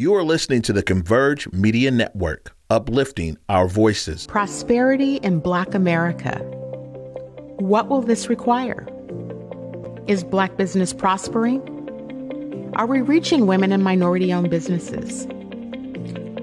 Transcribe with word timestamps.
You 0.00 0.14
are 0.14 0.22
listening 0.22 0.62
to 0.62 0.72
the 0.72 0.84
Converge 0.84 1.50
Media 1.50 1.90
Network, 1.90 2.54
uplifting 2.70 3.36
our 3.48 3.66
voices. 3.66 4.28
Prosperity 4.28 5.16
in 5.16 5.40
Black 5.40 5.74
America. 5.74 6.38
What 7.58 7.88
will 7.88 8.02
this 8.02 8.28
require? 8.28 8.86
Is 10.06 10.22
Black 10.22 10.56
business 10.56 10.92
prospering? 10.92 11.60
Are 12.76 12.86
we 12.86 13.00
reaching 13.00 13.48
women 13.48 13.72
and 13.72 13.82
minority 13.82 14.32
owned 14.32 14.50
businesses? 14.50 15.26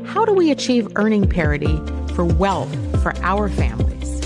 How 0.06 0.26
do 0.26 0.34
we 0.34 0.52
achieve 0.52 0.90
earning 0.98 1.30
parity 1.30 1.78
for 2.14 2.26
wealth 2.26 2.76
for 3.02 3.16
our 3.22 3.48
families? 3.48 4.22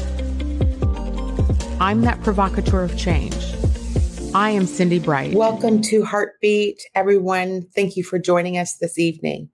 I'm 1.80 2.02
that 2.02 2.20
provocateur 2.24 2.82
of 2.82 2.98
change. 2.98 3.59
I 4.36 4.52
am 4.52 4.68
Cindy 4.68 5.00
Bright. 5.00 5.34
Welcome 5.34 5.82
to 5.84 6.04
Heartbeat, 6.06 6.84
everyone. 6.94 7.64
Thank 7.74 7.98
you 7.98 8.04
for 8.04 8.20
joining 8.20 8.60
us 8.60 8.78
this 8.78 9.00
evening. 9.00 9.50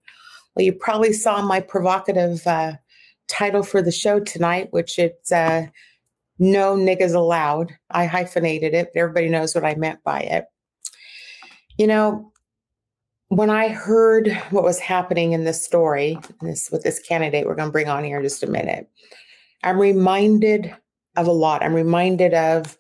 Well, 0.54 0.66
you 0.66 0.74
probably 0.74 1.14
saw 1.14 1.42
my 1.42 1.62
provocative 1.62 2.46
uh, 2.46 2.74
title 3.30 3.64
for 3.64 3.82
the 3.82 3.92
show 3.92 4.20
tonight, 4.20 4.68
which 4.72 5.00
it's 5.00 5.32
uh, 5.32 5.68
No 6.40 6.76
Niggas 6.76 7.16
Allowed. 7.16 7.72
I 7.90 8.06
hyphenated 8.06 8.74
it, 8.74 8.90
but 8.94 9.00
everybody 9.00 9.30
knows 9.30 9.56
what 9.56 9.64
I 9.64 9.76
meant 9.76 10.04
by 10.04 10.20
it. 10.20 10.46
You 11.78 11.88
know, 11.88 12.34
when 13.30 13.50
I 13.50 13.70
heard 13.70 14.30
what 14.50 14.66
was 14.66 14.80
happening 14.80 15.32
in 15.32 15.46
this 15.46 15.64
story, 15.64 16.20
this 16.42 16.70
with 16.70 16.84
this 16.84 17.00
candidate 17.00 17.48
we're 17.48 17.56
going 17.56 17.70
to 17.70 17.74
bring 17.74 17.88
on 17.88 18.04
here 18.04 18.18
in 18.18 18.24
just 18.24 18.44
a 18.44 18.48
minute, 18.48 18.90
I'm 19.64 19.80
reminded 19.80 20.76
of 21.16 21.28
a 21.28 21.32
lot. 21.32 21.64
I'm 21.64 21.74
reminded 21.74 22.34
of 22.34 22.78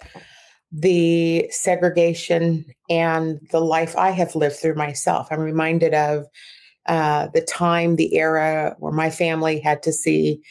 the 0.78 1.48
segregation 1.52 2.66
and 2.90 3.40
the 3.52 3.62
life 3.62 3.96
I 3.96 4.12
have 4.12 4.36
lived 4.36 4.58
through 4.58 4.76
myself. 4.76 5.28
I'm 5.32 5.40
reminded 5.40 5.94
of 5.94 6.26
uh, 6.86 7.28
the 7.34 7.42
time, 7.42 7.96
the 7.96 8.16
era 8.16 8.76
where 8.80 8.92
my 8.92 9.10
family 9.10 9.60
had 9.60 9.82
to 9.84 9.94
see, 9.94 10.42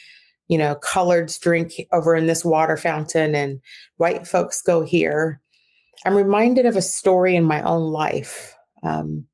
you 0.47 0.57
know, 0.57 0.75
coloreds 0.83 1.39
drink 1.39 1.73
over 1.91 2.15
in 2.15 2.25
this 2.25 2.43
water 2.43 2.75
fountain 2.75 3.35
and 3.35 3.61
white 3.97 4.25
folks 4.25 4.63
go 4.63 4.83
here. 4.83 5.39
I'm 6.05 6.15
reminded 6.15 6.65
of 6.65 6.75
a 6.75 6.81
story 6.81 7.35
in 7.35 7.43
my 7.43 7.61
own 7.61 7.91
life. 7.91 8.55
Um, 8.81 9.25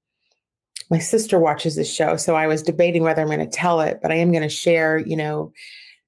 my 0.89 0.99
sister 0.99 1.39
watches 1.39 1.77
this 1.77 1.91
show, 1.91 2.17
so 2.17 2.35
I 2.35 2.47
was 2.47 2.61
debating 2.61 3.03
whether 3.03 3.21
I'm 3.21 3.29
going 3.29 3.39
to 3.39 3.47
tell 3.47 3.79
it, 3.79 3.99
but 4.01 4.11
I 4.11 4.15
am 4.15 4.31
going 4.31 4.43
to 4.43 4.49
share, 4.49 4.97
you 4.97 5.15
know, 5.15 5.53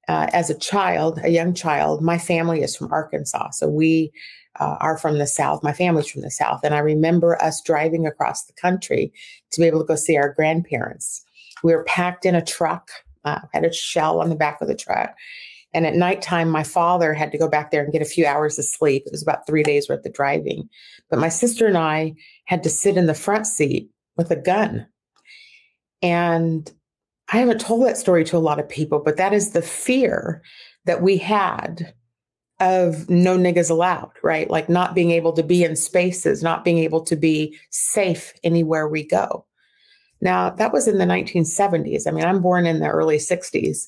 uh, 0.10 0.28
as 0.34 0.50
a 0.50 0.60
child, 0.60 1.22
a 1.24 1.30
young 1.30 1.54
child, 1.54 2.02
my 2.02 2.18
family 2.18 2.62
is 2.62 2.76
from 2.76 2.92
Arkansas. 2.92 3.52
So 3.52 3.70
we 3.70 4.12
uh, 4.60 4.78
are 4.80 4.98
from 4.98 5.18
the 5.18 5.28
South. 5.28 5.64
My 5.64 5.74
family's 5.74 6.08
from 6.08 6.22
the 6.22 6.32
South. 6.32 6.62
And 6.64 6.74
I 6.74 6.80
remember 6.80 7.42
us 7.42 7.62
driving 7.62 8.06
across 8.06 8.46
the 8.46 8.54
country 8.54 9.12
to 9.52 9.62
be 9.62 9.68
able 9.68 9.80
to 9.80 9.86
go 9.86 9.96
see 9.96 10.18
our 10.18 10.34
grandparents. 10.34 11.24
We 11.64 11.74
were 11.74 11.84
packed 11.84 12.26
in 12.26 12.36
a 12.36 12.44
truck, 12.44 12.92
uh, 13.26 13.40
had 13.54 13.66
a 13.66 13.74
shell 13.74 14.22
on 14.22 14.30
the 14.30 14.36
back 14.36 14.62
of 14.62 14.68
the 14.68 14.76
truck. 14.76 15.16
And 15.74 15.88
at 15.88 15.96
nighttime, 15.96 16.50
my 16.50 16.64
father 16.64 17.14
had 17.14 17.32
to 17.32 17.38
go 17.38 17.48
back 17.48 17.72
there 17.72 17.84
and 17.84 17.92
get 17.92 18.02
a 18.02 18.06
few 18.06 18.28
hours 18.28 18.60
of 18.60 18.66
sleep. 18.66 19.04
It 19.06 19.12
was 19.12 19.24
about 19.24 19.48
three 19.48 19.64
days 19.64 19.90
worth 19.90 20.06
of 20.06 20.14
driving. 20.14 20.70
But 21.10 21.20
my 21.20 21.30
sister 21.30 21.66
and 21.66 21.78
I 21.78 22.14
had 22.46 22.62
to 22.64 22.70
sit 22.70 22.96
in 22.96 23.08
the 23.08 23.16
front 23.16 23.48
seat 23.48 23.90
with 24.16 24.30
a 24.30 24.36
gun. 24.36 24.86
And 26.04 26.72
I 27.30 27.38
haven't 27.38 27.62
told 27.62 27.88
that 27.88 27.98
story 27.98 28.24
to 28.26 28.38
a 28.38 28.40
lot 28.40 28.60
of 28.60 28.70
people, 28.70 29.00
but 29.00 29.18
that 29.18 29.34
is 29.34 29.52
the 29.52 29.62
fear 29.62 30.44
that 30.86 31.02
we 31.02 31.18
had 31.18 31.94
of 32.64 33.10
no 33.10 33.38
niggas 33.38 33.70
allowed, 33.70 34.12
right? 34.24 34.50
Like 34.50 34.70
not 34.70 34.96
being 34.96 35.12
able 35.12 35.34
to 35.34 35.44
be 35.44 35.64
in 35.64 35.76
spaces, 35.76 36.42
not 36.42 36.64
being 36.64 36.78
able 36.78 37.02
to 37.02 37.16
be 37.16 37.58
safe 37.70 38.34
anywhere 38.44 38.88
we 38.88 39.06
go. 39.06 39.46
Now, 40.22 40.50
that 40.52 40.72
was 40.72 40.88
in 40.88 40.98
the 40.98 41.06
1970s. 41.06 42.08
I 42.08 42.12
mean, 42.12 42.24
I'm 42.24 42.42
born 42.42 42.66
in 42.66 42.80
the 42.80 42.88
early 42.88 43.18
60s. 43.18 43.88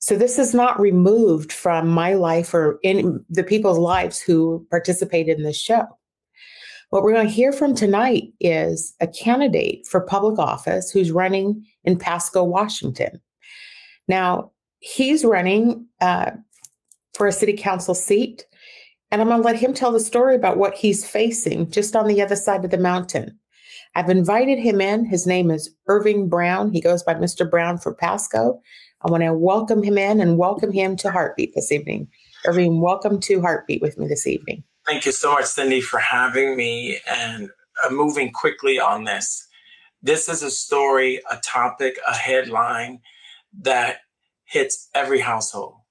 So 0.00 0.16
this 0.16 0.36
is 0.36 0.52
not 0.52 0.80
removed 0.80 1.52
from 1.52 1.86
my 1.86 2.14
life 2.14 2.52
or 2.52 2.80
in 2.82 3.24
the 3.30 3.44
people's 3.44 3.78
lives 3.78 4.18
who 4.18 4.66
participated 4.68 5.38
in 5.38 5.44
this 5.44 5.60
show. 5.60 5.86
What 6.90 7.04
we're 7.04 7.12
going 7.12 7.28
to 7.28 7.32
hear 7.32 7.52
from 7.52 7.76
tonight 7.76 8.32
is 8.40 8.94
a 9.00 9.06
candidate 9.06 9.86
for 9.86 10.00
public 10.00 10.40
office 10.40 10.90
who's 10.90 11.12
running 11.12 11.64
in 11.84 11.96
Pasco, 11.96 12.42
Washington. 12.42 13.20
Now, 14.08 14.50
he's 14.80 15.24
running 15.24 15.86
uh, 16.00 16.32
for 17.14 17.26
a 17.26 17.32
city 17.32 17.54
council 17.54 17.94
seat. 17.94 18.46
And 19.10 19.20
I'm 19.20 19.28
going 19.28 19.40
to 19.40 19.46
let 19.46 19.56
him 19.56 19.74
tell 19.74 19.92
the 19.92 20.00
story 20.00 20.34
about 20.34 20.56
what 20.56 20.74
he's 20.74 21.08
facing 21.08 21.70
just 21.70 21.94
on 21.94 22.06
the 22.06 22.22
other 22.22 22.36
side 22.36 22.64
of 22.64 22.70
the 22.70 22.78
mountain. 22.78 23.38
I've 23.94 24.08
invited 24.08 24.58
him 24.58 24.80
in. 24.80 25.04
His 25.04 25.26
name 25.26 25.50
is 25.50 25.74
Irving 25.86 26.28
Brown. 26.28 26.72
He 26.72 26.80
goes 26.80 27.02
by 27.02 27.14
Mr. 27.14 27.48
Brown 27.48 27.76
for 27.76 27.94
Pasco. 27.94 28.60
I 29.02 29.10
want 29.10 29.22
to 29.22 29.34
welcome 29.34 29.82
him 29.82 29.98
in 29.98 30.20
and 30.20 30.38
welcome 30.38 30.72
him 30.72 30.96
to 30.96 31.10
Heartbeat 31.10 31.54
this 31.54 31.70
evening. 31.70 32.08
Irving, 32.46 32.80
welcome 32.80 33.20
to 33.20 33.42
Heartbeat 33.42 33.82
with 33.82 33.98
me 33.98 34.08
this 34.08 34.26
evening. 34.26 34.64
Thank 34.86 35.04
you 35.04 35.12
so 35.12 35.32
much, 35.32 35.44
Cindy, 35.44 35.80
for 35.82 35.98
having 35.98 36.56
me 36.56 36.98
and 37.06 37.50
uh, 37.84 37.90
moving 37.90 38.32
quickly 38.32 38.80
on 38.80 39.04
this. 39.04 39.46
This 40.02 40.28
is 40.28 40.42
a 40.42 40.50
story, 40.50 41.20
a 41.30 41.36
topic, 41.36 41.98
a 42.08 42.14
headline 42.14 43.00
that 43.60 43.98
hits 44.44 44.88
every 44.94 45.20
household 45.20 45.81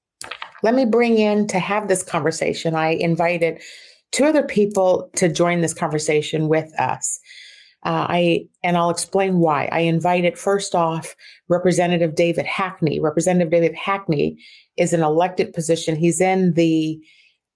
let 0.63 0.75
me 0.75 0.85
bring 0.85 1.17
in 1.17 1.47
to 1.47 1.59
have 1.59 1.87
this 1.87 2.03
conversation. 2.03 2.75
I 2.75 2.89
invited 2.89 3.61
two 4.11 4.25
other 4.25 4.43
people 4.43 5.09
to 5.15 5.29
join 5.29 5.61
this 5.61 5.73
conversation 5.73 6.47
with 6.47 6.71
us. 6.79 7.19
Uh, 7.83 8.05
I 8.09 8.45
and 8.63 8.77
I'll 8.77 8.91
explain 8.91 9.39
why. 9.39 9.67
I 9.71 9.79
invited 9.79 10.37
first 10.37 10.75
off 10.75 11.15
Representative 11.47 12.15
David 12.15 12.45
Hackney. 12.45 12.99
Representative 12.99 13.49
David 13.49 13.73
Hackney 13.73 14.37
is 14.77 14.93
an 14.93 15.01
elected 15.01 15.53
position. 15.53 15.95
He's 15.95 16.21
in 16.21 16.53
the 16.53 16.99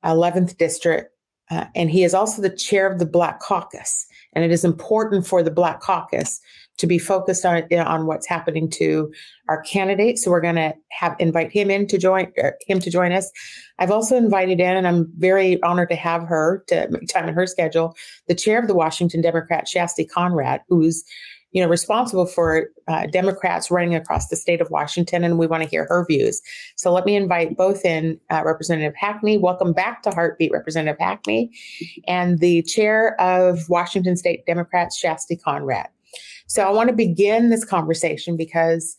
11th 0.03 0.57
district, 0.57 1.11
uh, 1.51 1.65
and 1.75 1.91
he 1.91 2.03
is 2.03 2.15
also 2.15 2.41
the 2.41 2.49
chair 2.49 2.91
of 2.91 2.97
the 2.97 3.05
Black 3.05 3.39
Caucus. 3.39 4.07
And 4.33 4.43
it 4.43 4.51
is 4.51 4.65
important 4.65 5.27
for 5.27 5.43
the 5.43 5.51
Black 5.51 5.79
Caucus 5.79 6.41
to 6.77 6.87
be 6.87 6.99
focused 6.99 7.45
on 7.45 7.63
on 7.73 8.05
what's 8.05 8.27
happening 8.27 8.69
to 8.69 9.11
our 9.47 9.61
candidates. 9.61 10.23
So 10.23 10.31
we're 10.31 10.41
going 10.41 10.55
to 10.55 10.73
have 10.91 11.15
invite 11.19 11.51
him 11.51 11.69
in 11.69 11.87
to 11.87 11.97
join 11.97 12.31
uh, 12.43 12.51
him 12.67 12.79
to 12.79 12.89
join 12.89 13.11
us. 13.11 13.31
I've 13.79 13.91
also 13.91 14.15
invited 14.15 14.59
in, 14.59 14.75
and 14.75 14.87
I'm 14.87 15.11
very 15.17 15.61
honored 15.63 15.89
to 15.89 15.95
have 15.95 16.23
her 16.23 16.63
to 16.67 16.87
make 16.89 17.07
time 17.07 17.27
in 17.27 17.33
her 17.33 17.47
schedule, 17.47 17.95
the 18.27 18.35
chair 18.35 18.59
of 18.59 18.67
the 18.67 18.75
Washington 18.75 19.21
Democrat, 19.21 19.67
Shasti 19.67 20.09
Conrad, 20.09 20.61
who's 20.69 21.03
you 21.51 21.61
know 21.61 21.69
responsible 21.69 22.25
for 22.25 22.67
uh, 22.89 23.07
Democrats 23.07 23.71
running 23.71 23.95
across 23.95 24.27
the 24.27 24.35
state 24.35 24.59
of 24.59 24.69
Washington, 24.69 25.23
and 25.23 25.39
we 25.39 25.47
want 25.47 25.63
to 25.63 25.69
hear 25.69 25.85
her 25.87 26.05
views. 26.05 26.41
So 26.75 26.91
let 26.91 27.05
me 27.05 27.15
invite 27.15 27.55
both 27.55 27.85
in 27.85 28.19
uh, 28.29 28.43
Representative 28.45 28.93
Hackney. 28.97 29.37
Welcome 29.37 29.71
back 29.71 30.03
to 30.03 30.11
Heartbeat, 30.11 30.51
Representative 30.51 30.99
Hackney, 30.99 31.51
and 32.07 32.39
the 32.39 32.61
chair 32.63 33.19
of 33.21 33.69
Washington 33.69 34.17
State 34.17 34.45
Democrats, 34.45 35.01
Shasti 35.01 35.41
Conrad. 35.41 35.87
So 36.47 36.63
I 36.63 36.71
want 36.71 36.89
to 36.89 36.95
begin 36.95 37.49
this 37.49 37.65
conversation 37.65 38.37
because 38.37 38.95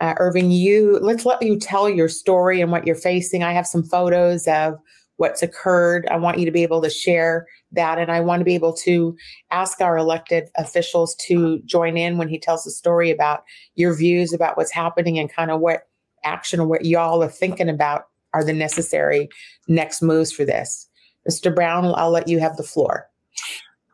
uh, 0.00 0.14
Irving, 0.18 0.50
you 0.50 0.98
let's 1.02 1.26
let 1.26 1.42
you 1.42 1.58
tell 1.58 1.88
your 1.88 2.08
story 2.08 2.60
and 2.60 2.72
what 2.72 2.86
you're 2.86 2.96
facing. 2.96 3.42
I 3.42 3.52
have 3.52 3.66
some 3.66 3.82
photos 3.82 4.48
of 4.48 4.78
what's 5.16 5.42
occurred. 5.42 6.08
I 6.10 6.16
want 6.16 6.38
you 6.38 6.46
to 6.46 6.50
be 6.50 6.62
able 6.62 6.80
to 6.80 6.88
share 6.88 7.46
that, 7.72 7.98
and 7.98 8.10
I 8.10 8.20
want 8.20 8.40
to 8.40 8.44
be 8.44 8.54
able 8.54 8.72
to 8.78 9.14
ask 9.50 9.80
our 9.82 9.98
elected 9.98 10.48
officials 10.56 11.14
to 11.26 11.60
join 11.66 11.98
in 11.98 12.16
when 12.16 12.28
he 12.28 12.38
tells 12.38 12.64
the 12.64 12.70
story 12.70 13.10
about 13.10 13.44
your 13.74 13.94
views 13.94 14.32
about 14.32 14.56
what's 14.56 14.72
happening 14.72 15.18
and 15.18 15.30
kind 15.30 15.50
of 15.50 15.60
what 15.60 15.82
action 16.24 16.60
or 16.60 16.66
what 16.66 16.86
y'all 16.86 17.22
are 17.22 17.28
thinking 17.28 17.68
about 17.68 18.04
are 18.32 18.44
the 18.44 18.52
necessary 18.52 19.28
next 19.68 20.00
moves 20.00 20.32
for 20.32 20.46
this. 20.46 20.88
Mr. 21.28 21.54
Brown, 21.54 21.92
I'll 21.96 22.10
let 22.10 22.28
you 22.28 22.40
have 22.40 22.56
the 22.56 22.62
floor. 22.62 23.08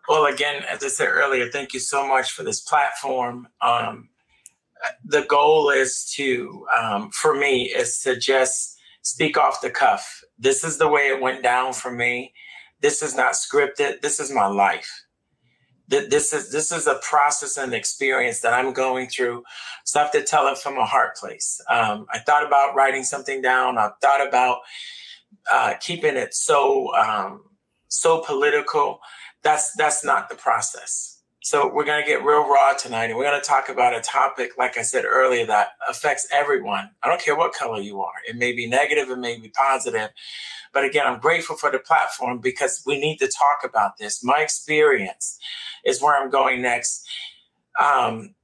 Well, 0.09 0.27
again, 0.27 0.63
as 0.71 0.85
I 0.85 0.89
said 0.89 1.09
earlier, 1.09 1.49
thank 1.51 1.75
you 1.75 1.81
so 1.81 2.07
much 2.07 2.31
for 2.31 2.45
this 2.45 2.61
platform. 2.61 3.49
Um, 3.61 4.09
the 5.05 5.23
goal 5.23 5.71
is 5.71 6.13
to, 6.17 6.67
um, 6.79 7.11
for 7.11 7.35
me, 7.35 7.65
is 7.65 8.01
to 8.01 8.17
just 8.17 8.79
speak 9.03 9.37
off 9.37 9.61
the 9.61 9.71
cuff. 9.71 10.23
This 10.39 10.63
is 10.65 10.79
the 10.79 10.89
way 10.89 11.09
it 11.09 11.21
went 11.21 11.43
down 11.43 11.73
for 11.73 11.91
me. 11.91 12.33
This 12.81 13.03
is 13.03 13.17
not 13.17 13.35
scripted. 13.35 14.01
This 14.01 14.21
is 14.21 14.31
my 14.31 14.47
life. 14.47 14.91
This 15.89 16.33
is 16.33 16.51
this 16.51 16.73
is 16.73 16.89
a 16.89 16.97
process 16.97 17.57
and 17.57 17.73
experience 17.73 18.41
that 18.41 18.53
I'm 18.53 18.73
going 18.73 19.09
through. 19.09 19.45
So 19.85 20.01
I 20.01 20.03
have 20.03 20.13
to 20.13 20.23
tell 20.25 20.49
it 20.49 20.59
from 20.59 20.77
a 20.79 20.85
heart 20.85 21.17
place. 21.17 21.61
Um, 21.71 22.07
I 22.13 22.19
thought 22.19 22.45
about 22.45 22.75
writing 22.75 23.05
something 23.05 23.41
down. 23.41 23.79
I 23.79 23.91
thought 24.03 24.27
about 24.27 24.59
uh, 25.51 25.75
keeping 25.81 26.17
it 26.17 26.35
so 26.35 26.93
um, 26.97 27.45
so 27.89 28.21
political 28.21 28.99
that's 29.47 29.73
that's 29.75 30.05
not 30.05 30.29
the 30.29 30.35
process. 30.35 31.21
So 31.43 31.73
we're 31.73 31.85
going 31.85 32.03
to 32.03 32.09
get 32.09 32.25
real 32.25 32.49
raw 32.49 32.73
tonight 32.73 33.05
and 33.05 33.17
we're 33.17 33.31
going 33.31 33.41
to 33.41 33.47
talk 33.47 33.69
about 33.69 33.95
a 33.95 34.01
topic 34.01 34.59
like 34.59 34.77
I 34.77 34.83
said 34.83 35.05
earlier 35.05 35.47
that 35.47 35.69
affects 35.89 36.27
everyone. 36.33 36.91
I 37.05 37.09
don't 37.09 37.21
care 37.21 37.37
what 37.37 37.55
color 37.55 37.81
you 37.81 38.03
are. 38.03 38.15
It 38.29 38.35
may 38.35 38.53
be 38.53 38.67
negative, 38.67 39.09
it 39.09 39.19
may 39.19 39.39
be 39.39 39.51
positive. 39.51 40.11
But 40.75 40.85
again, 40.85 41.07
I'm 41.07 41.21
grateful 41.21 41.55
for 41.55 41.71
the 41.71 41.79
platform 41.79 42.41
because 42.41 42.83
we 42.85 42.99
need 42.99 43.19
to 43.19 43.29
talk 43.29 43.59
about 43.65 43.97
this. 43.99 44.25
My 44.25 44.41
experience 44.41 45.39
is 45.85 46.03
where 46.03 46.21
I'm 46.21 46.29
going 46.29 46.61
next. 46.61 47.07
Um, 47.81 48.35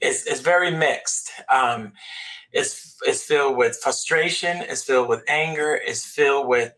is, 0.00 0.26
is 0.26 0.40
very 0.40 0.72
mixed. 0.72 1.30
Um, 1.48 1.92
it's, 2.50 2.96
it's 3.04 3.22
filled 3.22 3.56
with 3.56 3.78
frustration, 3.80 4.56
it's 4.62 4.82
filled 4.82 5.08
with 5.08 5.22
anger, 5.28 5.80
it's 5.86 6.04
filled 6.04 6.48
with 6.48 6.72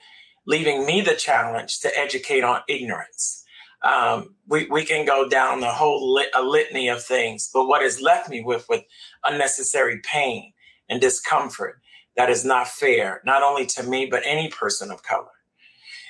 leaving 0.46 0.84
me 0.84 1.00
the 1.00 1.14
challenge 1.14 1.80
to 1.80 1.98
educate 1.98 2.44
on 2.44 2.60
ignorance. 2.68 3.43
Um, 3.84 4.34
we, 4.48 4.66
we 4.68 4.84
can 4.84 5.06
go 5.06 5.28
down 5.28 5.60
the 5.60 5.70
whole 5.70 6.14
lit, 6.14 6.30
a 6.34 6.42
litany 6.42 6.88
of 6.88 7.04
things, 7.04 7.50
but 7.52 7.66
what 7.66 7.82
has 7.82 8.00
left 8.00 8.30
me 8.30 8.42
with 8.42 8.66
with 8.68 8.84
unnecessary 9.24 10.00
pain 10.02 10.52
and 10.88 11.00
discomfort 11.00 11.80
that 12.16 12.30
is 12.30 12.44
not 12.44 12.68
fair, 12.68 13.22
not 13.26 13.42
only 13.42 13.66
to 13.66 13.82
me 13.84 14.06
but 14.06 14.22
any 14.24 14.48
person 14.48 14.90
of 14.90 15.02
color. 15.02 15.30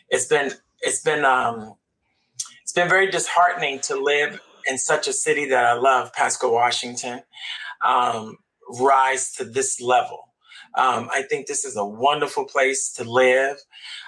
It's 0.09 0.27
been 0.27 0.53
it's 0.83 1.03
been 1.03 1.25
um, 1.25 1.75
it's 2.63 2.73
been 2.73 2.89
very 2.89 3.11
disheartening 3.11 3.81
to 3.83 3.97
live 3.97 4.41
in 4.69 4.79
such 4.79 5.09
a 5.09 5.13
city 5.13 5.47
that 5.49 5.65
I 5.65 5.75
love, 5.75 6.13
Pasco, 6.13 6.53
Washington, 6.53 7.23
um, 7.85 8.39
rise 8.81 9.33
to 9.35 9.45
this 9.45 9.81
level. 9.81 10.34
Um, 10.77 11.09
I 11.13 11.23
think 11.23 11.47
this 11.47 11.65
is 11.65 11.77
a 11.77 11.85
wonderful 11.85 12.47
place 12.47 12.93
to 12.95 13.05
live. 13.05 13.59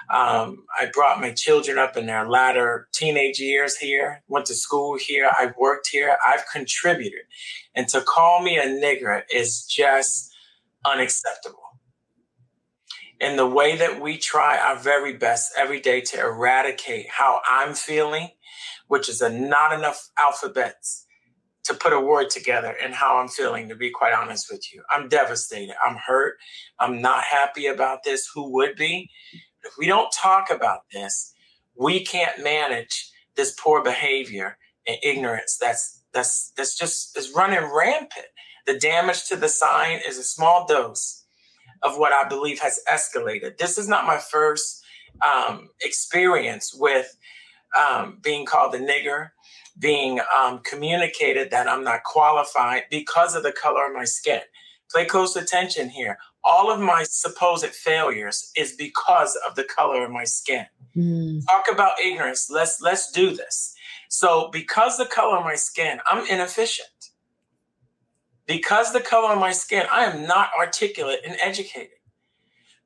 Um, 0.09 0.65
I 0.79 0.87
brought 0.91 1.21
my 1.21 1.31
children 1.31 1.77
up 1.77 1.97
in 1.97 2.07
their 2.07 2.27
latter 2.29 2.87
teenage 2.93 3.39
years 3.39 3.77
here, 3.77 4.23
went 4.27 4.47
to 4.47 4.55
school 4.55 4.97
here, 4.97 5.29
I've 5.37 5.55
worked 5.57 5.89
here, 5.89 6.17
I've 6.27 6.45
contributed. 6.51 7.21
And 7.75 7.87
to 7.89 8.01
call 8.01 8.41
me 8.41 8.57
a 8.57 8.65
nigger 8.65 9.23
is 9.33 9.65
just 9.65 10.33
unacceptable. 10.85 11.59
And 13.21 13.39
the 13.39 13.47
way 13.47 13.77
that 13.77 14.01
we 14.01 14.17
try 14.17 14.59
our 14.59 14.77
very 14.77 15.13
best 15.13 15.53
every 15.57 15.79
day 15.79 16.01
to 16.01 16.19
eradicate 16.19 17.07
how 17.09 17.41
I'm 17.49 17.73
feeling, 17.73 18.29
which 18.87 19.09
is 19.09 19.21
a 19.21 19.29
not 19.29 19.73
enough 19.73 20.09
alphabets 20.19 21.06
to 21.67 21.73
put 21.75 21.93
a 21.93 21.99
word 21.99 22.29
together 22.29 22.75
and 22.83 22.93
how 22.93 23.17
I'm 23.17 23.27
feeling, 23.27 23.69
to 23.69 23.75
be 23.75 23.91
quite 23.91 24.13
honest 24.13 24.51
with 24.51 24.73
you. 24.73 24.83
I'm 24.89 25.09
devastated. 25.09 25.75
I'm 25.85 25.97
hurt. 25.97 26.37
I'm 26.79 27.01
not 27.01 27.23
happy 27.23 27.67
about 27.67 28.03
this. 28.03 28.29
Who 28.33 28.51
would 28.53 28.75
be? 28.75 29.09
If 29.63 29.73
we 29.77 29.87
don't 29.87 30.11
talk 30.11 30.49
about 30.49 30.81
this, 30.93 31.33
we 31.75 32.03
can't 32.03 32.43
manage 32.43 33.11
this 33.35 33.55
poor 33.59 33.83
behavior 33.83 34.57
and 34.87 34.97
ignorance 35.03 35.57
that's 35.61 36.03
that's 36.13 36.51
that's 36.57 36.77
just 36.77 37.17
is 37.17 37.33
running 37.35 37.69
rampant. 37.73 38.27
The 38.65 38.79
damage 38.79 39.27
to 39.27 39.35
the 39.35 39.49
sign 39.49 39.99
is 40.07 40.17
a 40.17 40.23
small 40.23 40.65
dose 40.65 41.25
of 41.83 41.97
what 41.97 42.13
I 42.13 42.27
believe 42.27 42.59
has 42.59 42.79
escalated. 42.89 43.57
This 43.57 43.77
is 43.77 43.87
not 43.87 44.07
my 44.07 44.17
first 44.17 44.83
um, 45.25 45.69
experience 45.81 46.73
with 46.73 47.15
um, 47.77 48.19
being 48.21 48.45
called 48.45 48.73
a 48.75 48.79
nigger, 48.79 49.29
being 49.79 50.19
um, 50.37 50.59
communicated 50.59 51.51
that 51.51 51.67
I'm 51.67 51.83
not 51.83 52.03
qualified 52.03 52.83
because 52.89 53.35
of 53.35 53.43
the 53.43 53.51
color 53.51 53.87
of 53.87 53.93
my 53.93 54.05
skin. 54.05 54.41
Pay 54.95 55.05
close 55.05 55.35
attention 55.35 55.89
here. 55.89 56.17
All 56.43 56.71
of 56.71 56.79
my 56.79 57.03
supposed 57.03 57.67
failures 57.67 58.51
is 58.55 58.73
because 58.73 59.37
of 59.47 59.55
the 59.55 59.65
color 59.65 60.05
of 60.05 60.11
my 60.11 60.23
skin. 60.23 60.65
Mm. 60.95 61.45
Talk 61.45 61.65
about 61.71 61.99
ignorance. 62.03 62.49
Let's 62.49 62.81
let's 62.81 63.11
do 63.11 63.35
this. 63.35 63.75
So 64.09 64.49
because 64.51 64.97
the 64.97 65.05
color 65.05 65.37
of 65.37 65.43
my 65.43 65.55
skin, 65.55 65.99
I'm 66.09 66.25
inefficient. 66.27 66.87
Because 68.47 68.93
the 68.93 69.01
color 69.01 69.33
of 69.33 69.39
my 69.39 69.51
skin, 69.51 69.85
I 69.91 70.05
am 70.05 70.25
not 70.25 70.49
articulate 70.57 71.19
and 71.27 71.35
educated. 71.41 71.89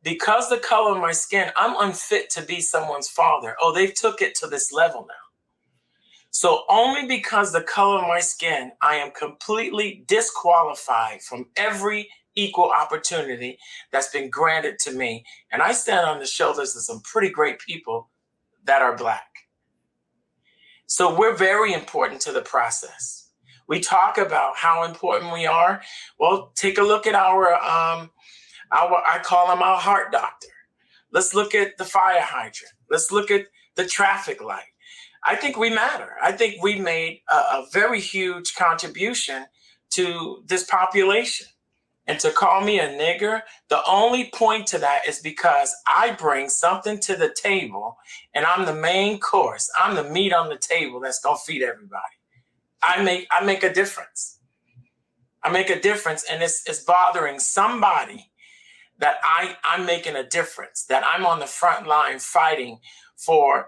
Because 0.03 0.49
the 0.49 0.57
color 0.57 0.95
of 0.95 1.01
my 1.01 1.11
skin, 1.11 1.51
I'm 1.55 1.75
unfit 1.79 2.31
to 2.31 2.41
be 2.41 2.61
someone's 2.61 3.07
father. 3.07 3.55
Oh, 3.61 3.71
they've 3.71 3.93
took 3.93 4.23
it 4.23 4.33
to 4.35 4.47
this 4.47 4.71
level 4.71 5.01
now. 5.07 5.30
So 6.31 6.63
only 6.69 7.07
because 7.07 7.51
the 7.51 7.61
color 7.61 7.99
of 7.99 8.07
my 8.07 8.19
skin, 8.19 8.71
I 8.81 8.95
am 8.95 9.11
completely 9.11 10.03
disqualified 10.07 11.21
from 11.21 11.47
every 11.55 12.09
equal 12.35 12.71
opportunity 12.71 13.59
that's 13.91 14.09
been 14.09 14.29
granted 14.29 14.79
to 14.79 14.91
me. 14.91 15.25
And 15.51 15.61
I 15.61 15.73
stand 15.73 16.07
on 16.07 16.19
the 16.19 16.25
shoulders 16.25 16.75
of 16.75 16.83
some 16.83 17.01
pretty 17.01 17.29
great 17.29 17.59
people 17.59 18.09
that 18.63 18.81
are 18.81 18.95
black. 18.95 19.27
So 20.85 21.17
we're 21.17 21.35
very 21.35 21.73
important 21.73 22.21
to 22.21 22.31
the 22.31 22.41
process 22.41 23.21
we 23.71 23.79
talk 23.79 24.17
about 24.17 24.57
how 24.57 24.83
important 24.83 25.31
we 25.31 25.45
are. 25.45 25.81
Well, 26.19 26.51
take 26.55 26.77
a 26.77 26.83
look 26.83 27.07
at 27.07 27.15
our 27.15 27.53
um, 27.53 28.11
our 28.69 29.01
I 29.09 29.19
call 29.23 29.49
him 29.49 29.61
our 29.61 29.77
heart 29.77 30.11
doctor. 30.11 30.49
Let's 31.13 31.33
look 31.33 31.55
at 31.55 31.77
the 31.77 31.85
fire 31.85 32.19
hydrant. 32.19 32.73
Let's 32.89 33.13
look 33.13 33.31
at 33.31 33.45
the 33.75 33.85
traffic 33.85 34.43
light. 34.43 34.70
I 35.23 35.35
think 35.35 35.57
we 35.57 35.69
matter. 35.69 36.15
I 36.21 36.31
think 36.31 36.61
we 36.63 36.79
made 36.79 37.21
a, 37.31 37.35
a 37.35 37.67
very 37.71 37.99
huge 37.99 38.55
contribution 38.55 39.45
to 39.91 40.43
this 40.47 40.63
population. 40.63 41.47
And 42.07 42.19
to 42.21 42.31
call 42.31 42.61
me 42.61 42.79
a 42.79 42.89
nigger, 42.89 43.41
the 43.69 43.81
only 43.87 44.31
point 44.33 44.67
to 44.67 44.79
that 44.79 45.07
is 45.07 45.19
because 45.19 45.73
I 45.87 46.11
bring 46.13 46.49
something 46.49 46.99
to 47.01 47.15
the 47.15 47.33
table 47.33 47.97
and 48.33 48.45
I'm 48.45 48.65
the 48.65 48.73
main 48.75 49.19
course. 49.19 49.69
I'm 49.79 49.95
the 49.95 50.03
meat 50.03 50.33
on 50.33 50.49
the 50.49 50.57
table 50.57 50.99
that's 50.99 51.21
to 51.21 51.35
feed 51.45 51.63
everybody. 51.63 52.03
I 52.83 53.03
make 53.03 53.27
I 53.31 53.45
make 53.45 53.63
a 53.63 53.73
difference. 53.73 54.39
I 55.43 55.51
make 55.51 55.69
a 55.69 55.79
difference, 55.79 56.25
and 56.29 56.43
it's 56.43 56.63
it's 56.67 56.83
bothering 56.83 57.39
somebody 57.39 58.31
that 58.99 59.17
I 59.23 59.55
I'm 59.63 59.85
making 59.85 60.15
a 60.15 60.23
difference. 60.27 60.85
That 60.85 61.03
I'm 61.05 61.25
on 61.25 61.39
the 61.39 61.47
front 61.47 61.87
line 61.87 62.19
fighting 62.19 62.79
for 63.17 63.67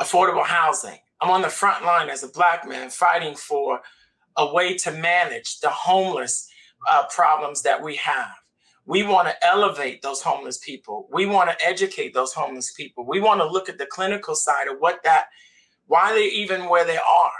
affordable 0.00 0.44
housing. 0.44 0.98
I'm 1.20 1.30
on 1.30 1.42
the 1.42 1.48
front 1.48 1.84
line 1.84 2.08
as 2.08 2.22
a 2.22 2.28
black 2.28 2.68
man 2.68 2.90
fighting 2.90 3.34
for 3.34 3.80
a 4.36 4.52
way 4.52 4.76
to 4.78 4.90
manage 4.90 5.60
the 5.60 5.70
homeless 5.70 6.48
uh, 6.90 7.04
problems 7.14 7.62
that 7.62 7.82
we 7.82 7.96
have. 7.96 8.32
We 8.86 9.02
want 9.02 9.28
to 9.28 9.46
elevate 9.46 10.02
those 10.02 10.20
homeless 10.20 10.58
people. 10.58 11.08
We 11.10 11.24
want 11.24 11.50
to 11.50 11.66
educate 11.66 12.12
those 12.12 12.34
homeless 12.34 12.72
people. 12.72 13.06
We 13.06 13.20
want 13.20 13.40
to 13.40 13.46
look 13.48 13.68
at 13.68 13.78
the 13.78 13.86
clinical 13.86 14.34
side 14.34 14.68
of 14.68 14.76
what 14.78 15.02
that, 15.04 15.26
why 15.86 16.12
they 16.12 16.26
even 16.26 16.68
where 16.68 16.84
they 16.84 16.98
are 16.98 17.32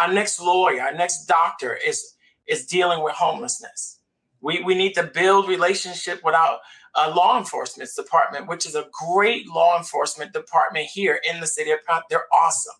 our 0.00 0.12
next 0.12 0.40
lawyer, 0.40 0.82
our 0.82 0.94
next 0.94 1.26
doctor 1.26 1.78
is 1.86 2.14
is 2.46 2.66
dealing 2.66 3.02
with 3.02 3.14
homelessness. 3.14 4.00
We 4.40 4.62
we 4.62 4.74
need 4.74 4.94
to 4.94 5.04
build 5.04 5.48
relationship 5.48 6.22
with 6.24 6.34
our 6.34 6.58
uh, 6.94 7.12
law 7.14 7.38
enforcement 7.38 7.90
department, 7.96 8.48
which 8.48 8.66
is 8.66 8.74
a 8.74 8.86
great 8.92 9.48
law 9.48 9.76
enforcement 9.78 10.32
department 10.32 10.86
here 10.86 11.20
in 11.30 11.40
the 11.40 11.46
city 11.46 11.70
of 11.70 11.84
Pont. 11.86 12.04
They're 12.10 12.26
awesome. 12.44 12.74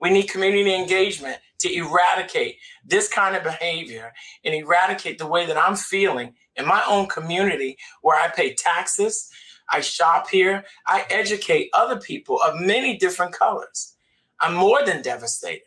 We 0.00 0.10
need 0.10 0.24
community 0.24 0.74
engagement 0.74 1.38
to 1.60 1.72
eradicate 1.72 2.56
this 2.84 3.08
kind 3.08 3.36
of 3.36 3.44
behavior 3.44 4.12
and 4.44 4.54
eradicate 4.54 5.18
the 5.18 5.26
way 5.26 5.46
that 5.46 5.56
I'm 5.56 5.76
feeling 5.76 6.34
in 6.56 6.66
my 6.66 6.82
own 6.88 7.06
community 7.06 7.78
where 8.02 8.20
I 8.20 8.28
pay 8.28 8.54
taxes, 8.54 9.30
I 9.70 9.80
shop 9.80 10.28
here, 10.28 10.64
I 10.86 11.06
educate 11.08 11.70
other 11.72 12.00
people 12.00 12.40
of 12.42 12.60
many 12.60 12.96
different 12.98 13.32
colors. 13.32 13.94
I'm 14.40 14.54
more 14.54 14.84
than 14.84 15.02
devastated. 15.02 15.62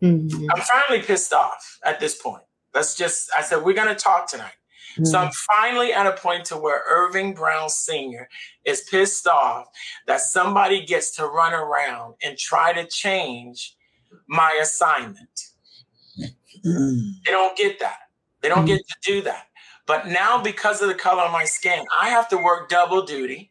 Mm-hmm. 0.00 0.46
I'm 0.54 0.62
finally 0.62 1.04
pissed 1.04 1.32
off 1.32 1.78
at 1.84 1.98
this 1.98 2.20
point. 2.20 2.44
Let's 2.74 2.94
just, 2.94 3.30
I 3.36 3.42
said, 3.42 3.64
we're 3.64 3.74
going 3.74 3.88
to 3.88 3.94
talk 3.94 4.28
tonight. 4.28 4.54
Mm-hmm. 4.92 5.04
So 5.04 5.18
I'm 5.18 5.32
finally 5.56 5.92
at 5.92 6.06
a 6.06 6.12
point 6.12 6.44
to 6.46 6.56
where 6.56 6.82
Irving 6.88 7.34
Brown 7.34 7.68
Sr. 7.68 8.28
is 8.64 8.86
pissed 8.90 9.26
off 9.26 9.66
that 10.06 10.20
somebody 10.20 10.84
gets 10.84 11.16
to 11.16 11.26
run 11.26 11.54
around 11.54 12.14
and 12.22 12.36
try 12.36 12.72
to 12.72 12.86
change 12.86 13.76
my 14.28 14.58
assignment. 14.60 15.40
Mm-hmm. 16.18 17.10
They 17.24 17.32
don't 17.32 17.56
get 17.56 17.80
that. 17.80 17.98
They 18.40 18.48
don't 18.48 18.66
get 18.66 18.78
to 18.78 18.96
do 19.02 19.22
that. 19.22 19.46
But 19.86 20.08
now, 20.08 20.42
because 20.42 20.80
of 20.80 20.88
the 20.88 20.94
color 20.94 21.22
of 21.22 21.32
my 21.32 21.44
skin, 21.44 21.84
I 22.00 22.08
have 22.10 22.28
to 22.28 22.36
work 22.36 22.68
double 22.68 23.02
duty. 23.02 23.50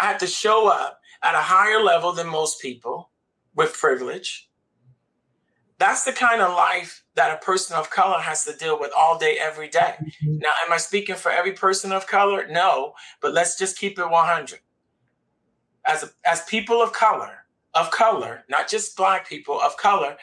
I 0.00 0.06
have 0.06 0.18
to 0.18 0.26
show 0.26 0.68
up 0.68 1.00
at 1.22 1.34
a 1.34 1.38
higher 1.38 1.82
level 1.82 2.12
than 2.12 2.28
most 2.28 2.60
people 2.60 3.10
with 3.54 3.74
privilege. 3.74 4.48
That's 5.78 6.04
the 6.04 6.12
kind 6.12 6.40
of 6.40 6.54
life 6.54 6.99
that 7.16 7.34
a 7.36 7.44
person 7.44 7.76
of 7.76 7.90
color 7.90 8.18
has 8.20 8.44
to 8.44 8.56
deal 8.56 8.78
with 8.78 8.92
all 8.96 9.18
day, 9.18 9.36
every 9.40 9.68
day. 9.68 9.94
Mm-hmm. 10.00 10.38
Now, 10.38 10.50
am 10.66 10.72
I 10.72 10.76
speaking 10.76 11.16
for 11.16 11.30
every 11.30 11.52
person 11.52 11.92
of 11.92 12.06
color? 12.06 12.46
No, 12.48 12.94
but 13.20 13.32
let's 13.32 13.58
just 13.58 13.78
keep 13.78 13.98
it 13.98 14.08
100. 14.08 14.60
As, 15.86 16.02
a, 16.04 16.10
as 16.24 16.44
people 16.44 16.82
of 16.82 16.92
color, 16.92 17.44
of 17.74 17.90
color, 17.90 18.44
not 18.48 18.68
just 18.68 18.96
black 18.96 19.28
people, 19.28 19.60
of 19.60 19.76
color, 19.76 20.16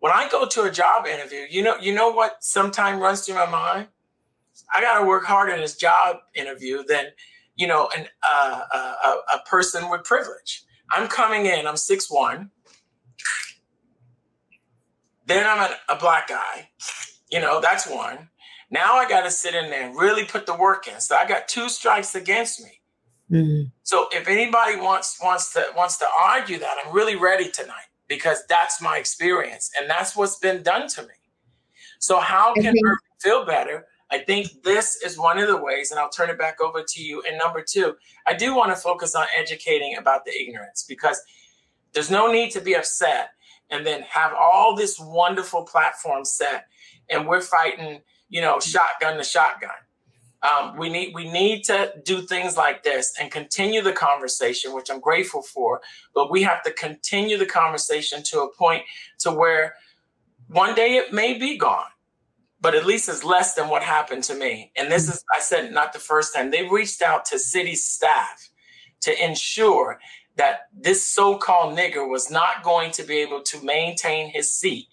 when 0.00 0.12
I 0.12 0.28
go 0.28 0.46
to 0.46 0.62
a 0.62 0.70
job 0.70 1.06
interview, 1.06 1.46
you 1.48 1.62
know, 1.62 1.76
you 1.78 1.94
know 1.94 2.10
what 2.10 2.42
sometimes 2.42 3.00
runs 3.00 3.24
through 3.24 3.36
my 3.36 3.46
mind? 3.46 3.88
I 4.74 4.80
got 4.80 4.98
to 4.98 5.06
work 5.06 5.24
harder 5.24 5.52
in 5.52 5.60
this 5.60 5.76
job 5.76 6.16
interview 6.34 6.82
than, 6.84 7.06
you 7.54 7.66
know, 7.66 7.88
an, 7.96 8.06
uh, 8.28 8.62
a, 8.74 9.08
a 9.36 9.38
person 9.46 9.88
with 9.90 10.04
privilege. 10.04 10.64
I'm 10.90 11.08
coming 11.08 11.46
in, 11.46 11.66
I'm 11.66 11.76
six 11.76 12.10
one. 12.10 12.50
Then 15.26 15.46
I'm 15.46 15.70
a, 15.88 15.96
black 15.96 16.28
guy. 16.28 16.68
You 17.30 17.40
know, 17.40 17.60
that's 17.60 17.86
one. 17.86 18.28
Now 18.70 18.94
I 18.94 19.08
got 19.08 19.22
to 19.22 19.30
sit 19.30 19.54
in 19.54 19.70
there 19.70 19.88
and 19.88 19.98
really 19.98 20.24
put 20.24 20.46
the 20.46 20.54
work 20.54 20.88
in. 20.88 21.00
So 21.00 21.16
I 21.16 21.26
got 21.26 21.48
two 21.48 21.68
strikes 21.68 22.14
against 22.14 22.62
me. 22.62 22.80
Mm-hmm. 23.30 23.68
So 23.82 24.06
if 24.12 24.28
anybody 24.28 24.76
wants 24.76 25.18
wants 25.20 25.52
to 25.54 25.66
wants 25.76 25.98
to 25.98 26.06
argue 26.22 26.58
that, 26.60 26.76
I'm 26.84 26.92
really 26.92 27.16
ready 27.16 27.50
tonight 27.50 27.88
because 28.06 28.44
that's 28.48 28.80
my 28.80 28.98
experience 28.98 29.70
and 29.78 29.90
that's 29.90 30.14
what's 30.14 30.38
been 30.38 30.62
done 30.62 30.86
to 30.88 31.02
me. 31.02 31.08
So, 31.98 32.20
how 32.20 32.54
can 32.54 32.66
Irving 32.66 32.96
feel 33.18 33.44
better? 33.44 33.86
I 34.10 34.18
think 34.18 34.62
this 34.62 34.96
is 35.04 35.18
one 35.18 35.38
of 35.38 35.48
the 35.48 35.56
ways, 35.56 35.90
and 35.90 35.98
I'll 35.98 36.10
turn 36.10 36.30
it 36.30 36.38
back 36.38 36.60
over 36.60 36.84
to 36.86 37.02
you. 37.02 37.22
And 37.28 37.36
number 37.38 37.64
two, 37.66 37.96
I 38.26 38.34
do 38.34 38.54
want 38.54 38.70
to 38.70 38.80
focus 38.80 39.14
on 39.16 39.26
educating 39.36 39.96
about 39.96 40.24
the 40.24 40.30
ignorance 40.30 40.84
because 40.88 41.20
there's 41.92 42.10
no 42.10 42.30
need 42.30 42.52
to 42.52 42.60
be 42.60 42.74
upset 42.74 43.30
and 43.70 43.86
then 43.86 44.02
have 44.02 44.32
all 44.32 44.76
this 44.76 44.98
wonderful 44.98 45.64
platform 45.64 46.24
set, 46.24 46.66
and 47.10 47.26
we're 47.26 47.40
fighting, 47.40 48.00
you 48.28 48.40
know, 48.40 48.60
shotgun 48.60 49.16
to 49.16 49.24
shotgun. 49.24 49.70
Um, 50.42 50.76
we 50.76 50.88
need 50.88 51.14
we 51.14 51.30
need 51.30 51.64
to 51.64 51.92
do 52.04 52.22
things 52.22 52.56
like 52.56 52.82
this 52.82 53.14
and 53.20 53.30
continue 53.30 53.82
the 53.82 53.92
conversation, 53.92 54.74
which 54.74 54.90
I'm 54.90 55.00
grateful 55.00 55.42
for. 55.42 55.80
But 56.14 56.30
we 56.30 56.42
have 56.42 56.62
to 56.64 56.72
continue 56.72 57.38
the 57.38 57.46
conversation 57.46 58.22
to 58.24 58.42
a 58.42 58.54
point 58.54 58.82
to 59.20 59.32
where 59.32 59.74
one 60.48 60.74
day 60.74 60.96
it 60.96 61.12
may 61.12 61.38
be 61.38 61.56
gone, 61.56 61.86
but 62.60 62.74
at 62.74 62.86
least 62.86 63.08
it's 63.08 63.24
less 63.24 63.54
than 63.54 63.68
what 63.68 63.82
happened 63.82 64.22
to 64.24 64.34
me. 64.34 64.72
And 64.76 64.92
this 64.92 65.08
is 65.08 65.24
I 65.36 65.40
said 65.40 65.72
not 65.72 65.92
the 65.92 65.98
first 65.98 66.34
time 66.34 66.50
they 66.50 66.68
reached 66.68 67.02
out 67.02 67.24
to 67.26 67.38
city 67.38 67.74
staff 67.74 68.50
to 69.00 69.24
ensure 69.24 69.98
that 70.36 70.68
this 70.72 71.06
so-called 71.06 71.76
nigger 71.76 72.08
was 72.08 72.30
not 72.30 72.62
going 72.62 72.90
to 72.92 73.02
be 73.02 73.18
able 73.18 73.42
to 73.42 73.64
maintain 73.64 74.30
his 74.30 74.50
seat 74.50 74.88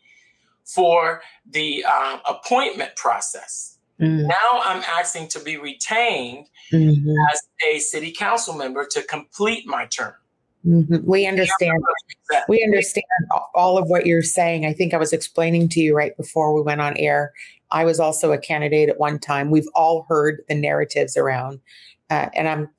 for 0.64 1.22
the 1.50 1.84
um, 1.86 2.22
appointment 2.26 2.96
process 2.96 3.74
Mm. 4.00 4.28
Now 4.28 4.62
I'm 4.64 4.84
asking 5.00 5.30
to 5.30 5.40
be 5.40 5.58
retained 5.58 6.48
mm-hmm. 6.72 7.10
as 7.32 7.42
a 7.70 7.80
city 7.80 8.12
council 8.12 8.56
member 8.56 8.86
to 8.92 9.02
complete 9.04 9.68
my 9.68 9.86
term. 9.86 10.14
Mm-hmm. 10.66 10.98
We 11.06 11.28
understand. 11.28 11.84
We 12.48 12.64
understand 12.64 13.06
all 13.54 13.78
of 13.78 13.90
what 13.90 14.06
you're 14.06 14.22
saying. 14.22 14.66
I 14.66 14.74
think 14.74 14.94
I 14.94 14.98
was 14.98 15.14
explaining 15.14 15.70
to 15.70 15.82
you 15.82 15.96
right 15.96 16.16
before 16.16 16.54
we 16.54 16.62
went 16.62 16.82
on 16.82 16.96
air. 16.98 17.34
I 17.70 17.86
was 17.86 18.00
also 18.00 18.32
a 18.32 18.38
candidate 18.38 18.90
at 18.90 19.00
one 19.00 19.20
time. 19.20 19.52
We've 19.52 19.68
all 19.76 20.06
heard 20.08 20.42
the 20.48 20.56
narratives 20.56 21.18
around, 21.18 21.60
uh, 22.10 22.30
and 22.34 22.48
I'm 22.48 22.70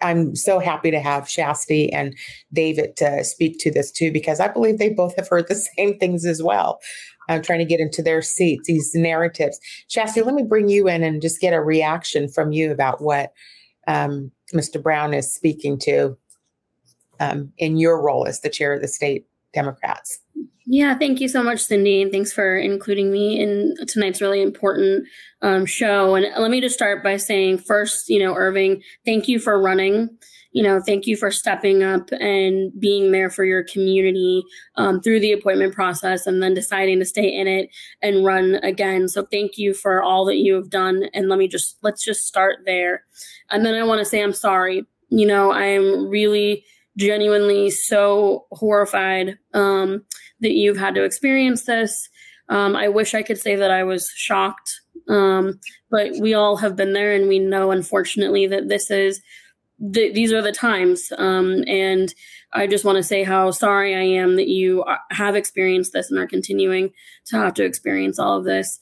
I'm 0.00 0.36
so 0.36 0.58
happy 0.58 0.90
to 0.90 1.00
have 1.00 1.24
Shasti 1.24 1.90
and 1.92 2.16
David 2.52 2.96
to 2.96 3.24
speak 3.24 3.58
to 3.60 3.70
this 3.70 3.90
too, 3.90 4.12
because 4.12 4.40
I 4.40 4.48
believe 4.48 4.78
they 4.78 4.90
both 4.90 5.16
have 5.16 5.28
heard 5.28 5.48
the 5.48 5.54
same 5.76 5.98
things 5.98 6.24
as 6.24 6.42
well. 6.42 6.80
I'm 7.28 7.42
trying 7.42 7.58
to 7.58 7.64
get 7.64 7.80
into 7.80 8.02
their 8.02 8.22
seats, 8.22 8.68
these 8.68 8.94
narratives. 8.94 9.60
Shasti, 9.90 10.24
let 10.24 10.34
me 10.34 10.42
bring 10.42 10.68
you 10.68 10.88
in 10.88 11.02
and 11.02 11.20
just 11.20 11.40
get 11.40 11.52
a 11.52 11.60
reaction 11.60 12.28
from 12.28 12.52
you 12.52 12.72
about 12.72 13.02
what 13.02 13.32
um, 13.86 14.30
Mr. 14.54 14.82
Brown 14.82 15.12
is 15.12 15.32
speaking 15.32 15.78
to 15.80 16.16
um, 17.20 17.52
in 17.58 17.76
your 17.76 18.00
role 18.00 18.26
as 18.26 18.40
the 18.40 18.48
chair 18.48 18.72
of 18.72 18.80
the 18.80 18.88
state 18.88 19.26
Democrats. 19.58 20.20
Yeah, 20.66 20.96
thank 20.98 21.20
you 21.20 21.28
so 21.28 21.42
much, 21.42 21.60
Cindy, 21.60 22.02
and 22.02 22.12
thanks 22.12 22.32
for 22.32 22.56
including 22.56 23.10
me 23.10 23.40
in 23.40 23.74
tonight's 23.86 24.20
really 24.20 24.42
important 24.42 25.06
um, 25.40 25.64
show. 25.64 26.14
And 26.14 26.26
let 26.38 26.50
me 26.50 26.60
just 26.60 26.74
start 26.74 27.02
by 27.02 27.16
saying, 27.16 27.58
first, 27.58 28.08
you 28.08 28.18
know, 28.18 28.34
Irving, 28.34 28.82
thank 29.06 29.28
you 29.28 29.38
for 29.38 29.60
running 29.60 30.10
you 30.52 30.62
know, 30.62 30.80
thank 30.80 31.06
you 31.06 31.16
for 31.16 31.30
stepping 31.30 31.82
up 31.82 32.10
and 32.12 32.72
being 32.80 33.12
there 33.12 33.30
for 33.30 33.44
your 33.44 33.62
community 33.62 34.42
um, 34.76 35.00
through 35.00 35.20
the 35.20 35.32
appointment 35.32 35.74
process 35.74 36.26
and 36.26 36.42
then 36.42 36.54
deciding 36.54 36.98
to 36.98 37.04
stay 37.04 37.32
in 37.32 37.46
it 37.46 37.68
and 38.00 38.24
run 38.24 38.56
again. 38.62 39.08
So 39.08 39.26
thank 39.30 39.58
you 39.58 39.74
for 39.74 40.02
all 40.02 40.24
that 40.24 40.38
you 40.38 40.54
have 40.54 40.70
done. 40.70 41.04
And 41.12 41.28
let 41.28 41.38
me 41.38 41.48
just, 41.48 41.76
let's 41.82 42.04
just 42.04 42.26
start 42.26 42.60
there. 42.64 43.04
And 43.50 43.64
then 43.64 43.74
I 43.74 43.84
want 43.84 43.98
to 43.98 44.04
say 44.04 44.22
I'm 44.22 44.32
sorry. 44.32 44.84
You 45.10 45.26
know, 45.26 45.52
I 45.52 45.64
am 45.64 46.08
really 46.08 46.64
genuinely 46.98 47.70
so 47.70 48.46
horrified 48.50 49.38
um, 49.54 50.04
that 50.40 50.52
you've 50.52 50.76
had 50.76 50.94
to 50.96 51.04
experience 51.04 51.64
this. 51.64 52.08
Um, 52.48 52.74
I 52.76 52.88
wish 52.88 53.14
I 53.14 53.22
could 53.22 53.38
say 53.38 53.56
that 53.56 53.70
I 53.70 53.84
was 53.84 54.10
shocked, 54.14 54.80
um, 55.08 55.60
but 55.90 56.12
we 56.20 56.34
all 56.34 56.56
have 56.56 56.76
been 56.76 56.92
there, 56.92 57.14
and 57.14 57.28
we 57.28 57.38
know, 57.38 57.70
unfortunately, 57.70 58.46
that 58.48 58.68
this 58.68 58.90
is 58.90 59.20
th- 59.92 60.14
these 60.14 60.32
are 60.32 60.42
the 60.42 60.52
times. 60.52 61.12
Um, 61.16 61.64
and 61.66 62.12
I 62.52 62.66
just 62.66 62.84
want 62.84 62.96
to 62.96 63.02
say 63.02 63.22
how 63.22 63.50
sorry 63.50 63.94
I 63.94 64.20
am 64.20 64.36
that 64.36 64.48
you 64.48 64.84
have 65.10 65.36
experienced 65.36 65.92
this 65.92 66.10
and 66.10 66.18
are 66.18 66.26
continuing 66.26 66.90
to 67.26 67.36
have 67.36 67.54
to 67.54 67.64
experience 67.64 68.18
all 68.18 68.38
of 68.38 68.44
this. 68.44 68.78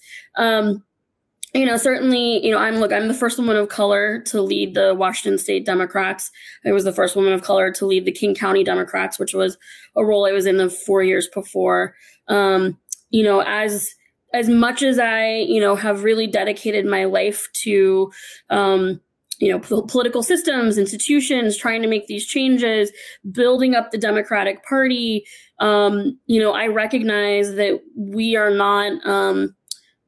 You 1.55 1.65
know, 1.65 1.77
certainly, 1.77 2.45
you 2.45 2.53
know, 2.53 2.59
I'm 2.59 2.77
look, 2.77 2.93
I'm 2.93 3.09
the 3.09 3.15
first 3.15 3.39
woman 3.39 3.57
of 3.57 3.69
color 3.69 4.21
to 4.27 4.43
lead 4.43 4.75
the 4.75 4.95
Washington 4.95 5.39
State 5.39 5.65
Democrats. 5.65 6.31
I 6.67 6.73
was 6.73 6.85
the 6.85 6.93
first 6.93 7.17
woman 7.17 7.33
of 7.33 7.43
color 7.43 7.73
to 7.73 7.87
lead 7.87 8.05
the 8.05 8.13
King 8.13 8.35
County 8.35 8.63
Democrats, 8.63 9.19
which 9.19 9.33
was 9.33 9.57
a 9.97 10.05
role 10.05 10.27
I 10.27 10.33
was 10.33 10.45
in 10.45 10.59
the 10.59 10.69
four 10.69 11.03
years 11.03 11.29
before. 11.29 11.95
Um, 12.29 12.79
you 13.11 13.23
know, 13.23 13.41
as 13.41 13.89
as 14.35 14.49
much 14.49 14.83
as 14.83 14.99
I, 14.99 15.37
you 15.37 15.61
know, 15.61 15.77
have 15.77 16.05
really 16.05 16.27
dedicated 16.27 16.85
my 16.85 17.05
life 17.05 17.49
to 17.63 18.13
um, 18.51 19.01
you 19.39 19.51
know 19.51 19.59
po- 19.59 19.83
political 19.83 20.23
systems 20.23 20.79
institutions 20.79 21.57
trying 21.57 21.83
to 21.83 21.89
make 21.89 22.07
these 22.07 22.27
changes 22.27 22.91
building 23.31 23.75
up 23.75 23.91
the 23.91 23.99
democratic 23.99 24.65
party 24.65 25.27
um, 25.61 26.19
you 26.27 26.41
know 26.41 26.53
i 26.53 26.67
recognize 26.67 27.55
that 27.55 27.81
we 27.97 28.37
are 28.37 28.51
not 28.51 28.93
um, 29.07 29.55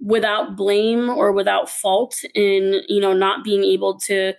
without 0.01 0.57
blame 0.57 1.09
or 1.11 1.33
without 1.33 1.69
fault 1.69 2.15
in 2.35 2.83
you 2.89 3.01
know 3.01 3.13
not 3.13 3.43
being 3.45 3.65
able 3.65 3.99
to 3.99 4.33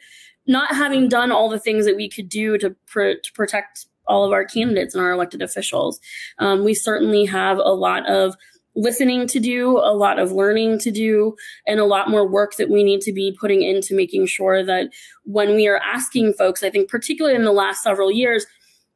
not 0.48 0.74
having 0.74 1.08
done 1.08 1.32
all 1.32 1.48
the 1.48 1.60
things 1.60 1.86
that 1.86 1.96
we 1.96 2.10
could 2.10 2.28
do 2.28 2.58
to, 2.58 2.76
pr- 2.88 3.20
to 3.24 3.32
protect 3.34 3.86
all 4.08 4.26
of 4.26 4.32
our 4.32 4.44
candidates 4.44 4.96
and 4.96 5.04
our 5.04 5.12
elected 5.12 5.44
officials. 5.44 6.00
Um, 6.40 6.64
we 6.64 6.74
certainly 6.74 7.26
have 7.26 7.60
a 7.60 7.76
lot 7.76 8.10
of 8.10 8.36
listening 8.76 9.28
to 9.28 9.40
do, 9.40 9.78
a 9.78 9.94
lot 9.94 10.18
of 10.18 10.32
learning 10.32 10.80
to 10.80 10.90
do, 10.92 11.36
and 11.68 11.80
a 11.80 11.86
lot 11.86 12.10
more 12.10 12.28
work 12.28 12.56
that 12.56 12.70
we 12.70 12.84
need 12.84 13.02
to 13.02 13.14
be 13.14 13.36
putting 13.40 13.62
into 13.62 13.96
making 13.96 14.26
sure 14.26 14.64
that 14.64 14.90
when 15.24 15.56
we 15.56 15.68
are 15.68 15.78
asking 15.78 16.34
folks, 16.34 16.64
I 16.64 16.72
think 16.72 16.90
particularly 16.90 17.36
in 17.36 17.44
the 17.44 17.52
last 17.52 17.84
several 17.84 18.12
years, 18.12 18.48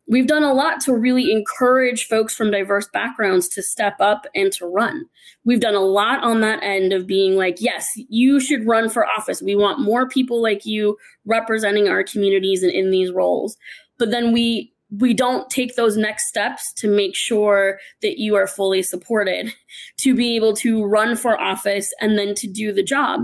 we've 0.07 0.27
done 0.27 0.43
a 0.43 0.53
lot 0.53 0.81
to 0.81 0.93
really 0.93 1.31
encourage 1.31 2.07
folks 2.07 2.35
from 2.35 2.51
diverse 2.51 2.87
backgrounds 2.91 3.47
to 3.49 3.63
step 3.63 3.95
up 3.99 4.25
and 4.35 4.51
to 4.53 4.65
run. 4.65 5.05
We've 5.45 5.59
done 5.59 5.75
a 5.75 5.79
lot 5.79 6.23
on 6.23 6.41
that 6.41 6.61
end 6.61 6.93
of 6.93 7.07
being 7.07 7.35
like, 7.35 7.57
yes, 7.59 7.87
you 7.95 8.39
should 8.39 8.67
run 8.67 8.89
for 8.89 9.07
office. 9.17 9.41
We 9.41 9.55
want 9.55 9.79
more 9.79 10.07
people 10.07 10.41
like 10.41 10.65
you 10.65 10.97
representing 11.25 11.87
our 11.87 12.03
communities 12.03 12.63
and 12.63 12.71
in 12.71 12.91
these 12.91 13.11
roles. 13.11 13.57
But 13.97 14.11
then 14.11 14.31
we 14.31 14.73
we 14.99 15.13
don't 15.13 15.49
take 15.49 15.75
those 15.75 15.97
next 15.97 16.27
steps 16.27 16.71
to 16.73 16.87
make 16.87 17.15
sure 17.15 17.79
that 18.03 18.19
you 18.19 18.35
are 18.35 18.45
fully 18.45 18.83
supported 18.83 19.51
to 19.99 20.13
be 20.13 20.35
able 20.35 20.53
to 20.53 20.83
run 20.83 21.15
for 21.15 21.39
office 21.39 21.91
and 21.99 22.17
then 22.17 22.35
to 22.35 22.47
do 22.47 22.71
the 22.71 22.83
job. 22.83 23.21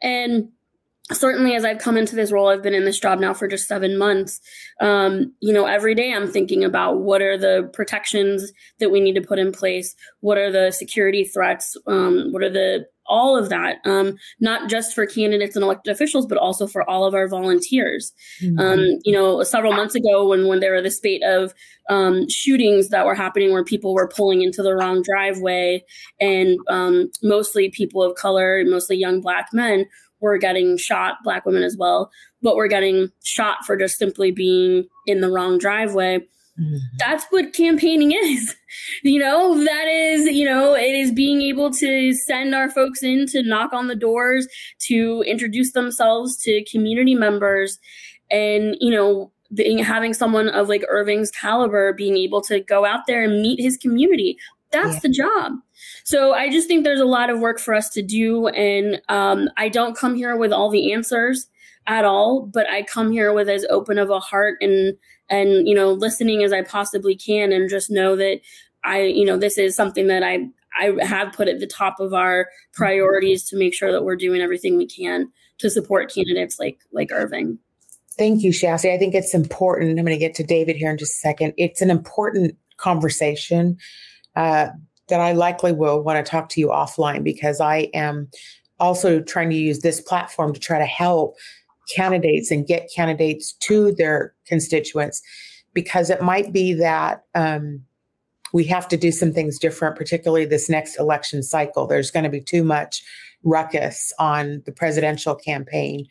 And 0.00 0.50
certainly 1.12 1.54
as 1.54 1.64
I've 1.64 1.78
come 1.78 1.96
into 1.96 2.16
this 2.16 2.32
role, 2.32 2.48
I've 2.48 2.62
been 2.62 2.74
in 2.74 2.84
this 2.84 2.98
job 2.98 3.18
now 3.18 3.34
for 3.34 3.48
just 3.48 3.68
seven 3.68 3.98
months. 3.98 4.40
Um, 4.80 5.34
you 5.40 5.52
know, 5.52 5.66
every 5.66 5.94
day 5.94 6.12
I'm 6.12 6.30
thinking 6.30 6.64
about 6.64 7.00
what 7.00 7.22
are 7.22 7.36
the 7.36 7.70
protections 7.72 8.52
that 8.78 8.90
we 8.90 9.00
need 9.00 9.14
to 9.14 9.20
put 9.20 9.38
in 9.38 9.52
place? 9.52 9.94
What 10.20 10.38
are 10.38 10.50
the 10.50 10.70
security 10.70 11.24
threats? 11.24 11.76
Um, 11.86 12.32
what 12.32 12.42
are 12.42 12.50
the 12.50 12.86
all 13.10 13.36
of 13.36 13.48
that, 13.48 13.78
um, 13.84 14.16
not 14.38 14.70
just 14.70 14.94
for 14.94 15.04
candidates 15.04 15.56
and 15.56 15.64
elected 15.64 15.92
officials, 15.92 16.26
but 16.26 16.38
also 16.38 16.66
for 16.66 16.88
all 16.88 17.04
of 17.04 17.12
our 17.12 17.28
volunteers. 17.28 18.12
Mm-hmm. 18.40 18.58
Um, 18.58 18.98
you 19.04 19.12
know, 19.12 19.42
several 19.42 19.72
months 19.72 19.96
ago, 19.96 20.28
when 20.28 20.46
when 20.46 20.60
there 20.60 20.72
were 20.72 20.80
the 20.80 20.90
spate 20.90 21.22
of 21.24 21.52
um, 21.90 22.28
shootings 22.28 22.88
that 22.90 23.04
were 23.04 23.16
happening, 23.16 23.52
where 23.52 23.64
people 23.64 23.92
were 23.92 24.08
pulling 24.08 24.42
into 24.42 24.62
the 24.62 24.74
wrong 24.74 25.02
driveway, 25.02 25.84
and 26.20 26.56
um, 26.68 27.10
mostly 27.22 27.68
people 27.68 28.02
of 28.02 28.16
color, 28.16 28.62
mostly 28.64 28.96
young 28.96 29.20
black 29.20 29.48
men, 29.52 29.86
were 30.20 30.38
getting 30.38 30.76
shot, 30.76 31.16
black 31.24 31.46
women 31.46 31.62
as 31.62 31.76
well, 31.76 32.10
but 32.42 32.56
were 32.56 32.68
getting 32.68 33.10
shot 33.24 33.64
for 33.64 33.76
just 33.76 33.98
simply 33.98 34.30
being 34.30 34.86
in 35.06 35.20
the 35.20 35.30
wrong 35.30 35.58
driveway 35.58 36.20
Mm-hmm. 36.60 36.76
That's 36.98 37.24
what 37.30 37.52
campaigning 37.52 38.12
is. 38.12 38.56
You 39.02 39.18
know, 39.18 39.64
that 39.64 39.88
is, 39.88 40.26
you 40.26 40.44
know, 40.44 40.76
it 40.76 40.94
is 40.94 41.10
being 41.10 41.42
able 41.42 41.72
to 41.72 42.14
send 42.14 42.54
our 42.54 42.70
folks 42.70 43.02
in 43.02 43.26
to 43.28 43.42
knock 43.42 43.72
on 43.72 43.88
the 43.88 43.96
doors, 43.96 44.46
to 44.86 45.24
introduce 45.26 45.72
themselves 45.72 46.36
to 46.42 46.64
community 46.70 47.16
members, 47.16 47.80
and, 48.30 48.76
you 48.78 48.92
know, 48.92 49.32
being, 49.52 49.78
having 49.78 50.14
someone 50.14 50.48
of 50.48 50.68
like 50.68 50.84
Irving's 50.88 51.32
caliber 51.32 51.92
being 51.92 52.16
able 52.16 52.40
to 52.42 52.60
go 52.60 52.84
out 52.84 53.08
there 53.08 53.24
and 53.24 53.42
meet 53.42 53.60
his 53.60 53.76
community. 53.76 54.38
That's 54.72 54.94
yeah. 54.94 55.00
the 55.00 55.08
job. 55.08 55.52
So 56.04 56.32
I 56.32 56.50
just 56.50 56.68
think 56.68 56.84
there's 56.84 57.00
a 57.00 57.06
lot 57.06 57.30
of 57.30 57.40
work 57.40 57.58
for 57.58 57.74
us 57.74 57.90
to 57.90 58.02
do. 58.02 58.48
And 58.48 59.00
um, 59.08 59.48
I 59.56 59.68
don't 59.68 59.96
come 59.96 60.14
here 60.14 60.36
with 60.36 60.52
all 60.52 60.70
the 60.70 60.92
answers 60.92 61.48
at 61.86 62.04
all, 62.04 62.42
but 62.52 62.68
I 62.68 62.82
come 62.82 63.10
here 63.10 63.32
with 63.32 63.48
as 63.48 63.66
open 63.70 63.98
of 63.98 64.10
a 64.10 64.20
heart 64.20 64.58
and 64.60 64.96
and 65.28 65.66
you 65.66 65.74
know 65.74 65.92
listening 65.92 66.42
as 66.42 66.52
I 66.52 66.62
possibly 66.62 67.16
can 67.16 67.52
and 67.52 67.70
just 67.70 67.90
know 67.90 68.16
that 68.16 68.40
I 68.84 69.02
you 69.02 69.24
know 69.24 69.36
this 69.36 69.56
is 69.58 69.74
something 69.74 70.08
that 70.08 70.22
I 70.22 70.48
I 70.78 71.04
have 71.04 71.32
put 71.32 71.48
at 71.48 71.58
the 71.58 71.66
top 71.66 71.98
of 72.00 72.12
our 72.12 72.48
priorities 72.72 73.48
to 73.48 73.56
make 73.56 73.74
sure 73.74 73.92
that 73.92 74.04
we're 74.04 74.16
doing 74.16 74.40
everything 74.40 74.76
we 74.76 74.86
can 74.86 75.30
to 75.58 75.70
support 75.70 76.12
candidates 76.12 76.58
like 76.58 76.78
like 76.92 77.10
Irving. 77.12 77.58
Thank 78.18 78.42
you, 78.42 78.50
Shasti. 78.50 78.92
I 78.92 78.98
think 78.98 79.14
it's 79.14 79.34
important. 79.34 79.98
I'm 79.98 80.04
going 80.04 80.16
to 80.16 80.18
get 80.18 80.34
to 80.34 80.44
David 80.44 80.76
here 80.76 80.90
in 80.90 80.98
just 80.98 81.12
a 81.12 81.20
second. 81.20 81.54
It's 81.56 81.80
an 81.80 81.90
important 81.90 82.54
conversation. 82.76 83.78
Uh, 84.36 84.68
that 85.08 85.20
I 85.20 85.32
likely 85.32 85.72
will 85.72 86.02
want 86.02 86.24
to 86.24 86.30
talk 86.30 86.48
to 86.50 86.60
you 86.60 86.68
offline 86.68 87.22
because 87.22 87.60
I 87.60 87.90
am 87.92 88.30
also 88.78 89.20
trying 89.20 89.50
to 89.50 89.56
use 89.56 89.80
this 89.80 90.00
platform 90.00 90.54
to 90.54 90.60
try 90.60 90.78
to 90.78 90.86
help 90.86 91.36
candidates 91.94 92.50
and 92.50 92.66
get 92.66 92.90
candidates 92.94 93.52
to 93.54 93.92
their 93.92 94.34
constituents 94.46 95.20
because 95.74 96.10
it 96.10 96.22
might 96.22 96.52
be 96.52 96.72
that 96.74 97.24
um, 97.34 97.82
we 98.52 98.64
have 98.64 98.88
to 98.88 98.96
do 98.96 99.12
some 99.12 99.32
things 99.32 99.58
different, 99.58 99.96
particularly 99.96 100.44
this 100.44 100.68
next 100.68 100.98
election 100.98 101.42
cycle. 101.42 101.86
There's 101.86 102.10
going 102.10 102.24
to 102.24 102.30
be 102.30 102.40
too 102.40 102.64
much 102.64 103.02
ruckus 103.42 104.12
on 104.18 104.62
the 104.66 104.72
presidential 104.72 105.34
campaign 105.34 106.06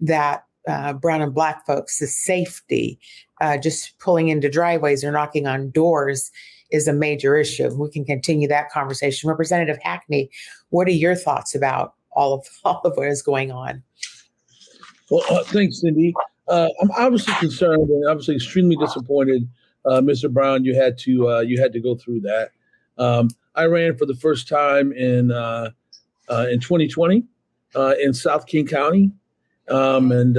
that 0.00 0.44
uh, 0.68 0.92
brown 0.92 1.22
and 1.22 1.34
black 1.34 1.66
folks, 1.66 1.98
the 1.98 2.06
safety, 2.06 2.98
uh, 3.40 3.56
just 3.56 3.98
pulling 3.98 4.28
into 4.28 4.48
driveways 4.48 5.02
or 5.02 5.10
knocking 5.10 5.46
on 5.46 5.70
doors 5.70 6.30
is 6.70 6.88
a 6.88 6.92
major 6.92 7.36
issue. 7.36 7.68
We 7.74 7.90
can 7.90 8.04
continue 8.04 8.48
that 8.48 8.70
conversation. 8.70 9.28
Representative 9.28 9.78
Hackney, 9.82 10.30
what 10.70 10.86
are 10.88 10.92
your 10.92 11.14
thoughts 11.14 11.54
about 11.54 11.94
all 12.12 12.34
of 12.34 12.46
all 12.64 12.80
of 12.84 12.96
what 12.96 13.08
is 13.08 13.22
going 13.22 13.50
on? 13.50 13.82
Well, 15.10 15.24
uh, 15.28 15.42
thanks, 15.44 15.80
Cindy. 15.80 16.14
Uh, 16.48 16.68
I'm 16.80 16.90
obviously 16.92 17.34
concerned 17.34 17.88
and 17.88 18.08
obviously 18.08 18.36
extremely 18.36 18.76
disappointed, 18.76 19.48
uh, 19.84 20.00
Mr. 20.00 20.30
Brown. 20.30 20.64
You 20.64 20.74
had 20.74 20.98
to 20.98 21.28
uh, 21.28 21.40
you 21.40 21.60
had 21.60 21.72
to 21.72 21.80
go 21.80 21.96
through 21.96 22.20
that. 22.20 22.50
Um, 22.98 23.28
I 23.54 23.64
ran 23.64 23.96
for 23.96 24.06
the 24.06 24.14
first 24.14 24.48
time 24.48 24.92
in 24.92 25.32
uh, 25.32 25.70
uh, 26.28 26.46
in 26.50 26.60
2020 26.60 27.24
in 28.00 28.14
South 28.14 28.46
King 28.46 28.66
County, 28.66 29.10
um, 29.68 30.12
and 30.12 30.38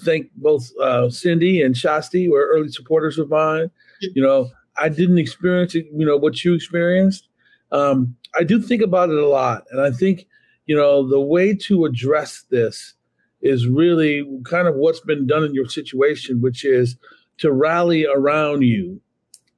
thank 0.00 0.30
both 0.36 0.70
Cindy 1.12 1.62
and 1.62 1.74
Shasti 1.74 2.28
were 2.28 2.48
early 2.52 2.68
supporters 2.68 3.18
of 3.18 3.30
mine. 3.30 3.70
You 4.00 4.22
know, 4.22 4.50
I 4.78 4.88
didn't 4.88 5.18
experience 5.18 5.74
it, 5.74 5.86
you 5.92 6.06
know 6.06 6.16
what 6.16 6.44
you 6.44 6.54
experienced. 6.54 7.28
Um, 7.72 8.16
I 8.38 8.44
do 8.44 8.60
think 8.60 8.82
about 8.82 9.10
it 9.10 9.18
a 9.18 9.26
lot, 9.26 9.64
and 9.70 9.80
I 9.80 9.90
think 9.90 10.26
you 10.66 10.76
know 10.76 11.08
the 11.08 11.20
way 11.20 11.54
to 11.54 11.84
address 11.84 12.44
this 12.50 12.94
is 13.42 13.66
really 13.66 14.24
kind 14.44 14.66
of 14.66 14.74
what's 14.74 15.00
been 15.00 15.26
done 15.26 15.44
in 15.44 15.54
your 15.54 15.68
situation, 15.68 16.40
which 16.40 16.64
is 16.64 16.96
to 17.38 17.52
rally 17.52 18.06
around 18.06 18.62
you, 18.62 19.00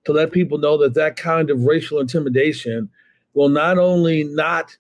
to 0.05 0.13
let 0.13 0.33
people 0.33 0.59
know 0.59 0.77
that 0.79 0.95
that 0.95 1.17
kind 1.17 1.51
of 1.51 1.63
racial 1.63 2.01
intimidation 2.01 2.91
will 3.35 3.49
not 3.49 3.79
only 3.79 4.25
not 4.25 4.77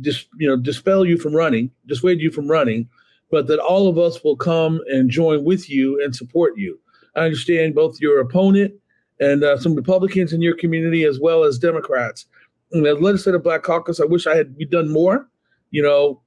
dis, 0.00 0.24
you 0.38 0.48
know 0.48 0.56
dispel 0.56 1.04
you 1.04 1.18
from 1.18 1.34
running, 1.34 1.70
dissuade 1.86 2.20
you 2.20 2.30
from 2.30 2.48
running, 2.48 2.88
but 3.30 3.46
that 3.46 3.58
all 3.58 3.88
of 3.88 3.98
us 3.98 4.22
will 4.22 4.36
come 4.36 4.80
and 4.88 5.10
join 5.10 5.44
with 5.44 5.68
you 5.68 6.02
and 6.02 6.14
support 6.14 6.56
you. 6.56 6.78
I 7.14 7.20
understand 7.20 7.74
both 7.74 8.00
your 8.00 8.20
opponent 8.20 8.74
and 9.20 9.44
uh, 9.44 9.58
some 9.58 9.74
Republicans 9.74 10.32
in 10.32 10.42
your 10.42 10.56
community 10.56 11.04
as 11.04 11.20
well 11.20 11.44
as 11.44 11.58
Democrats. 11.58 12.26
And 12.72 12.86
as 12.86 12.98
legislative 13.00 13.42
Black 13.42 13.62
Caucus, 13.62 14.00
I 14.00 14.04
wish 14.04 14.26
I 14.26 14.36
had 14.36 14.56
done 14.70 14.90
more. 14.90 15.28
You 15.70 15.82
know, 15.82 16.20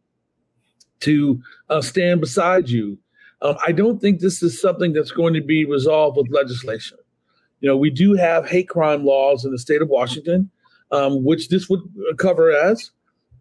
to 1.02 1.40
uh, 1.70 1.82
stand 1.82 2.22
beside 2.22 2.70
you. 2.70 2.98
Um, 3.42 3.56
I 3.66 3.72
don't 3.72 4.00
think 4.00 4.20
this 4.20 4.42
is 4.42 4.60
something 4.60 4.94
that's 4.94 5.12
going 5.12 5.34
to 5.34 5.42
be 5.42 5.66
resolved 5.66 6.18
with 6.18 6.32
legislation. 6.32 6.98
You 7.60 7.70
know, 7.70 7.78
we 7.78 7.90
do 7.90 8.14
have 8.14 8.48
hate 8.48 8.70
crime 8.70 9.06
laws 9.06 9.46
in 9.46 9.52
the 9.52 9.60
state 9.60 9.82
of 9.82 9.90
Washington, 9.90 10.50
um, 10.92 11.24
which 11.24 11.50
this 11.50 11.70
would 11.70 11.82
cover 12.18 12.52
as. 12.52 12.92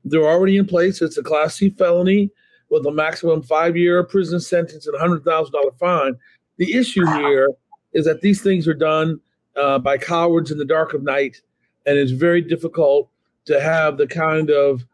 They're 0.05 0.29
already 0.29 0.59
in 0.59 0.67
place. 0.67 1.01
It's 1.01 1.17
a 1.17 1.23
Class 1.23 1.57
C 1.57 1.71
felony 1.71 2.31
with 2.71 2.87
a 2.87 2.93
maximum 2.93 3.43
five 3.43 3.77
year 3.77 4.03
prison 4.05 4.41
sentence 4.41 4.87
and 4.87 4.97
a 4.97 4.99
$100,000 4.99 5.79
fine. 5.79 6.17
The 6.59 6.75
issue 6.75 7.07
here 7.07 7.49
is 7.93 8.05
that 8.05 8.21
these 8.21 8.43
things 8.43 8.69
are 8.69 8.75
done 8.75 9.21
uh, 9.56 9.78
by 9.78 9.99
cowards 9.99 10.50
in 10.50 10.58
the 10.58 10.64
dark 10.64 10.94
of 10.94 11.02
night, 11.02 11.40
and 11.87 11.99
it's 11.99 12.12
very 12.12 12.40
difficult 12.40 13.11
to 13.46 13.61
have 13.61 13.99
the 13.99 14.06
kind 14.06 14.50
of 14.50 14.84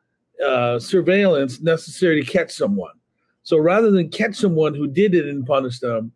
uh, 0.45 0.79
surveillance 0.79 1.61
necessary 1.61 2.23
to 2.23 2.31
catch 2.31 2.51
someone. 2.53 2.93
So 3.43 3.59
rather 3.59 3.91
than 3.91 4.11
catch 4.11 4.37
someone 4.37 4.75
who 4.75 4.87
did 4.87 5.15
it 5.15 5.27
and 5.27 5.47
punish 5.47 5.79
them, 5.81 6.13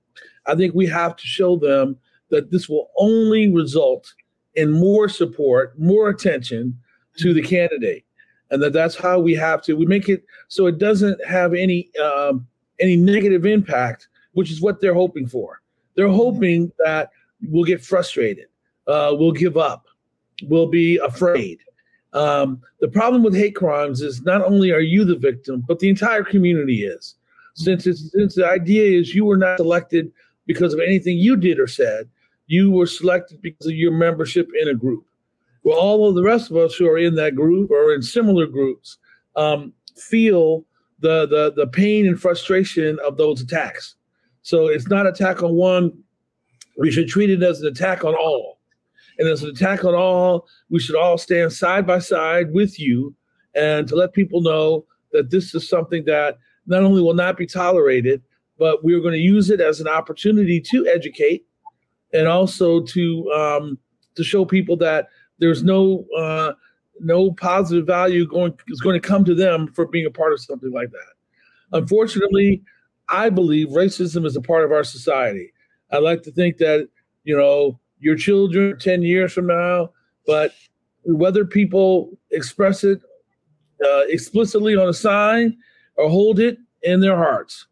I 0.46 0.54
think 0.54 0.74
we 0.74 0.86
have 0.86 1.16
to 1.16 1.26
show 1.26 1.56
them 1.56 1.96
that 2.30 2.50
this 2.50 2.68
will 2.68 2.90
only 2.96 3.52
result 3.52 4.12
in 4.54 4.70
more 4.70 5.08
support, 5.08 5.78
more 5.78 6.08
attention 6.08 6.78
to 7.18 7.32
the 7.32 7.42
candidate, 7.42 8.04
and 8.50 8.62
that 8.62 8.72
that's 8.72 8.96
how 8.96 9.18
we 9.20 9.34
have 9.34 9.62
to 9.62 9.74
we 9.74 9.86
make 9.86 10.08
it 10.08 10.24
so 10.48 10.66
it 10.66 10.78
doesn't 10.78 11.24
have 11.24 11.54
any 11.54 11.90
um, 11.96 12.46
any 12.80 12.96
negative 12.96 13.46
impact, 13.46 14.08
which 14.32 14.50
is 14.50 14.60
what 14.60 14.80
they're 14.80 14.94
hoping 14.94 15.26
for. 15.26 15.60
They're 15.94 16.08
hoping 16.08 16.72
that 16.84 17.10
we'll 17.48 17.64
get 17.64 17.84
frustrated, 17.84 18.46
uh, 18.86 19.14
we'll 19.18 19.32
give 19.32 19.56
up, 19.56 19.86
we'll 20.48 20.68
be 20.68 20.98
afraid, 20.98 21.60
um, 22.14 22.62
the 22.80 22.88
problem 22.88 23.24
with 23.24 23.34
hate 23.34 23.56
crimes 23.56 24.00
is 24.00 24.22
not 24.22 24.40
only 24.40 24.70
are 24.70 24.80
you 24.80 25.04
the 25.04 25.16
victim, 25.16 25.64
but 25.66 25.80
the 25.80 25.88
entire 25.88 26.22
community 26.22 26.84
is. 26.84 27.16
Since 27.54 27.84
since 27.84 28.34
the 28.34 28.46
idea 28.46 28.98
is 28.98 29.14
you 29.14 29.24
were 29.24 29.36
not 29.36 29.58
selected 29.58 30.12
because 30.46 30.72
of 30.72 30.80
anything 30.80 31.18
you 31.18 31.36
did 31.36 31.58
or 31.58 31.66
said, 31.66 32.08
you 32.46 32.70
were 32.70 32.86
selected 32.86 33.42
because 33.42 33.66
of 33.66 33.74
your 33.74 33.92
membership 33.92 34.48
in 34.60 34.68
a 34.68 34.74
group. 34.74 35.04
Well, 35.64 35.78
all 35.78 36.08
of 36.08 36.14
the 36.14 36.22
rest 36.22 36.50
of 36.50 36.56
us 36.56 36.74
who 36.74 36.86
are 36.88 36.98
in 36.98 37.14
that 37.16 37.34
group 37.34 37.70
or 37.70 37.94
in 37.94 38.02
similar 38.02 38.46
groups 38.46 38.98
um, 39.36 39.72
feel 39.96 40.64
the, 41.00 41.26
the 41.26 41.52
the 41.56 41.66
pain 41.66 42.06
and 42.06 42.20
frustration 42.20 42.98
of 43.04 43.16
those 43.16 43.40
attacks. 43.40 43.96
So 44.42 44.68
it's 44.68 44.88
not 44.88 45.06
attack 45.06 45.42
on 45.42 45.54
one. 45.54 45.92
We 46.76 46.90
should 46.90 47.08
treat 47.08 47.30
it 47.30 47.42
as 47.42 47.60
an 47.60 47.68
attack 47.68 48.04
on 48.04 48.14
all 48.14 48.58
and 49.18 49.28
as 49.28 49.42
an 49.42 49.50
attack 49.50 49.84
on 49.84 49.94
all, 49.94 50.46
we 50.70 50.80
should 50.80 50.96
all 50.96 51.18
stand 51.18 51.52
side 51.52 51.86
by 51.86 51.98
side 51.98 52.52
with 52.52 52.80
you 52.80 53.14
and 53.54 53.86
to 53.88 53.96
let 53.96 54.12
people 54.12 54.40
know 54.40 54.84
that 55.12 55.30
this 55.30 55.54
is 55.54 55.68
something 55.68 56.04
that 56.06 56.38
not 56.66 56.82
only 56.82 57.02
will 57.02 57.14
not 57.14 57.36
be 57.36 57.46
tolerated, 57.46 58.22
but 58.58 58.82
we're 58.82 59.00
going 59.00 59.14
to 59.14 59.18
use 59.18 59.50
it 59.50 59.60
as 59.60 59.80
an 59.80 59.88
opportunity 59.88 60.60
to 60.60 60.86
educate 60.88 61.46
and 62.12 62.26
also 62.26 62.80
to 62.82 63.30
um, 63.32 63.78
to 64.16 64.24
show 64.24 64.44
people 64.44 64.76
that 64.76 65.08
there's 65.38 65.62
no 65.62 66.04
uh, 66.16 66.52
no 67.00 67.32
positive 67.32 67.86
value 67.86 68.26
going 68.26 68.56
is 68.68 68.80
going 68.80 69.00
to 69.00 69.06
come 69.06 69.24
to 69.24 69.34
them 69.34 69.68
for 69.74 69.86
being 69.86 70.06
a 70.06 70.10
part 70.10 70.32
of 70.32 70.40
something 70.40 70.72
like 70.72 70.90
that. 70.90 71.78
Unfortunately, 71.78 72.62
I 73.08 73.30
believe 73.30 73.68
racism 73.68 74.24
is 74.24 74.36
a 74.36 74.40
part 74.40 74.64
of 74.64 74.72
our 74.72 74.84
society. 74.84 75.52
I 75.92 75.98
like 75.98 76.22
to 76.24 76.32
think 76.32 76.58
that 76.58 76.88
you 77.24 77.36
know 77.36 77.78
your 78.00 78.16
children 78.16 78.78
10 78.78 79.02
years 79.02 79.32
from 79.32 79.46
now, 79.46 79.90
but 80.26 80.54
whether 81.04 81.44
people 81.44 82.10
express 82.30 82.84
it 82.84 83.00
uh, 83.84 84.02
explicitly 84.08 84.76
on 84.76 84.88
a 84.88 84.94
sign 84.94 85.56
or 85.96 86.08
hold 86.08 86.40
it 86.40 86.58
in 86.82 87.00
their 87.00 87.16
hearts, 87.16 87.66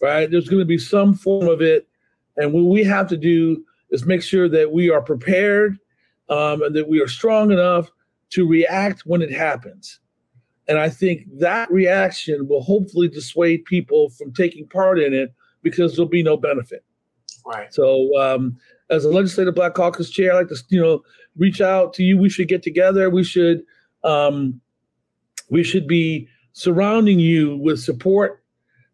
right? 0.00 0.30
There's 0.30 0.48
going 0.48 0.60
to 0.60 0.66
be 0.66 0.78
some 0.78 1.14
form 1.14 1.48
of 1.48 1.62
it. 1.62 1.88
And 2.36 2.52
what 2.52 2.64
we 2.64 2.84
have 2.84 3.08
to 3.08 3.16
do 3.16 3.64
is 3.90 4.06
make 4.06 4.22
sure 4.22 4.48
that 4.48 4.70
we 4.70 4.90
are 4.90 5.02
prepared 5.02 5.78
um, 6.28 6.62
and 6.62 6.74
that 6.74 6.88
we 6.88 7.00
are 7.00 7.08
strong 7.08 7.50
enough 7.50 7.90
to 8.30 8.46
react 8.46 9.02
when 9.06 9.22
it 9.22 9.32
happens. 9.32 10.00
And 10.68 10.78
I 10.78 10.88
think 10.88 11.22
that 11.38 11.70
reaction 11.70 12.46
will 12.46 12.62
hopefully 12.62 13.08
dissuade 13.08 13.64
people 13.64 14.10
from 14.10 14.32
taking 14.32 14.68
part 14.68 15.00
in 15.00 15.12
it 15.12 15.34
because 15.62 15.96
there'll 15.96 16.08
be 16.08 16.22
no 16.22 16.36
benefit. 16.36 16.84
Right. 17.44 17.72
So 17.72 18.10
um, 18.20 18.56
as 18.90 19.04
a 19.04 19.10
legislative 19.10 19.54
Black 19.54 19.74
Caucus 19.74 20.10
chair, 20.10 20.32
I 20.32 20.38
like 20.38 20.48
to 20.48 20.56
you 20.68 20.80
know 20.80 21.02
reach 21.36 21.60
out 21.60 21.94
to 21.94 22.02
you. 22.02 22.18
We 22.18 22.28
should 22.28 22.48
get 22.48 22.62
together. 22.62 23.10
We 23.10 23.24
should 23.24 23.62
um, 24.04 24.60
we 25.50 25.62
should 25.62 25.86
be 25.86 26.28
surrounding 26.52 27.18
you 27.18 27.56
with 27.56 27.80
support 27.80 28.42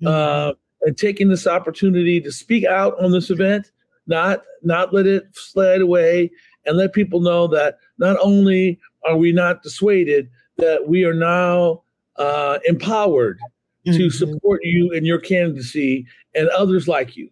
mm-hmm. 0.03 0.09
uh, 0.09 0.53
and 0.83 0.97
taking 0.97 1.29
this 1.29 1.47
opportunity 1.47 2.21
to 2.21 2.31
speak 2.31 2.65
out 2.65 3.03
on 3.03 3.13
this 3.13 3.31
event, 3.31 3.71
not 4.07 4.43
not 4.63 4.93
let 4.93 5.07
it 5.07 5.25
slide 5.33 5.81
away, 5.81 6.31
and 6.65 6.77
let 6.77 6.93
people 6.93 7.21
know 7.21 7.47
that 7.49 7.79
not 7.99 8.17
only 8.21 8.79
are 9.07 9.17
we 9.17 9.33
not 9.33 9.63
dissuaded, 9.63 10.29
that 10.59 10.89
we 10.89 11.05
are 11.05 11.15
now 11.15 11.83
uh, 12.17 12.59
empowered 12.67 13.39
mm-hmm. 13.87 13.97
to 13.97 14.11
support 14.11 14.61
you 14.65 14.91
in 14.93 15.05
your 15.05 15.19
candidacy 15.19 16.07
and 16.35 16.49
others 16.51 16.89
like 16.89 17.17
you 17.17 17.31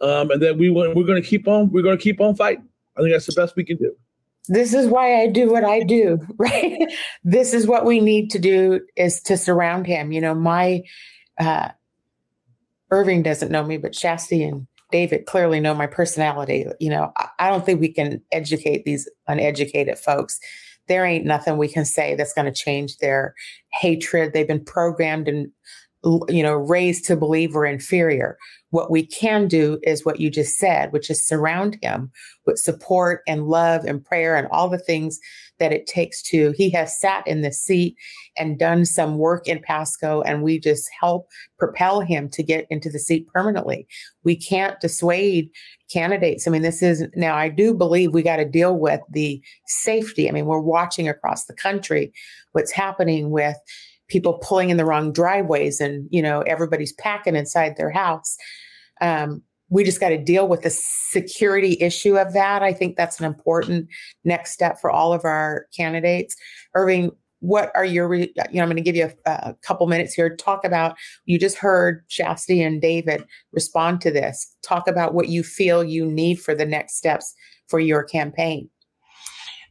um, 0.00 0.30
and 0.30 0.42
then 0.42 0.58
we 0.58 0.70
we're 0.70 0.92
going 0.94 1.20
to 1.20 1.28
keep 1.28 1.48
on 1.48 1.70
we're 1.70 1.82
going 1.82 1.96
to 1.96 2.02
keep 2.02 2.20
on 2.20 2.34
fighting. 2.34 2.68
I 2.96 3.00
think 3.00 3.12
that's 3.12 3.26
the 3.26 3.32
best 3.32 3.56
we 3.56 3.64
can 3.64 3.76
do. 3.76 3.94
This 4.48 4.72
is 4.72 4.88
why 4.88 5.20
I 5.20 5.26
do 5.26 5.50
what 5.50 5.64
I 5.64 5.80
do, 5.80 6.18
right? 6.38 6.90
this 7.22 7.52
is 7.52 7.66
what 7.66 7.84
we 7.84 8.00
need 8.00 8.30
to 8.30 8.38
do 8.38 8.80
is 8.96 9.20
to 9.22 9.36
surround 9.36 9.86
him. 9.86 10.10
You 10.10 10.20
know, 10.20 10.34
my 10.34 10.82
uh, 11.38 11.68
Irving 12.90 13.22
doesn't 13.22 13.52
know 13.52 13.64
me, 13.64 13.76
but 13.76 13.92
Shasti 13.92 14.46
and 14.48 14.66
David 14.90 15.26
clearly 15.26 15.60
know 15.60 15.74
my 15.74 15.86
personality. 15.86 16.66
You 16.80 16.90
know, 16.90 17.12
I, 17.16 17.28
I 17.38 17.50
don't 17.50 17.64
think 17.66 17.80
we 17.80 17.92
can 17.92 18.22
educate 18.32 18.84
these 18.84 19.08
uneducated 19.26 19.98
folks. 19.98 20.40
There 20.86 21.04
ain't 21.04 21.26
nothing 21.26 21.58
we 21.58 21.68
can 21.68 21.84
say 21.84 22.14
that's 22.14 22.32
going 22.32 22.46
to 22.46 22.52
change 22.52 22.96
their 22.96 23.34
hatred. 23.80 24.32
They've 24.32 24.48
been 24.48 24.64
programmed 24.64 25.28
and 25.28 25.50
you 26.04 26.42
know 26.42 26.54
raised 26.54 27.04
to 27.04 27.16
believe 27.16 27.54
we're 27.54 27.66
inferior 27.66 28.38
what 28.70 28.90
we 28.90 29.06
can 29.06 29.48
do 29.48 29.78
is 29.82 30.04
what 30.04 30.20
you 30.20 30.30
just 30.30 30.58
said, 30.58 30.92
which 30.92 31.08
is 31.08 31.26
surround 31.26 31.78
him 31.82 32.10
with 32.44 32.58
support 32.58 33.22
and 33.26 33.46
love 33.46 33.84
and 33.84 34.04
prayer 34.04 34.36
and 34.36 34.46
all 34.50 34.68
the 34.68 34.78
things 34.78 35.18
that 35.58 35.72
it 35.72 35.86
takes 35.86 36.22
to, 36.22 36.52
he 36.56 36.70
has 36.70 37.00
sat 37.00 37.26
in 37.26 37.40
the 37.40 37.50
seat 37.50 37.96
and 38.36 38.58
done 38.58 38.84
some 38.84 39.18
work 39.18 39.48
in 39.48 39.60
Pasco, 39.60 40.20
and 40.22 40.42
we 40.42 40.58
just 40.58 40.88
help 41.00 41.28
propel 41.58 42.00
him 42.00 42.28
to 42.28 42.42
get 42.42 42.66
into 42.70 42.90
the 42.90 42.98
seat 42.98 43.26
permanently. 43.28 43.88
We 44.22 44.36
can't 44.36 44.78
dissuade 44.80 45.50
candidates. 45.90 46.46
I 46.46 46.50
mean, 46.50 46.62
this 46.62 46.82
is 46.82 47.04
now, 47.16 47.34
I 47.34 47.48
do 47.48 47.74
believe 47.74 48.12
we 48.12 48.22
got 48.22 48.36
to 48.36 48.44
deal 48.44 48.76
with 48.76 49.00
the 49.10 49.42
safety. 49.66 50.28
I 50.28 50.32
mean, 50.32 50.46
we're 50.46 50.60
watching 50.60 51.08
across 51.08 51.46
the 51.46 51.54
country 51.54 52.12
what's 52.52 52.70
happening 52.70 53.30
with 53.30 53.56
people 54.08 54.34
pulling 54.42 54.70
in 54.70 54.76
the 54.76 54.84
wrong 54.84 55.12
driveways 55.12 55.80
and, 55.80 56.08
you 56.10 56.22
know, 56.22 56.40
everybody's 56.42 56.92
packing 56.94 57.36
inside 57.36 57.76
their 57.76 57.90
house. 57.90 58.36
Um, 59.00 59.42
we 59.70 59.84
just 59.84 60.00
got 60.00 60.08
to 60.08 60.18
deal 60.18 60.48
with 60.48 60.62
the 60.62 60.70
security 60.70 61.76
issue 61.80 62.16
of 62.16 62.32
that. 62.32 62.62
I 62.62 62.72
think 62.72 62.96
that's 62.96 63.20
an 63.20 63.26
important 63.26 63.88
next 64.24 64.52
step 64.52 64.80
for 64.80 64.90
all 64.90 65.12
of 65.12 65.24
our 65.24 65.66
candidates. 65.76 66.36
Irving, 66.74 67.10
what 67.40 67.70
are 67.74 67.84
your, 67.84 68.12
you 68.14 68.28
know, 68.36 68.62
I'm 68.62 68.68
going 68.68 68.76
to 68.76 68.82
give 68.82 68.96
you 68.96 69.10
a, 69.26 69.30
a, 69.30 69.56
couple 69.62 69.86
minutes 69.86 70.14
here. 70.14 70.34
Talk 70.34 70.64
about, 70.64 70.96
you 71.26 71.38
just 71.38 71.56
heard 71.56 72.08
Chastity 72.08 72.62
and 72.62 72.80
David 72.80 73.24
respond 73.52 74.00
to 74.00 74.10
this. 74.10 74.56
Talk 74.62 74.88
about 74.88 75.14
what 75.14 75.28
you 75.28 75.42
feel 75.42 75.84
you 75.84 76.06
need 76.06 76.40
for 76.40 76.54
the 76.54 76.66
next 76.66 76.96
steps 76.96 77.34
for 77.68 77.78
your 77.78 78.02
campaign. 78.02 78.68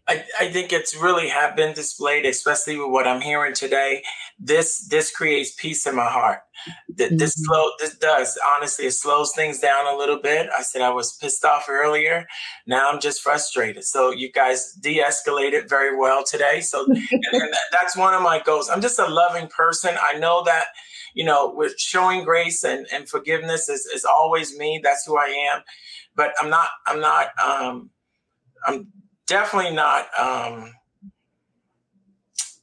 I, 0.10 0.24
I 0.40 0.48
think 0.48 0.72
it's 0.72 0.96
really 0.96 1.28
have 1.28 1.56
been 1.56 1.74
displayed, 1.74 2.26
especially 2.26 2.78
with 2.78 2.90
what 2.90 3.08
I'm 3.08 3.20
hearing 3.20 3.54
today. 3.54 4.04
This 4.40 4.88
this 4.88 5.12
creates 5.12 5.52
peace 5.52 5.86
in 5.86 5.96
my 5.96 6.10
heart. 6.10 6.40
This 6.88 7.12
mm-hmm. 7.12 7.26
slow 7.26 7.72
this 7.80 7.98
does 7.98 8.40
honestly 8.56 8.86
it 8.86 8.92
slows 8.92 9.34
things 9.36 9.60
down 9.60 9.86
a 9.94 9.98
little 9.98 10.22
bit. 10.22 10.48
I 10.58 10.62
said 10.62 10.82
I 10.82 10.92
was 10.92 11.18
pissed 11.18 11.44
off 11.44 11.68
earlier. 11.70 12.26
Now 12.66 12.90
I'm 12.90 13.02
just 13.02 13.22
frustrated. 13.22 13.84
So 13.84 14.12
you 14.12 14.32
guys 14.32 14.74
de-escalated 14.74 15.68
very 15.68 15.98
well 15.98 16.24
today. 16.24 16.62
So 16.62 16.86
and, 16.88 16.98
and 16.98 17.42
that, 17.42 17.60
that's 17.74 17.98
one 17.98 18.14
of 18.14 18.22
my 18.22 18.42
goals. 18.46 18.70
I'm 18.70 18.82
just 18.82 19.00
a 19.00 19.08
loving 19.08 19.48
person. 19.48 19.96
I 20.02 20.18
know 20.18 20.44
that 20.46 20.68
you 21.16 21.26
know 21.26 21.52
with 21.54 21.78
showing 21.78 22.24
grace 22.24 22.64
and, 22.64 22.88
and 22.94 23.10
forgiveness 23.10 23.68
is, 23.68 23.86
is 23.88 24.06
always 24.06 24.58
me. 24.58 24.80
That's 24.82 25.06
who 25.06 25.18
I 25.18 25.50
am. 25.54 25.64
But 26.16 26.34
I'm 26.40 26.50
not 26.50 26.70
I'm 26.86 27.02
not 27.02 27.28
um 27.44 27.90
I'm 28.66 28.88
definitely 29.28 29.76
not. 29.76 30.08
Um, 30.20 30.74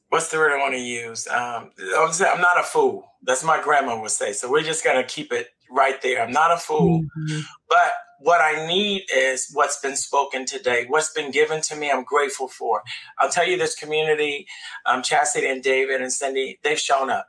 what's 0.08 0.30
the 0.30 0.38
word 0.38 0.52
I 0.52 0.58
want 0.58 0.74
to 0.74 0.80
use? 0.80 1.28
Um, 1.28 1.70
I'm 1.96 2.40
not 2.40 2.58
a 2.58 2.64
fool. 2.64 3.06
That's 3.22 3.44
my 3.44 3.62
grandma 3.62 4.00
would 4.00 4.10
say. 4.10 4.32
So 4.32 4.50
we're 4.50 4.62
just 4.62 4.84
gonna 4.84 5.04
keep 5.04 5.32
it 5.32 5.48
right 5.70 6.00
there. 6.02 6.22
I'm 6.22 6.32
not 6.32 6.50
a 6.52 6.56
fool, 6.56 7.02
mm-hmm. 7.02 7.40
but 7.68 7.92
what 8.20 8.40
I 8.40 8.66
need 8.66 9.04
is 9.14 9.50
what's 9.52 9.80
been 9.80 9.96
spoken 9.96 10.46
today, 10.46 10.86
what's 10.88 11.12
been 11.12 11.30
given 11.30 11.60
to 11.62 11.76
me. 11.76 11.90
I'm 11.90 12.04
grateful 12.04 12.48
for. 12.48 12.82
I'll 13.18 13.30
tell 13.30 13.46
you, 13.46 13.58
this 13.58 13.74
community, 13.74 14.46
um, 14.86 15.02
Chastity 15.02 15.46
and 15.46 15.62
David 15.62 16.00
and 16.00 16.12
Cindy, 16.12 16.58
they've 16.62 16.78
shown 16.78 17.10
up. 17.10 17.28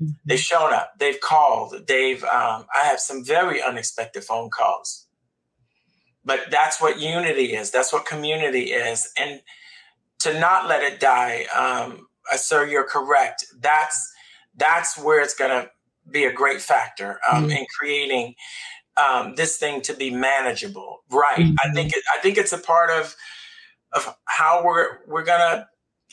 Mm-hmm. 0.00 0.12
They've 0.24 0.38
shown 0.38 0.72
up. 0.72 0.92
They've 0.98 1.20
called. 1.20 1.86
They've. 1.86 2.22
Um, 2.24 2.66
I 2.74 2.84
have 2.84 3.00
some 3.00 3.24
very 3.24 3.62
unexpected 3.62 4.24
phone 4.24 4.50
calls 4.50 5.03
but 6.24 6.50
that's 6.50 6.80
what 6.80 7.00
unity 7.00 7.54
is. 7.54 7.70
That's 7.70 7.92
what 7.92 8.06
community 8.06 8.72
is. 8.72 9.12
And 9.18 9.40
to 10.20 10.38
not 10.38 10.68
let 10.68 10.82
it 10.82 11.00
die, 11.00 11.46
um, 11.54 12.08
uh, 12.32 12.36
sir, 12.36 12.66
you're 12.66 12.88
correct. 12.88 13.44
That's 13.60 14.12
that's 14.56 14.98
where 14.98 15.20
it's 15.20 15.34
going 15.34 15.50
to 15.50 15.70
be 16.10 16.24
a 16.24 16.32
great 16.32 16.60
factor 16.60 17.18
um, 17.30 17.44
mm-hmm. 17.44 17.50
in 17.50 17.66
creating 17.78 18.34
um, 18.96 19.34
this 19.34 19.56
thing 19.56 19.82
to 19.82 19.94
be 19.94 20.10
manageable. 20.10 21.00
Right. 21.10 21.38
Mm-hmm. 21.38 21.56
I 21.62 21.72
think 21.74 21.92
it, 21.92 22.02
I 22.16 22.20
think 22.20 22.38
it's 22.38 22.52
a 22.52 22.58
part 22.58 22.90
of 22.90 23.14
of 23.92 24.16
how 24.24 24.62
we're 24.64 24.98
we're 25.06 25.24
going 25.24 25.40
to 25.40 25.66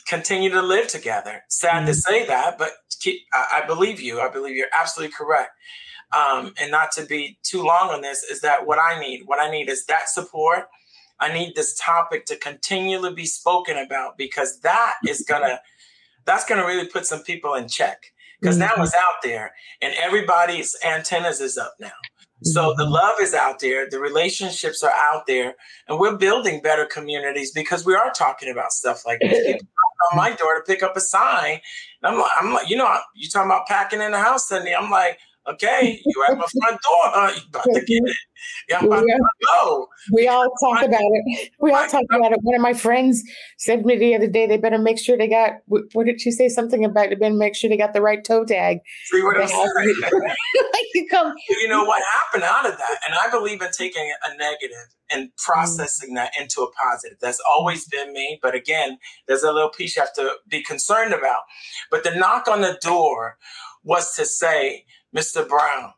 continue 0.06 0.50
to 0.50 0.62
live 0.62 0.88
together. 0.88 1.42
Sad 1.48 1.76
mm-hmm. 1.76 1.86
to 1.86 1.94
say 1.94 2.26
that, 2.26 2.58
but 2.58 2.70
keep, 3.00 3.20
I, 3.32 3.62
I 3.62 3.66
believe 3.66 4.00
you. 4.00 4.20
I 4.20 4.28
believe 4.28 4.56
you're 4.56 4.66
absolutely 4.78 5.14
correct 5.16 5.52
um, 6.12 6.54
and 6.60 6.70
not 6.70 6.92
to 6.92 7.04
be 7.04 7.38
too 7.42 7.62
long 7.62 7.90
on 7.90 8.02
this, 8.02 8.22
is 8.22 8.40
that 8.40 8.66
what 8.66 8.78
I 8.78 9.00
need? 9.00 9.22
What 9.26 9.40
I 9.40 9.50
need 9.50 9.68
is 9.68 9.86
that 9.86 10.08
support. 10.08 10.68
I 11.20 11.32
need 11.32 11.54
this 11.54 11.78
topic 11.78 12.26
to 12.26 12.36
continually 12.36 13.14
be 13.14 13.26
spoken 13.26 13.78
about 13.78 14.18
because 14.18 14.60
that 14.60 14.94
is 15.06 15.24
gonna 15.26 15.60
that's 16.24 16.44
gonna 16.44 16.66
really 16.66 16.86
put 16.86 17.06
some 17.06 17.22
people 17.22 17.54
in 17.54 17.68
check 17.68 18.12
because 18.40 18.58
mm-hmm. 18.58 18.76
now 18.76 18.82
it's 18.82 18.94
out 18.94 19.22
there 19.22 19.52
and 19.80 19.94
everybody's 19.94 20.76
antennas 20.84 21.40
is 21.40 21.56
up 21.56 21.74
now. 21.80 21.92
So 22.44 22.74
the 22.76 22.82
mm-hmm. 22.82 22.92
love 22.92 23.14
is 23.20 23.34
out 23.34 23.60
there, 23.60 23.88
the 23.88 24.00
relationships 24.00 24.82
are 24.82 24.90
out 24.90 25.28
there, 25.28 25.54
and 25.86 25.98
we're 26.00 26.16
building 26.16 26.60
better 26.60 26.86
communities 26.86 27.52
because 27.52 27.86
we 27.86 27.94
are 27.94 28.10
talking 28.10 28.50
about 28.50 28.72
stuff 28.72 29.06
like 29.06 29.20
this. 29.20 29.46
People 29.46 29.68
on 30.10 30.16
my 30.16 30.34
door 30.34 30.56
to 30.56 30.62
pick 30.66 30.82
up 30.82 30.96
a 30.96 31.00
sign. 31.00 31.60
And 32.02 32.14
I'm 32.14 32.18
like, 32.18 32.30
I'm 32.40 32.52
like, 32.52 32.68
you 32.68 32.76
know, 32.76 32.92
you 33.14 33.28
talking 33.28 33.50
about 33.50 33.66
packing 33.66 34.00
in 34.00 34.12
the 34.12 34.18
house, 34.18 34.48
Cindy. 34.48 34.74
I'm 34.74 34.90
like, 34.90 35.18
Okay, 35.48 36.00
you 36.04 36.24
at 36.28 36.38
my 36.38 36.46
front 36.60 36.80
door, 36.82 37.02
huh? 37.06 37.32
You 37.34 37.42
about 37.48 37.64
to 37.64 37.84
get 37.84 38.02
it. 38.04 38.16
Yeah, 38.68 38.78
I'm 38.78 38.86
about 38.86 39.04
yeah. 39.08 39.16
to 39.16 39.22
go. 39.46 39.88
We 40.12 40.28
all 40.28 40.48
talk 40.62 40.84
about 40.84 41.00
it. 41.00 41.50
We 41.60 41.72
all 41.72 41.86
talk 41.88 42.04
about 42.12 42.32
it. 42.32 42.38
One 42.42 42.54
of 42.54 42.60
my 42.60 42.74
friends 42.74 43.22
said 43.58 43.80
to 43.80 43.84
me 43.84 43.96
the 43.96 44.14
other 44.14 44.28
day, 44.28 44.46
they 44.46 44.56
better 44.56 44.78
make 44.78 44.98
sure 44.98 45.16
they 45.16 45.28
got, 45.28 45.54
what 45.66 46.06
did 46.06 46.20
she 46.20 46.30
say? 46.30 46.48
Something 46.48 46.84
about 46.84 47.08
they 47.08 47.16
better 47.16 47.34
make 47.34 47.56
sure 47.56 47.68
they 47.68 47.76
got 47.76 47.92
the 47.92 48.02
right 48.02 48.24
toe 48.24 48.44
tag. 48.44 48.78
See 49.06 49.22
what 49.22 49.40
I'm 49.40 49.48
saying? 49.48 49.94
you, 50.94 51.06
come. 51.10 51.32
you 51.48 51.68
know 51.68 51.84
what 51.84 52.02
happened 52.14 52.44
out 52.44 52.66
of 52.66 52.78
that? 52.78 52.98
And 53.06 53.16
I 53.16 53.30
believe 53.30 53.62
in 53.62 53.70
taking 53.76 54.12
a 54.24 54.36
negative 54.36 54.94
and 55.10 55.30
processing 55.36 56.12
mm. 56.12 56.16
that 56.16 56.32
into 56.38 56.62
a 56.62 56.70
positive. 56.72 57.18
That's 57.20 57.40
always 57.54 57.86
been 57.86 58.12
me. 58.12 58.38
But 58.42 58.54
again, 58.54 58.98
there's 59.26 59.42
a 59.42 59.52
little 59.52 59.70
piece 59.70 59.96
you 59.96 60.02
have 60.02 60.14
to 60.14 60.34
be 60.48 60.62
concerned 60.62 61.12
about. 61.12 61.42
But 61.90 62.04
the 62.04 62.14
knock 62.14 62.48
on 62.48 62.60
the 62.60 62.78
door 62.80 63.38
was 63.84 64.14
to 64.14 64.24
say, 64.24 64.84
Mr. 65.14 65.46
Brown, 65.48 65.92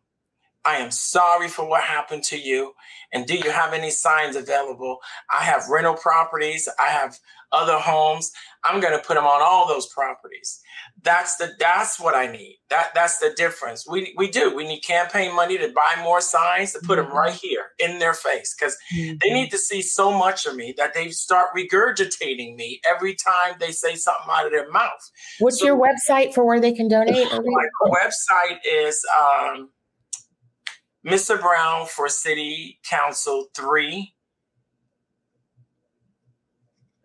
I 0.65 0.77
am 0.77 0.91
sorry 0.91 1.49
for 1.49 1.69
what 1.69 1.83
happened 1.83 2.25
to 2.25 2.39
you. 2.39 2.75
And 3.13 3.27
do 3.27 3.37
you 3.37 3.51
have 3.51 3.73
any 3.75 3.91
signs 3.91 4.37
available? 4.37 4.99
I 5.33 5.45
have 5.45 5.69
rental 5.69 5.95
properties. 5.95 6.69
I 6.81 6.89
have 6.89 7.19
other 7.55 7.79
homes. 7.79 8.31
I'm 8.65 8.81
going 8.81 8.99
to 8.99 9.05
put 9.05 9.15
them 9.15 9.25
on 9.25 9.43
all 9.43 9.69
those 9.69 9.87
properties. 9.87 10.61
That's 11.03 11.37
the 11.37 11.53
that's 11.59 12.01
what 12.01 12.15
I 12.15 12.27
need. 12.27 12.59
That 12.71 12.91
that's 12.95 13.19
the 13.19 13.35
difference. 13.37 13.87
We 13.87 14.15
we 14.17 14.31
do. 14.31 14.55
We 14.55 14.67
need 14.67 14.81
campaign 14.81 15.35
money 15.35 15.59
to 15.59 15.69
buy 15.69 16.03
more 16.03 16.21
signs 16.21 16.73
to 16.73 16.79
put 16.81 16.99
mm-hmm. 16.99 17.09
them 17.09 17.17
right 17.17 17.35
here 17.35 17.67
in 17.79 17.99
their 17.99 18.15
face 18.15 18.55
because 18.59 18.77
mm-hmm. 18.97 19.17
they 19.23 19.33
need 19.33 19.51
to 19.51 19.59
see 19.59 19.83
so 19.83 20.17
much 20.17 20.47
of 20.47 20.57
me 20.57 20.73
that 20.79 20.95
they 20.95 21.11
start 21.11 21.51
regurgitating 21.57 22.57
me 22.57 22.81
every 22.91 23.15
time 23.15 23.55
they 23.61 23.71
say 23.71 23.95
something 23.97 24.27
out 24.31 24.47
of 24.47 24.53
their 24.53 24.71
mouth. 24.71 25.11
What's 25.41 25.61
so, 25.61 25.67
your 25.67 25.79
website 25.79 26.33
for 26.33 26.45
where 26.45 26.61
they 26.61 26.73
can 26.73 26.89
donate? 26.89 27.29
My 27.31 27.69
website 27.85 28.59
is 28.67 29.05
um, 29.21 29.71
Mr. 31.07 31.39
Brown 31.39 31.87
for 31.87 32.09
City 32.09 32.81
Council 32.89 33.49
3 33.55 34.15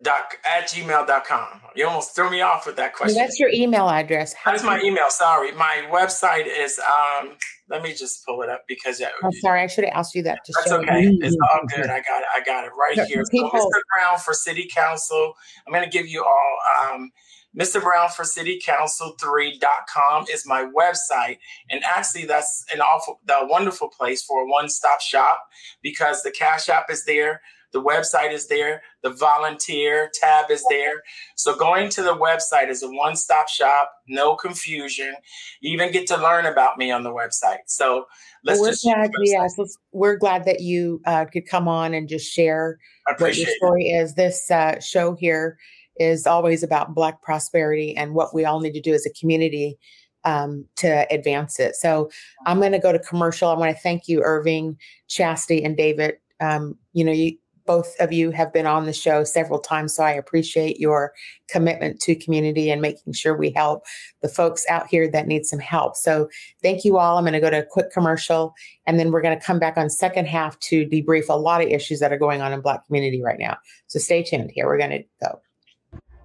dot 0.02 0.34
at 0.44 0.68
gmail.com. 0.68 1.60
You 1.76 1.86
almost 1.86 2.14
threw 2.14 2.30
me 2.30 2.40
off 2.40 2.66
with 2.66 2.76
that 2.76 2.94
question. 2.94 3.16
That's 3.16 3.38
your 3.38 3.50
email 3.50 3.88
address. 3.88 4.32
How 4.32 4.52
That's 4.52 4.64
my 4.64 4.80
email. 4.80 5.10
Sorry. 5.10 5.52
My 5.52 5.86
website 5.90 6.46
is 6.46 6.78
um 6.78 7.36
let 7.68 7.82
me 7.82 7.94
just 7.94 8.26
pull 8.26 8.42
it 8.42 8.48
up 8.48 8.64
because 8.66 9.00
I'm 9.00 9.08
oh, 9.22 9.30
sorry, 9.40 9.62
I 9.62 9.68
should 9.68 9.84
have 9.84 9.94
asked 9.94 10.14
you 10.14 10.22
that 10.24 10.44
to 10.44 10.52
That's 10.56 10.72
okay. 10.72 11.02
You. 11.02 11.18
It's 11.22 11.36
all 11.52 11.60
good. 11.68 11.88
I 11.88 12.00
got 12.00 12.22
it. 12.22 12.28
I 12.34 12.42
got 12.44 12.64
it 12.64 12.72
right 12.78 13.06
here. 13.06 13.22
So 13.24 13.50
Mr. 13.50 13.80
Brown 13.94 14.18
for 14.18 14.34
City 14.34 14.68
Council. 14.74 15.34
I'm 15.66 15.72
gonna 15.72 15.88
give 15.88 16.08
you 16.08 16.24
all 16.24 16.92
um 16.92 17.10
Mr. 17.58 17.82
Brown 17.82 18.08
for 18.10 18.24
City 18.24 18.60
Council 18.64 19.16
3.com 19.20 20.26
is 20.32 20.46
my 20.46 20.70
website. 20.76 21.38
And 21.68 21.82
actually, 21.84 22.24
that's 22.24 22.64
an 22.72 22.80
awful, 22.80 23.20
the 23.26 23.38
wonderful 23.42 23.88
place 23.88 24.22
for 24.22 24.42
a 24.42 24.46
one 24.46 24.68
stop 24.68 25.00
shop 25.00 25.48
because 25.82 26.22
the 26.22 26.30
Cash 26.30 26.68
App 26.68 26.90
is 26.90 27.04
there. 27.06 27.42
The 27.72 27.82
website 27.82 28.32
is 28.32 28.48
there. 28.48 28.82
The 29.02 29.10
volunteer 29.10 30.10
tab 30.12 30.50
is 30.50 30.64
there. 30.68 31.02
So 31.36 31.56
going 31.56 31.88
to 31.90 32.02
the 32.02 32.14
website 32.14 32.68
is 32.68 32.82
a 32.82 32.88
one-stop 32.88 33.48
shop, 33.48 33.92
no 34.08 34.34
confusion. 34.34 35.14
You 35.60 35.72
even 35.72 35.92
get 35.92 36.06
to 36.08 36.16
learn 36.16 36.46
about 36.46 36.78
me 36.78 36.90
on 36.90 37.02
the 37.02 37.10
website. 37.10 37.60
So 37.66 38.06
let's 38.44 38.58
well, 38.58 38.68
we're 38.68 38.72
just 38.72 38.84
glad, 38.84 39.10
yes, 39.22 39.54
we're 39.92 40.16
glad 40.16 40.44
that 40.44 40.60
you 40.60 41.00
uh, 41.06 41.26
could 41.26 41.46
come 41.46 41.68
on 41.68 41.94
and 41.94 42.08
just 42.08 42.30
share 42.32 42.78
what 43.18 43.36
your 43.36 43.48
story 43.56 43.90
it. 43.90 44.02
is. 44.02 44.14
This 44.14 44.50
uh, 44.50 44.80
show 44.80 45.14
here 45.14 45.58
is 45.98 46.26
always 46.26 46.62
about 46.62 46.94
Black 46.94 47.22
prosperity 47.22 47.96
and 47.96 48.14
what 48.14 48.34
we 48.34 48.44
all 48.44 48.60
need 48.60 48.72
to 48.72 48.80
do 48.80 48.94
as 48.94 49.06
a 49.06 49.10
community 49.10 49.78
um, 50.24 50.64
to 50.76 51.06
advance 51.10 51.60
it. 51.60 51.76
So 51.76 52.10
I'm 52.46 52.58
going 52.58 52.72
to 52.72 52.78
go 52.78 52.92
to 52.92 52.98
commercial. 52.98 53.48
I 53.48 53.54
want 53.54 53.74
to 53.74 53.82
thank 53.82 54.08
you, 54.08 54.22
Irving, 54.22 54.78
Chastity, 55.08 55.62
and 55.64 55.76
David. 55.76 56.14
Um, 56.40 56.76
you 56.92 57.04
know, 57.04 57.12
you, 57.12 57.36
both 57.70 57.94
of 58.00 58.12
you 58.12 58.32
have 58.32 58.52
been 58.52 58.66
on 58.66 58.84
the 58.84 58.92
show 58.92 59.22
several 59.22 59.60
times, 59.60 59.94
so 59.94 60.02
I 60.02 60.10
appreciate 60.10 60.80
your 60.80 61.12
commitment 61.48 62.00
to 62.00 62.16
community 62.16 62.68
and 62.68 62.82
making 62.82 63.12
sure 63.12 63.36
we 63.36 63.50
help 63.50 63.84
the 64.22 64.28
folks 64.28 64.66
out 64.68 64.88
here 64.88 65.08
that 65.08 65.28
need 65.28 65.46
some 65.46 65.60
help. 65.60 65.94
So 65.94 66.28
thank 66.64 66.84
you 66.84 66.98
all. 66.98 67.16
I'm 67.16 67.22
going 67.22 67.34
to 67.34 67.38
go 67.38 67.48
to 67.48 67.60
a 67.60 67.64
quick 67.64 67.92
commercial, 67.92 68.54
and 68.86 68.98
then 68.98 69.12
we're 69.12 69.22
going 69.22 69.38
to 69.38 69.44
come 69.44 69.60
back 69.60 69.76
on 69.76 69.88
second 69.88 70.26
half 70.26 70.58
to 70.70 70.84
debrief 70.84 71.28
a 71.28 71.34
lot 71.34 71.62
of 71.62 71.68
issues 71.68 72.00
that 72.00 72.12
are 72.12 72.18
going 72.18 72.42
on 72.42 72.52
in 72.52 72.60
Black 72.60 72.84
community 72.88 73.22
right 73.22 73.38
now. 73.38 73.56
So 73.86 74.00
stay 74.00 74.24
tuned. 74.24 74.50
Here 74.52 74.66
we're 74.66 74.76
going 74.76 74.90
to 74.90 75.04
go. 75.22 75.40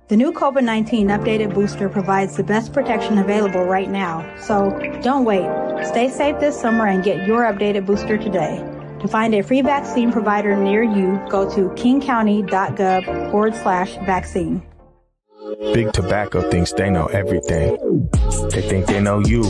The 0.08 0.18
new 0.18 0.32
COVID 0.32 0.64
19 0.64 1.10
updated 1.10 1.54
booster 1.54 1.90
provides 1.90 2.38
the 2.38 2.44
best 2.44 2.74
protection 2.74 3.20
available 3.20 3.66
right 3.66 3.92
now. 3.92 4.36
So 4.40 4.72
don't 5.04 5.26
wait. 5.26 5.46
Stay 5.86 6.10
safe 6.10 6.40
this 6.40 6.60
summer 6.60 6.88
and 6.88 7.04
get 7.04 7.28
your 7.28 7.44
updated 7.44 7.86
booster 7.86 8.18
today. 8.18 8.75
To 9.02 9.08
find 9.08 9.36
a 9.36 9.42
free 9.44 9.62
vaccine 9.62 10.12
provider 10.12 10.56
near 10.56 10.82
you, 10.84 11.22
go 11.30 11.50
to 11.56 11.70
kingcounty.gov 11.70 13.32
forward 13.32 13.56
slash 13.56 13.96
vaccine. 14.06 14.64
Big 15.74 15.94
Tobacco 15.94 16.50
thinks 16.50 16.74
they 16.74 16.90
know 16.90 17.06
everything. 17.08 17.78
They 18.50 18.62
think 18.62 18.88
they 18.88 19.00
know 19.00 19.20
you, 19.20 19.44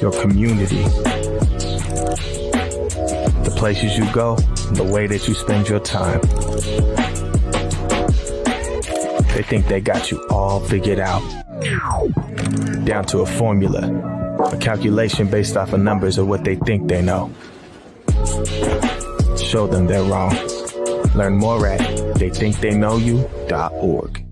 your 0.00 0.12
community, 0.20 0.82
the 3.44 3.54
places 3.56 3.96
you 3.96 4.10
go, 4.12 4.36
the 4.72 4.84
way 4.84 5.06
that 5.06 5.28
you 5.28 5.34
spend 5.34 5.68
your 5.68 5.80
time. 5.80 6.20
They 9.34 9.42
think 9.42 9.68
they 9.68 9.80
got 9.80 10.10
you 10.10 10.26
all 10.30 10.60
figured 10.60 10.98
out. 10.98 11.22
Down 12.84 13.04
to 13.06 13.20
a 13.20 13.26
formula, 13.26 13.82
a 14.52 14.56
calculation 14.56 15.28
based 15.28 15.56
off 15.56 15.72
of 15.72 15.80
numbers 15.80 16.18
of 16.18 16.26
what 16.26 16.44
they 16.44 16.56
think 16.56 16.88
they 16.88 17.02
know. 17.02 17.30
Show 19.36 19.66
them 19.66 19.86
they're 19.86 20.02
wrong. 20.02 20.34
Learn 21.14 21.38
more 21.38 21.66
at 21.66 21.80
theythinktheyknowyou.org. 21.80 24.22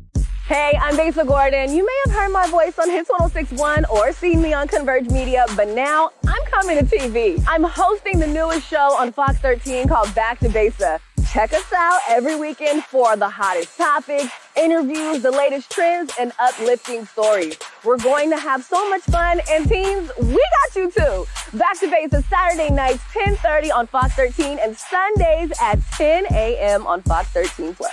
Hey, 0.47 0.79
I'm 0.79 0.95
Basa 0.95 1.27
Gordon. 1.27 1.75
You 1.75 1.87
may 1.87 2.03
have 2.05 2.15
heard 2.15 2.31
my 2.31 2.47
voice 2.49 2.79
on 2.79 2.91
Hits 2.91 3.09
1061 3.09 3.87
or 3.87 4.13
seen 4.13 4.43
me 4.43 4.53
on 4.53 4.69
Converge 4.69 5.09
Media, 5.09 5.47
but 5.57 5.69
now 5.69 6.11
I'm 6.27 6.45
coming 6.45 6.77
to 6.77 6.85
TV. 6.85 7.43
I'm 7.49 7.63
hosting 7.63 8.19
the 8.19 8.27
newest 8.27 8.69
show 8.69 8.95
on 8.95 9.11
Fox 9.11 9.39
13 9.39 9.89
called 9.89 10.15
Back 10.15 10.41
to 10.41 10.49
Basa. 10.49 11.01
Check 11.33 11.53
us 11.53 11.73
out 11.73 12.01
every 12.09 12.37
weekend 12.37 12.85
for 12.85 13.17
the 13.17 13.29
hottest 13.29 13.77
topics, 13.77 14.31
interviews, 14.57 15.23
the 15.23 15.31
latest 15.31 15.71
trends, 15.71 16.13
and 16.19 16.33
uplifting 16.39 17.07
stories. 17.07 17.59
We're 17.85 17.99
going 17.99 18.31
to 18.31 18.37
have 18.37 18.63
so 18.63 18.89
much 18.91 19.03
fun, 19.03 19.41
and 19.51 19.69
teens, 19.69 20.11
we 20.21 20.35
got 20.35 20.77
you 20.77 20.91
too. 20.91 21.27
Back 21.57 21.79
to 21.81 21.87
Basa 21.87 22.25
Saturday 22.29 22.71
nights, 22.71 23.03
10:30 23.13 23.73
on 23.75 23.87
Fox 23.87 24.15
13, 24.15 24.59
and 24.59 24.77
Sundays 24.77 25.53
at 25.61 25.81
10 25.93 26.27
a.m. 26.33 26.87
on 26.87 27.03
Fox 27.03 27.29
13 27.29 27.75
Plus. 27.75 27.93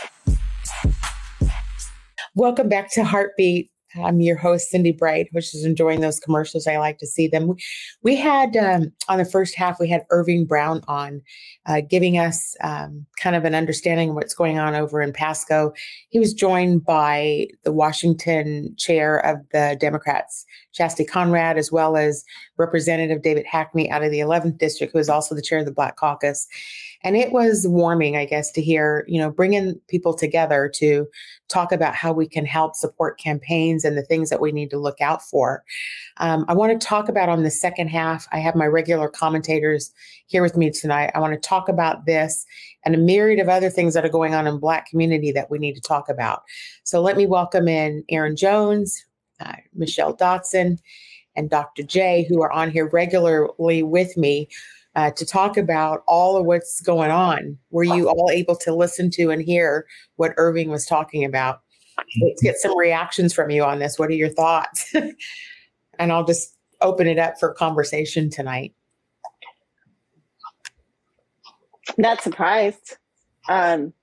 Welcome 2.36 2.70
back 2.70 2.92
to 2.94 3.04
Heartbeat. 3.04 3.72
I'm 3.96 4.22
your 4.22 4.38
host, 4.38 4.70
Cindy 4.70 4.92
Bright, 4.92 5.28
which 5.32 5.54
is 5.54 5.66
enjoying 5.66 6.02
those 6.02 6.20
commercials. 6.20 6.68
I 6.68 6.78
like 6.78 6.98
to 7.00 7.08
see 7.08 7.28
them. 7.28 7.56
We 8.04 8.16
had 8.16 8.56
um, 8.56 8.92
on 9.10 9.18
the 9.18 9.26
first 9.26 9.56
half, 9.56 9.80
we 9.80 9.90
had 9.90 10.06
Irving 10.10 10.46
Brown 10.46 10.82
on, 10.88 11.22
uh, 11.66 11.82
giving 11.82 12.18
us 12.18 12.56
um, 12.64 13.06
kind 13.20 13.36
of 13.36 13.44
an 13.44 13.56
understanding 13.56 14.10
of 14.10 14.16
what's 14.16 14.34
going 14.34 14.60
on 14.60 14.76
over 14.76 15.02
in 15.02 15.12
Pasco. 15.12 15.74
He 16.10 16.20
was 16.20 16.34
joined 16.34 16.86
by 16.86 17.48
the 17.64 17.72
Washington 17.72 18.76
chair 18.78 19.18
of 19.26 19.38
the 19.52 19.78
Democrats, 19.80 20.46
Chastity 20.74 21.06
Conrad, 21.06 21.58
as 21.58 21.72
well 21.72 21.98
as 21.98 22.24
Representative 22.58 23.22
David 23.22 23.46
Hackney 23.46 23.90
out 23.92 24.04
of 24.04 24.12
the 24.12 24.20
11th 24.20 24.58
district, 24.58 24.94
who 24.94 25.00
is 25.00 25.10
also 25.10 25.36
the 25.36 25.42
chair 25.42 25.60
of 25.60 25.66
the 25.66 25.74
Black 25.74 25.98
Caucus. 25.98 26.48
And 27.04 27.18
it 27.18 27.32
was 27.32 27.66
warming, 27.68 28.16
I 28.16 28.26
guess, 28.26 28.52
to 28.52 28.62
hear, 28.62 29.06
you 29.08 29.20
know, 29.20 29.32
bringing 29.32 29.80
people 29.88 30.14
together 30.14 30.72
to 30.76 31.08
talk 31.52 31.72
about 31.72 31.96
how 31.96 32.14
we 32.14 32.28
can 32.28 32.46
help 32.46 32.76
support 32.76 33.20
campaigns 33.20 33.84
and 33.84 33.98
the 33.98 34.04
things 34.04 34.30
that 34.30 34.42
we 34.42 34.52
need 34.52 34.70
to 34.70 34.80
look 34.80 35.02
out 35.02 35.22
for. 35.22 35.64
Um, 36.18 36.46
I 36.48 36.54
want 36.54 36.80
to 36.80 36.88
talk 36.88 37.10
about 37.10 37.30
on 37.30 37.44
the 37.44 37.52
second 37.52 37.90
half. 37.90 38.28
I 38.32 38.40
have 38.40 38.56
my 38.56 38.66
regular 38.66 39.10
commentators 39.10 39.92
here 40.28 40.42
with 40.42 40.56
me 40.56 40.72
tonight. 40.72 41.12
I 41.14 41.20
want 41.20 41.34
to 41.34 41.40
talk 41.40 41.68
about 41.68 42.06
this 42.06 42.46
and 42.86 42.96
a 42.96 42.98
myriad 42.98 43.40
of 43.40 43.50
other 43.50 43.70
things 43.70 43.94
that 43.94 44.06
are 44.06 44.10
going 44.10 44.34
on 44.34 44.48
in 44.48 44.58
Black 44.58 44.88
community 44.88 45.32
that 45.32 45.52
we 45.52 45.60
need 45.60 45.76
to 45.76 45.82
talk 45.82 46.10
about. 46.10 46.44
So 46.84 47.02
let 47.02 47.18
me 47.18 47.26
welcome 47.26 47.68
in 47.68 48.04
Erin 48.10 48.36
Jones, 48.36 49.06
uh, 49.40 49.56
Michele 49.74 50.16
Dotson, 50.16 50.80
and 51.36 51.50
Dr. 51.50 51.84
J, 51.84 52.26
who 52.28 52.42
are 52.42 52.52
on 52.52 52.72
here 52.72 52.90
regularly 52.90 53.84
with 53.84 54.18
me 54.18 54.50
uh, 54.96 55.12
to 55.12 55.26
talk 55.26 55.58
about 55.58 56.04
all 56.08 56.38
of 56.38 56.46
what's 56.46 56.82
going 56.82 57.12
on. 57.12 57.58
Were 57.70 57.84
you 57.84 58.10
all 58.10 58.30
able 58.32 58.56
to 58.58 58.74
listen 58.74 59.10
to 59.12 59.30
and 59.30 59.42
hear 59.42 59.86
what 60.18 60.34
Irving 60.38 60.70
was 60.70 60.86
talking 60.86 61.24
about? 61.24 61.62
Let's 62.22 62.42
get 62.42 62.58
some 62.58 62.78
reactions 62.78 63.34
from 63.34 63.50
you 63.50 63.64
on 63.64 63.80
this. 63.80 63.98
What 63.98 64.10
are 64.10 64.14
your 64.14 64.30
thoughts? 64.30 64.94
and 66.00 66.12
I'll 66.12 66.26
just 66.26 66.58
open 66.82 67.08
it 67.08 67.20
up 67.20 67.40
for 67.40 67.54
conversation 67.54 68.30
tonight. 68.30 68.74
Not 71.98 72.22
surprised. 72.22 72.98
Um, 73.50 73.94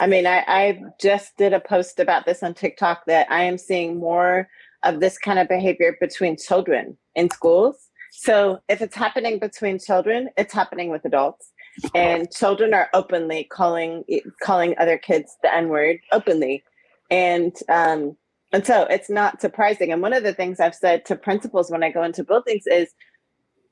I 0.00 0.06
mean, 0.06 0.26
I, 0.26 0.44
I 0.46 0.80
just 1.00 1.36
did 1.36 1.52
a 1.52 1.60
post 1.60 2.00
about 2.00 2.26
this 2.26 2.42
on 2.42 2.54
TikTok 2.54 3.04
that 3.06 3.30
I 3.30 3.42
am 3.44 3.58
seeing 3.58 3.98
more 3.98 4.48
of 4.82 5.00
this 5.00 5.18
kind 5.18 5.38
of 5.38 5.48
behavior 5.48 5.96
between 6.00 6.36
children 6.36 6.96
in 7.14 7.30
schools 7.30 7.89
so 8.10 8.60
if 8.68 8.82
it's 8.82 8.96
happening 8.96 9.38
between 9.38 9.78
children, 9.78 10.28
it's 10.36 10.52
happening 10.52 10.90
with 10.90 11.04
adults. 11.04 11.52
And 11.94 12.30
children 12.30 12.74
are 12.74 12.90
openly 12.92 13.44
calling 13.44 14.04
calling 14.42 14.74
other 14.78 14.98
kids 14.98 15.36
the 15.42 15.54
N 15.54 15.68
word 15.68 15.98
openly, 16.12 16.64
and 17.10 17.56
um, 17.68 18.16
and 18.52 18.66
so 18.66 18.82
it's 18.90 19.08
not 19.08 19.40
surprising. 19.40 19.92
And 19.92 20.02
one 20.02 20.12
of 20.12 20.24
the 20.24 20.34
things 20.34 20.58
I've 20.58 20.74
said 20.74 21.04
to 21.06 21.16
principals 21.16 21.70
when 21.70 21.84
I 21.84 21.90
go 21.90 22.02
into 22.02 22.24
buildings 22.24 22.64
is, 22.66 22.88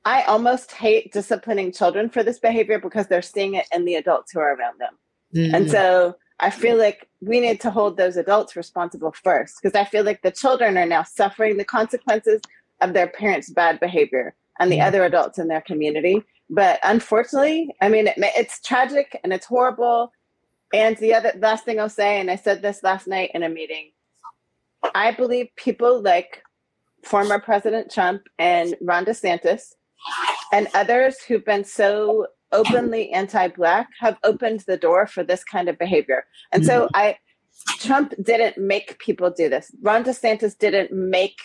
I 0.05 0.23
almost 0.23 0.71
hate 0.71 1.11
disciplining 1.11 1.73
children 1.73 2.09
for 2.09 2.23
this 2.23 2.39
behavior 2.39 2.79
because 2.79 3.07
they're 3.07 3.21
seeing 3.21 3.55
it 3.55 3.67
in 3.73 3.83
the 3.83 3.95
adults 3.95 4.31
who 4.31 4.39
are 4.39 4.55
around 4.55 4.79
them. 4.79 4.97
Mm-hmm. 5.35 5.55
And 5.55 5.69
so 5.69 6.15
I 6.39 6.49
feel 6.49 6.77
like 6.77 7.09
we 7.19 7.41
need 7.41 7.59
to 7.61 7.69
hold 7.69 7.97
those 7.97 8.15
adults 8.15 8.55
responsible 8.55 9.11
first 9.11 9.57
because 9.61 9.77
I 9.77 9.83
feel 9.83 10.05
like 10.05 10.21
the 10.21 10.31
children 10.31 10.77
are 10.77 10.85
now 10.85 11.03
suffering 11.03 11.57
the 11.57 11.65
consequences 11.65 12.41
of 12.81 12.93
their 12.93 13.07
parents' 13.07 13.49
bad 13.49 13.79
behavior 13.79 14.35
and 14.59 14.71
the 14.71 14.77
mm-hmm. 14.77 14.87
other 14.87 15.03
adults 15.03 15.39
in 15.39 15.47
their 15.47 15.61
community. 15.61 16.23
But 16.49 16.79
unfortunately, 16.83 17.75
I 17.81 17.89
mean, 17.89 18.07
it, 18.07 18.15
it's 18.17 18.61
tragic 18.61 19.19
and 19.23 19.31
it's 19.31 19.45
horrible. 19.45 20.11
And 20.73 20.97
the 20.97 21.13
other 21.13 21.33
last 21.37 21.65
thing 21.65 21.79
I'll 21.79 21.89
say, 21.89 22.19
and 22.19 22.29
I 22.29 22.35
said 22.35 22.61
this 22.61 22.83
last 22.83 23.07
night 23.07 23.31
in 23.33 23.43
a 23.43 23.49
meeting, 23.49 23.91
I 24.95 25.11
believe 25.11 25.47
people 25.55 26.01
like 26.01 26.43
former 27.03 27.39
President 27.39 27.91
Trump 27.91 28.23
and 28.37 28.75
Ron 28.81 29.05
DeSantis 29.05 29.73
and 30.51 30.67
others 30.73 31.21
who've 31.21 31.45
been 31.45 31.63
so 31.63 32.27
openly 32.51 33.11
anti-black 33.11 33.89
have 33.99 34.17
opened 34.23 34.61
the 34.61 34.77
door 34.77 35.05
for 35.05 35.23
this 35.23 35.43
kind 35.43 35.69
of 35.69 35.77
behavior. 35.77 36.25
And 36.51 36.65
so 36.65 36.85
mm-hmm. 36.85 36.95
I 36.95 37.17
Trump 37.79 38.13
didn't 38.23 38.57
make 38.57 38.99
people 38.99 39.29
do 39.29 39.49
this. 39.49 39.71
Ron 39.81 40.03
DeSantis 40.03 40.57
didn't 40.57 40.91
make 40.91 41.37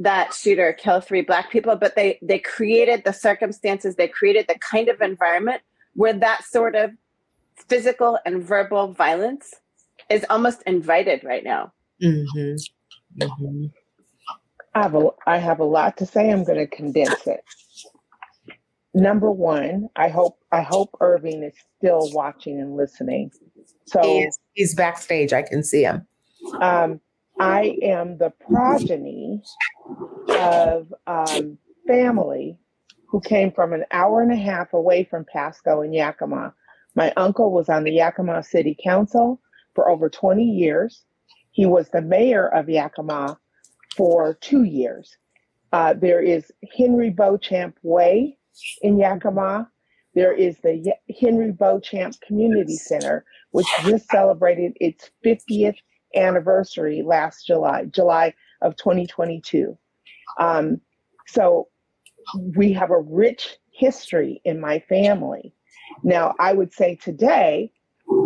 that 0.00 0.34
shooter 0.34 0.72
kill 0.72 1.00
three 1.00 1.22
black 1.22 1.50
people 1.50 1.76
but 1.76 1.94
they 1.94 2.18
they 2.20 2.38
created 2.38 3.04
the 3.04 3.12
circumstances 3.12 3.94
they 3.94 4.08
created 4.08 4.44
the 4.48 4.58
kind 4.58 4.88
of 4.88 5.00
environment 5.00 5.62
where 5.94 6.12
that 6.12 6.44
sort 6.44 6.74
of 6.74 6.90
physical 7.56 8.18
and 8.26 8.42
verbal 8.42 8.92
violence 8.92 9.54
is 10.10 10.24
almost 10.28 10.62
invited 10.66 11.24
right 11.24 11.44
now. 11.44 11.72
Mm-hmm. 12.02 13.22
Mm-hmm. 13.22 13.66
I, 14.74 14.82
have 14.82 14.94
a, 14.94 15.08
I 15.26 15.38
have 15.38 15.60
a 15.60 15.64
lot 15.64 15.96
to 15.98 16.06
say. 16.06 16.30
I'm 16.30 16.44
going 16.44 16.58
to 16.58 16.66
condense 16.66 17.26
it. 17.26 17.40
Number 18.96 19.28
one 19.28 19.88
i 19.96 20.06
hope 20.06 20.38
i 20.52 20.60
hope 20.62 20.96
irving 21.00 21.42
is 21.42 21.52
still 21.78 22.12
watching 22.12 22.60
and 22.60 22.76
listening. 22.76 23.32
So 23.86 24.00
he's, 24.02 24.38
he's 24.52 24.74
backstage. 24.76 25.32
I 25.32 25.42
can 25.42 25.64
see 25.64 25.82
him. 25.82 26.06
Um, 26.60 27.00
I 27.40 27.78
am 27.82 28.18
the 28.18 28.32
progeny 28.48 29.42
of 30.28 30.92
um, 31.06 31.58
family 31.86 32.58
who 33.08 33.20
came 33.20 33.52
from 33.52 33.72
an 33.72 33.84
hour 33.92 34.22
and 34.22 34.32
a 34.32 34.36
half 34.36 34.72
away 34.72 35.04
from 35.04 35.24
Pasco 35.32 35.82
in 35.82 35.92
Yakima. 35.92 36.54
My 36.94 37.12
uncle 37.16 37.52
was 37.52 37.68
on 37.68 37.84
the 37.84 37.92
Yakima 37.92 38.42
City 38.42 38.76
Council 38.82 39.40
for 39.74 39.90
over 39.90 40.08
20 40.08 40.44
years. 40.44 41.04
He 41.52 41.66
was 41.66 41.88
the 41.90 42.02
mayor 42.02 42.48
of 42.48 42.68
Yakima 42.68 43.38
for 43.96 44.34
two 44.40 44.64
years. 44.64 45.16
Uh, 45.72 45.94
there 45.94 46.22
is 46.22 46.52
Henry 46.76 47.10
Beauchamp 47.10 47.76
Way 47.82 48.38
in 48.82 48.98
Yakima. 48.98 49.68
There 50.14 50.32
is 50.32 50.58
the 50.58 50.94
Henry 51.20 51.52
Beauchamp 51.52 52.20
Community 52.20 52.76
Center, 52.76 53.24
which 53.50 53.66
just 53.84 54.08
celebrated 54.08 54.72
its 54.80 55.10
50th 55.24 55.76
anniversary 56.16 57.02
last 57.02 57.46
July, 57.46 57.84
July 57.86 58.34
of 58.62 58.76
2022. 58.76 59.76
Um, 60.38 60.80
so 61.26 61.68
we 62.56 62.72
have 62.72 62.90
a 62.90 63.00
rich 63.00 63.58
history 63.70 64.40
in 64.44 64.60
my 64.60 64.78
family. 64.88 65.54
Now, 66.02 66.34
I 66.38 66.52
would 66.52 66.72
say 66.72 66.96
today, 66.96 67.70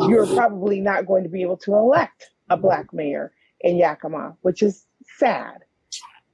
you're 0.09 0.27
probably 0.27 0.81
not 0.81 1.07
going 1.07 1.23
to 1.23 1.29
be 1.29 1.43
able 1.43 1.57
to 1.59 1.75
elect 1.75 2.31
a 2.51 2.57
Black 2.57 2.93
mayor 2.93 3.33
in 3.61 3.77
Yakima, 3.77 4.37
which 4.43 4.63
is 4.63 4.87
sad. 5.19 5.59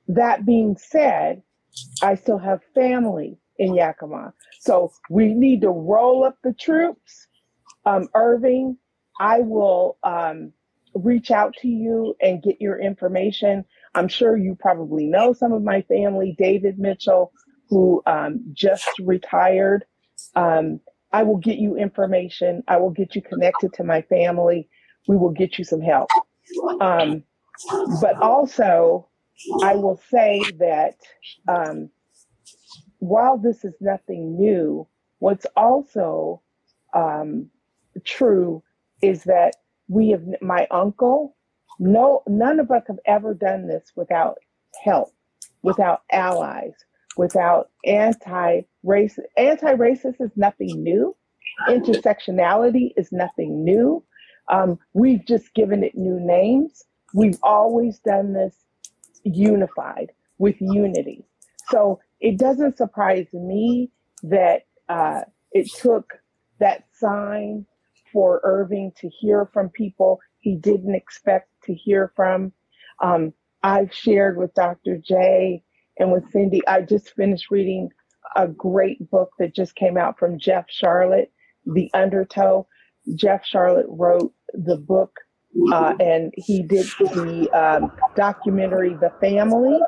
That 0.09 0.45
being 0.45 0.77
said, 0.77 1.43
I 2.03 2.15
still 2.15 2.39
have 2.39 2.61
family 2.75 3.39
in 3.59 3.75
Yakima. 3.75 4.33
So 4.61 4.93
we 5.11 5.35
need 5.35 5.61
to 5.63 5.71
roll 5.71 6.25
up 6.25 6.39
the 6.43 6.53
troops. 6.53 7.27
Um, 7.87 8.09
Irving, 8.15 8.77
I 9.21 9.41
will 9.41 9.99
um, 10.03 10.53
reach 10.95 11.31
out 11.31 11.55
to 11.61 11.69
you 11.69 12.15
and 12.21 12.43
get 12.43 12.61
your 12.61 12.81
information. 12.81 13.65
I'm 13.95 14.09
sure 14.09 14.37
you 14.37 14.57
probably 14.59 15.07
know 15.07 15.33
some 15.33 15.53
of 15.53 15.63
my 15.63 15.83
family, 15.83 16.35
David 16.39 16.79
Mitchell, 16.79 17.33
who 17.69 18.03
um, 18.07 18.41
just 18.53 18.89
retired. 19.01 19.85
Um, 20.37 20.81
I 21.13 21.23
will 21.23 21.37
get 21.37 21.59
you 21.59 21.77
information. 21.77 22.63
I 22.69 22.77
will 22.79 22.91
get 22.91 23.15
you 23.15 23.23
connected 23.23 23.73
to 23.75 23.85
my 23.85 24.03
family. 24.03 24.69
We 25.07 25.17
will 25.17 25.31
get 25.31 25.59
you 25.59 25.65
some 25.65 25.81
help. 25.81 26.09
Um, 26.81 27.23
but 28.01 28.17
also, 28.21 29.09
I 29.63 29.77
will 29.77 30.01
say 30.11 30.43
that 30.59 30.97
um, 31.49 31.91
while 32.99 33.39
this 33.39 33.65
is 33.65 33.75
nothing 33.81 34.37
new, 34.39 34.87
what's 35.19 35.47
also 35.57 36.43
um, 36.95 37.51
true 38.05 38.63
is 39.03 39.25
that 39.25 39.55
we 39.89 40.11
have 40.11 40.23
my 40.41 40.67
uncle 40.71 41.37
no 41.79 42.23
none 42.27 42.61
of 42.61 42.71
us 42.71 42.83
have 42.87 42.99
ever 43.07 43.35
done 43.35 43.67
this 43.67 43.93
without 43.97 44.39
help 44.85 45.13
without 45.63 46.03
allies 46.13 46.75
without 47.17 47.71
anti-race 47.85 49.19
anti-racist 49.37 50.21
is 50.21 50.31
nothing 50.37 50.83
new. 50.83 51.15
Intersectionality 51.69 52.93
is 52.97 53.13
nothing 53.13 53.65
new. 53.65 54.03
Um, 54.51 54.79
we've 54.93 55.25
just 55.25 55.55
given 55.55 55.83
it 55.85 55.95
new 55.95 56.19
names. 56.21 56.85
We've 57.15 57.39
always 57.43 57.99
done 58.01 58.33
this 58.33 58.57
unified 59.23 60.13
with 60.39 60.57
unity. 60.61 61.25
So 61.71 62.01
it 62.21 62.39
doesn't 62.39 62.77
surprise 62.77 63.27
me 63.33 63.91
that 64.23 64.67
uh, 64.89 65.23
it 65.53 65.71
took 65.73 66.15
that 66.61 66.85
sign 66.93 67.67
for 68.15 68.41
Irving 68.45 68.93
to 69.01 69.11
hear 69.11 69.51
from 69.53 69.69
people 69.71 70.21
he 70.41 70.57
didn't 70.57 70.95
expect 70.95 71.51
to 71.65 71.75
hear 71.75 72.13
from. 72.15 72.53
Um, 73.03 73.35
I've 73.63 73.93
shared 73.93 74.39
with 74.39 74.55
Dr. 74.55 74.99
J 74.99 75.65
and 75.99 76.13
with 76.13 76.31
Cindy. 76.31 76.67
I 76.69 76.83
just 76.83 77.15
finished 77.15 77.51
reading 77.51 77.91
a 78.37 78.47
great 78.47 79.11
book 79.11 79.33
that 79.39 79.55
just 79.55 79.75
came 79.75 79.99
out 79.99 80.19
from 80.19 80.39
Jeff 80.39 80.67
Sharlet, 80.69 81.29
The 81.67 81.91
Undertow. 81.95 82.67
Jeff 83.17 83.43
Sharlet 83.45 83.87
wrote 83.89 84.33
the 84.53 84.77
book 84.77 85.19
uh, 85.73 85.95
and 86.01 86.33
he 86.37 86.63
did 86.63 86.87
the 86.99 87.49
um, 87.53 87.93
documentary 88.17 88.95
The 88.95 89.13
Family. 89.21 89.79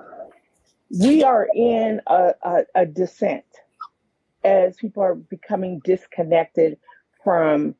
We 1.00 1.22
are 1.22 1.48
in 1.54 2.00
a, 2.06 2.32
a, 2.42 2.58
a 2.74 2.86
descent 2.86 3.44
as 4.44 4.76
people 4.76 5.02
are 5.02 5.14
becoming 5.16 5.80
disconnected 5.84 6.78
from 7.24 7.74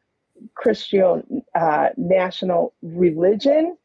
Christian 0.55 1.42
uh, 1.55 1.88
national 1.96 2.75
religion. 2.83 3.77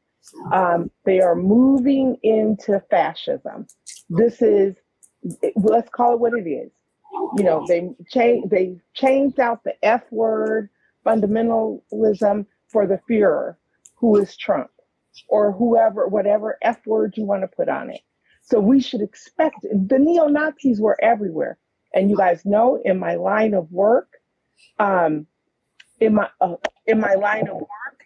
Um, 0.54 0.92
they 1.06 1.20
are 1.20 1.36
moving 1.36 2.18
into 2.24 2.82
fascism. 2.90 3.68
This 4.10 4.42
is, 4.42 4.76
let's 5.56 5.90
call 5.90 6.14
it 6.14 6.20
what 6.20 6.34
it 6.34 6.48
is. 6.48 6.72
You 7.38 7.44
know, 7.44 7.66
they 7.68 7.90
change 8.10 8.50
they 8.50 8.78
changed 8.94 9.40
out 9.40 9.64
the 9.64 9.74
F 9.84 10.04
word, 10.12 10.70
fundamentalism, 11.06 12.46
for 12.70 12.88
the 12.88 13.00
Führer, 13.10 13.56
who 13.96 14.18
is 14.18 14.38
Trump, 14.38 14.70
or 15.28 15.52
whoever, 15.52 16.08
whatever 16.08 16.58
F 16.62 16.86
word 16.86 17.16
you 17.18 17.26
want 17.26 17.42
to 17.42 17.48
put 17.48 17.68
on 17.70 17.90
it. 17.90 18.02
So 18.44 18.60
we 18.60 18.80
should 18.80 19.02
expect 19.02 19.62
the 19.64 20.00
neo 20.00 20.28
Nazis 20.28 20.80
were 20.80 20.98
everywhere. 21.04 21.58
And 21.94 22.10
you 22.10 22.16
guys 22.18 22.46
know 22.46 22.82
in 22.84 22.98
my 22.98 23.16
line 23.16 23.54
of 23.54 23.72
work, 23.72 24.08
um, 24.80 25.28
in 26.02 26.16
my 26.16 26.28
uh, 26.42 26.56
in 26.88 27.00
my 27.00 27.14
line 27.14 27.48
of 27.48 27.56
work, 27.56 28.06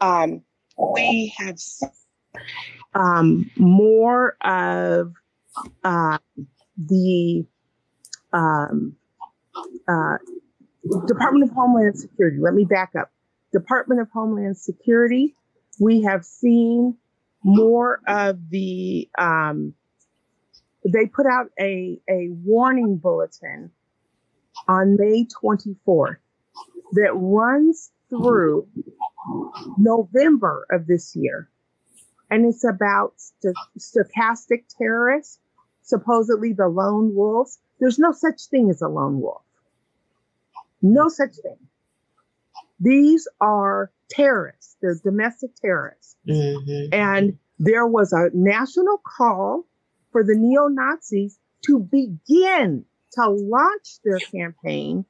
um, 0.00 0.42
we 0.78 1.34
have 1.36 1.58
um, 2.94 3.50
more 3.56 4.36
of 4.40 5.12
uh, 5.84 6.18
the 6.78 7.44
um, 8.32 8.96
uh, 9.88 10.16
Department 11.06 11.50
of 11.50 11.54
Homeland 11.54 11.98
Security. 11.98 12.38
Let 12.40 12.54
me 12.54 12.64
back 12.64 12.92
up. 12.98 13.10
Department 13.52 14.00
of 14.00 14.08
Homeland 14.14 14.56
Security. 14.56 15.34
We 15.80 16.02
have 16.02 16.24
seen 16.24 16.96
more 17.42 18.00
of 18.06 18.38
the. 18.50 19.08
Um, 19.18 19.74
they 20.84 21.06
put 21.06 21.26
out 21.26 21.50
a 21.60 22.00
a 22.08 22.28
warning 22.30 22.96
bulletin 22.96 23.70
on 24.68 24.96
May 24.96 25.26
24th 25.26 26.16
that 26.92 27.12
runs 27.14 27.90
through 28.08 28.68
November 29.78 30.66
of 30.70 30.86
this 30.86 31.16
year. 31.16 31.48
And 32.30 32.46
it's 32.46 32.64
about 32.64 33.14
st- 33.16 33.56
stochastic 33.78 34.64
terrorists, 34.78 35.38
supposedly 35.82 36.52
the 36.52 36.68
lone 36.68 37.14
wolves. 37.14 37.58
There's 37.80 37.98
no 37.98 38.12
such 38.12 38.46
thing 38.46 38.70
as 38.70 38.80
a 38.82 38.88
lone 38.88 39.20
wolf. 39.20 39.42
No 40.80 41.08
such 41.08 41.34
thing. 41.36 41.58
These 42.80 43.28
are 43.40 43.92
terrorists. 44.10 44.76
They're 44.80 44.98
domestic 45.02 45.54
terrorists. 45.56 46.16
Mm-hmm. 46.28 46.92
And 46.92 47.38
there 47.58 47.86
was 47.86 48.12
a 48.12 48.30
national 48.34 48.98
call 48.98 49.66
for 50.10 50.24
the 50.24 50.34
neo 50.34 50.68
Nazis 50.68 51.38
to 51.66 51.78
begin 51.78 52.84
to 53.12 53.28
launch 53.28 54.00
their 54.04 54.18
campaign 54.18 55.04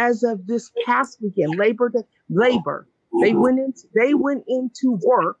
as 0.00 0.22
of 0.22 0.46
this 0.46 0.70
past 0.86 1.18
weekend, 1.20 1.58
Labor 1.58 1.90
Day, 1.90 2.00
Labor. 2.30 2.88
They 3.20 3.34
went 3.34 3.58
into 3.58 3.82
they 3.94 4.14
went 4.14 4.44
into 4.48 4.98
work 5.02 5.38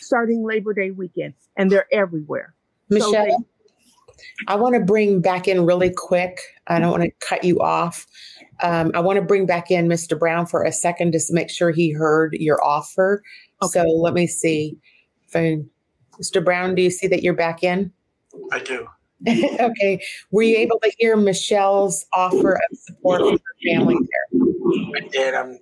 starting 0.00 0.44
Labor 0.44 0.74
Day 0.74 0.90
weekend, 0.90 1.34
and 1.56 1.70
they're 1.70 1.86
everywhere. 1.92 2.54
Michelle, 2.90 3.12
so 3.12 3.24
they, 3.24 3.36
I 4.48 4.56
want 4.56 4.74
to 4.74 4.80
bring 4.80 5.20
back 5.20 5.46
in 5.46 5.64
really 5.64 5.92
quick. 5.94 6.40
I 6.66 6.80
don't 6.80 6.90
want 6.90 7.04
to 7.04 7.10
cut 7.20 7.44
you 7.44 7.60
off. 7.60 8.06
Um, 8.62 8.90
I 8.94 9.00
want 9.00 9.18
to 9.18 9.22
bring 9.22 9.46
back 9.46 9.70
in 9.70 9.86
Mr. 9.88 10.18
Brown 10.18 10.46
for 10.46 10.64
a 10.64 10.72
second 10.72 11.12
just 11.12 11.28
to 11.28 11.34
make 11.34 11.50
sure 11.50 11.70
he 11.70 11.92
heard 11.92 12.34
your 12.34 12.62
offer. 12.64 13.22
Okay. 13.62 13.80
So 13.80 13.86
let 13.86 14.14
me 14.14 14.26
see. 14.26 14.78
If 15.28 15.36
I, 15.36 15.58
Mr. 16.20 16.44
Brown, 16.44 16.74
do 16.74 16.82
you 16.82 16.90
see 16.90 17.06
that 17.08 17.22
you're 17.22 17.34
back 17.34 17.62
in? 17.62 17.92
I 18.50 18.58
do. 18.58 18.88
okay. 19.28 20.02
Were 20.30 20.42
you 20.42 20.56
able 20.56 20.78
to 20.80 20.92
hear 20.98 21.16
Michelle's 21.16 22.06
offer 22.12 22.54
of 22.54 22.78
support 22.78 23.20
for 23.20 23.32
her 23.32 23.38
family 23.64 23.96
there? 23.96 24.42
I 24.96 25.08
did. 25.08 25.34
I'm, 25.34 25.58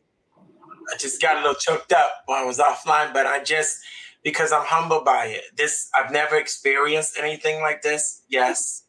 I 0.93 0.97
just 0.99 1.21
got 1.23 1.37
a 1.37 1.41
little 1.41 1.55
choked 1.55 1.93
up 1.93 2.25
when 2.27 2.39
I 2.39 2.45
was 2.45 2.59
offline, 2.59 3.13
but 3.13 3.27
I 3.27 3.43
just, 3.43 3.79
because 4.23 4.53
I'm 4.53 4.65
humbled 4.65 5.05
by 5.05 5.27
it. 5.27 5.45
This, 5.57 5.89
I've 5.95 6.13
never 6.13 6.37
experienced 6.37 7.17
anything 7.19 7.61
like 7.61 7.83
this. 7.83 8.23
Yes. 8.29 8.85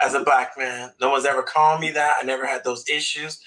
As 0.00 0.14
a 0.14 0.24
black 0.24 0.52
man, 0.58 0.90
no 1.00 1.10
one's 1.10 1.24
ever 1.24 1.42
called 1.42 1.80
me 1.80 1.90
that. 1.92 2.16
I 2.20 2.24
never 2.24 2.46
had 2.46 2.64
those 2.64 2.84
issues. 2.88 3.40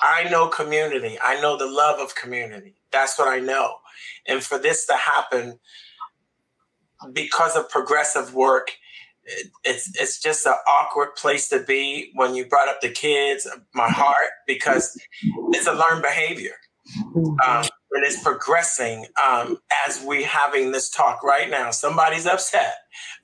I 0.00 0.28
know 0.28 0.48
community. 0.48 1.18
I 1.22 1.40
know 1.40 1.56
the 1.56 1.70
love 1.70 2.00
of 2.00 2.14
community. 2.14 2.74
That's 2.90 3.18
what 3.18 3.28
I 3.28 3.38
know. 3.38 3.76
And 4.26 4.42
for 4.42 4.58
this 4.58 4.86
to 4.86 4.94
happen 4.94 5.58
because 7.12 7.56
of 7.56 7.70
progressive 7.70 8.34
work, 8.34 8.72
it's 9.64 9.90
it's 10.00 10.20
just 10.20 10.46
an 10.46 10.54
awkward 10.68 11.16
place 11.16 11.48
to 11.48 11.60
be 11.60 12.10
when 12.14 12.34
you 12.34 12.46
brought 12.46 12.68
up 12.68 12.80
the 12.80 12.90
kids 12.90 13.46
my 13.74 13.88
heart 13.88 14.30
because 14.46 14.98
it's 15.50 15.66
a 15.66 15.72
learned 15.72 16.02
behavior. 16.02 16.54
Um, 17.16 17.64
and 17.92 18.04
it's 18.04 18.22
progressing 18.22 19.06
um, 19.24 19.58
as 19.88 20.04
we 20.04 20.22
having 20.22 20.70
this 20.70 20.88
talk 20.88 21.24
right 21.24 21.50
now. 21.50 21.70
Somebody's 21.72 22.26
upset 22.26 22.74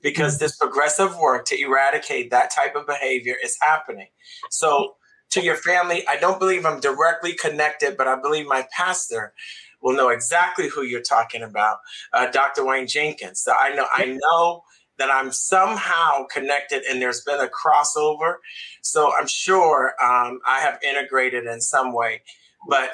because 0.01 0.39
this 0.39 0.57
progressive 0.57 1.17
work 1.17 1.45
to 1.45 1.59
eradicate 1.59 2.31
that 2.31 2.51
type 2.51 2.75
of 2.75 2.85
behavior 2.85 3.35
is 3.41 3.57
happening. 3.61 4.07
So 4.51 4.95
to 5.33 5.41
your 5.41 5.55
family 5.55 6.07
i 6.07 6.15
don't 6.15 6.39
believe 6.39 6.65
i'm 6.65 6.79
directly 6.79 7.33
connected 7.33 7.97
but 7.97 8.07
i 8.07 8.15
believe 8.15 8.45
my 8.45 8.65
pastor 8.71 9.33
will 9.81 9.95
know 9.95 10.09
exactly 10.09 10.69
who 10.69 10.83
you're 10.83 11.01
talking 11.01 11.41
about 11.41 11.77
uh, 12.13 12.29
dr 12.31 12.63
wayne 12.63 12.87
jenkins. 12.87 13.41
So 13.41 13.53
i 13.59 13.73
know 13.73 13.87
i 13.93 14.05
know 14.05 14.61
that 15.03 15.13
I'm 15.13 15.33
somehow 15.33 16.25
connected 16.31 16.83
and 16.89 17.01
there's 17.01 17.21
been 17.21 17.41
a 17.41 17.49
crossover. 17.49 18.35
So 18.81 19.11
I'm 19.19 19.27
sure 19.27 19.93
um, 20.01 20.39
I 20.47 20.61
have 20.61 20.79
integrated 20.81 21.45
in 21.45 21.59
some 21.59 21.93
way. 21.93 22.21
But 22.69 22.91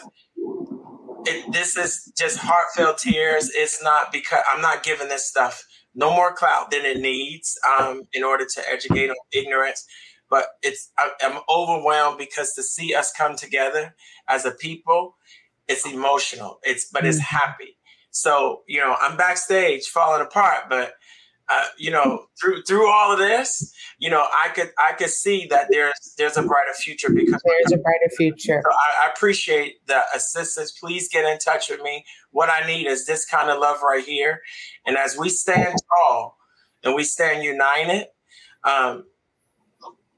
it, 1.26 1.52
this 1.54 1.78
is 1.78 2.12
just 2.18 2.40
heartfelt 2.40 2.98
tears. 2.98 3.52
It's 3.54 3.84
not 3.84 4.12
because 4.12 4.40
I'm 4.52 4.62
not 4.62 4.82
giving 4.82 5.08
this 5.08 5.28
stuff 5.28 5.64
no 5.94 6.12
more 6.12 6.34
clout 6.34 6.72
than 6.72 6.84
it 6.84 6.98
needs 6.98 7.56
um, 7.80 8.02
in 8.14 8.24
order 8.24 8.46
to 8.56 8.62
educate 8.68 9.12
on 9.12 9.16
ignorance. 9.32 9.86
But 10.32 10.48
it's 10.64 10.92
I, 10.98 11.12
I'm 11.22 11.40
overwhelmed 11.48 12.18
because 12.18 12.54
to 12.54 12.64
see 12.64 12.96
us 12.96 13.12
come 13.12 13.36
together 13.36 13.96
as 14.28 14.46
a 14.46 14.52
people, 14.52 15.16
it's 15.68 15.86
emotional. 15.86 16.60
It's 16.64 16.90
but 16.92 17.06
it's 17.06 17.18
mm-hmm. 17.18 17.38
happy. 17.38 17.78
So 18.10 18.62
you 18.68 18.80
know, 18.80 18.96
I'm 19.00 19.16
backstage 19.16 19.86
falling 19.88 20.22
apart, 20.22 20.70
but 20.70 20.94
uh, 21.50 21.66
you 21.78 21.90
know, 21.90 22.26
through 22.40 22.62
through 22.64 22.88
all 22.88 23.12
of 23.12 23.18
this, 23.18 23.74
you 23.98 24.10
know, 24.10 24.28
I 24.46 24.50
could 24.50 24.72
I 24.78 24.94
could 24.94 25.10
see 25.10 25.48
that 25.50 25.68
there's 25.72 26.14
there's 26.18 26.38
a 26.38 26.44
brighter 26.44 26.74
future 26.78 27.10
because 27.10 27.42
there's 27.44 27.74
a 27.74 27.78
brighter 27.78 28.16
future. 28.16 28.62
So 28.64 28.72
I, 28.72 29.08
I, 29.08 29.12
appreciate 29.12 29.86
the 29.88 30.02
assistance. 30.14 30.72
Please 30.72 31.10
get 31.10 31.26
in 31.26 31.40
touch 31.40 31.70
with 31.70 31.82
me. 31.82 32.06
what 32.32 32.50
I 32.50 32.68
need 32.68 32.86
is 32.86 33.08
this 33.08 33.26
kind 33.26 33.50
of 33.50 33.60
love 33.60 33.78
right 33.82 34.04
here. 34.06 34.42
And 34.86 34.96
as 34.96 35.18
we 35.18 35.30
stand 35.30 35.76
tall 35.98 36.38
and 36.84 36.94
we 36.94 37.04
stand 37.04 37.44
united, 37.44 38.06
um, 38.64 39.06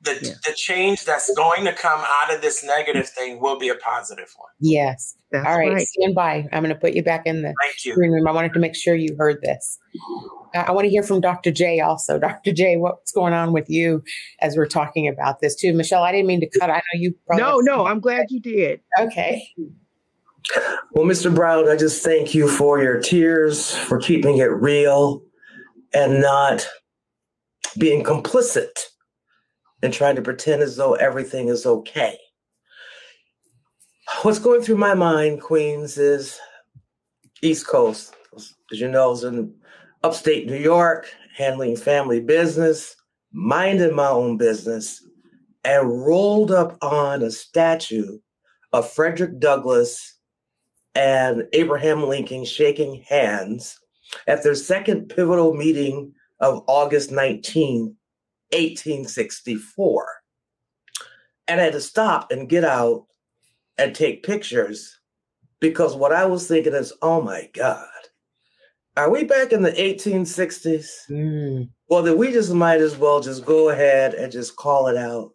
the, 0.04 0.20
yeah. 0.22 0.34
the 0.46 0.54
change 0.56 1.06
that's 1.06 1.34
going 1.36 1.66
to 1.66 1.74
come 1.74 2.00
out 2.00 2.34
of 2.34 2.42
this 2.42 2.64
negative 2.64 3.08
thing 3.08 3.40
will 3.40 3.60
be 3.60 3.70
a 3.70 3.76
positive 3.76 4.34
one. 4.38 4.50
Yes. 4.60 5.16
That's 5.32 5.48
All 5.48 5.58
right, 5.58 5.72
right, 5.72 5.88
stand 5.88 6.16
by. 6.16 6.48
I'm 6.52 6.64
going 6.64 6.74
to 6.74 6.80
put 6.80 6.94
you 6.94 7.04
back 7.04 7.26
in 7.26 7.42
the 7.42 7.54
green 7.94 8.12
room. 8.12 8.28
I 8.28 8.32
wanted 8.32 8.54
to 8.54 8.60
make 8.60 8.76
sure 8.76 8.96
you 8.96 9.16
heard 9.18 9.42
this. 9.44 9.78
I 10.54 10.72
want 10.72 10.86
to 10.86 10.90
hear 10.90 11.04
from 11.04 11.22
Dr. 11.22 11.52
J 11.52 11.80
also. 11.80 12.20
Dr. 12.20 12.52
J, 12.52 12.78
what's 12.78 13.12
going 13.12 13.34
on 13.34 13.54
with 13.54 13.70
you 13.70 14.04
as 14.40 14.58
we're 14.58 14.68
talking 14.68 15.08
about 15.08 15.40
this 15.40 15.56
too? 15.56 15.74
Michelle, 15.74 16.04
I 16.04 16.12
didn't 16.12 16.28
mean 16.28 16.42
to 16.42 16.60
cut. 16.60 16.70
I 16.70 16.76
know 16.78 17.00
you. 17.00 17.16
No, 17.30 17.60
no, 17.60 17.86
I'm 17.86 18.00
glad 18.00 18.26
you 18.30 18.42
did. 18.42 18.82
Okay. 19.00 19.48
Well, 20.92 21.06
Mr. 21.06 21.34
Brown, 21.34 21.70
I 21.70 21.76
just 21.76 22.04
thank 22.04 22.34
you 22.34 22.50
for 22.50 22.82
your 22.82 23.00
tears, 23.00 23.74
for 23.76 24.00
keeping 24.00 24.40
it 24.40 24.52
real 24.52 25.22
and 25.94 26.20
not 26.20 26.68
being 27.78 28.04
complicit 28.04 28.91
and 29.84 29.94
trying 29.94 30.16
to 30.16 30.22
pretend 30.22 30.62
as 30.62 30.76
though 30.76 30.94
everything 30.96 31.48
is 31.48 31.66
okay. 31.66 32.18
What's 34.22 34.40
going 34.40 34.62
through 34.62 34.78
my 34.78 34.94
mind, 34.94 35.42
Queens, 35.42 35.98
is 35.98 36.40
East 37.42 37.68
Coast. 37.68 38.16
As 38.36 38.80
you 38.80 38.88
know, 38.88 39.06
I 39.06 39.08
was 39.08 39.24
in 39.24 39.54
upstate 40.04 40.48
New 40.48 40.58
York, 40.58 41.08
handling 41.36 41.76
family 41.76 42.20
business, 42.20 42.96
minding 43.32 43.96
my 43.96 44.08
own 44.08 44.38
business, 44.38 45.04
and 45.64 46.06
rolled 46.06 46.52
up 46.52 46.78
on 46.82 47.24
a 47.24 47.32
statue 47.32 48.20
of 48.74 48.90
Frederick 48.92 49.40
Douglass 49.40 50.18
and 50.96 51.48
Abraham 51.54 52.08
Lincoln 52.08 52.46
shaking 52.46 53.04
hands 53.08 53.80
at 54.28 54.44
their 54.44 54.56
second 54.56 55.08
pivotal 55.08 55.54
meeting 55.54 56.14
of 56.40 56.64
August 56.68 57.12
19, 57.12 57.96
1864. 58.54 60.08
And 61.48 61.60
I 61.60 61.66
had 61.66 61.74
to 61.74 61.82
stop 61.82 62.32
and 62.32 62.50
get 62.50 62.64
out 62.64 63.08
and 63.78 63.96
take 63.96 64.24
pictures 64.24 65.00
because 65.60 65.96
what 65.96 66.12
I 66.12 66.26
was 66.26 66.48
thinking 66.48 66.74
is, 66.74 66.94
oh 67.02 67.22
my 67.22 67.50
God, 67.54 67.86
are 68.98 69.10
we 69.10 69.24
back 69.24 69.54
in 69.54 69.62
the 69.62 69.72
1860s? 69.72 71.10
Mm. 71.10 71.70
Well, 71.90 72.04
then 72.04 72.18
we 72.18 72.32
just 72.32 72.54
might 72.54 72.82
as 72.82 72.98
well 72.98 73.22
just 73.22 73.46
go 73.46 73.70
ahead 73.70 74.14
and 74.14 74.32
just 74.32 74.56
call 74.56 74.88
it 74.88 74.98
out. 74.98 75.32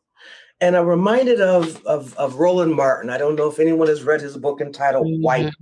And 0.60 0.74
I'm 0.76 0.86
reminded 0.86 1.40
of, 1.40 1.84
of, 1.84 2.16
of 2.16 2.36
Roland 2.36 2.74
Martin. 2.74 3.10
I 3.10 3.18
don't 3.18 3.36
know 3.36 3.48
if 3.48 3.58
anyone 3.58 3.88
has 3.88 4.02
read 4.02 4.20
his 4.20 4.36
book 4.36 4.60
entitled 4.60 5.06
mm-hmm. 5.06 5.22
White 5.22 5.52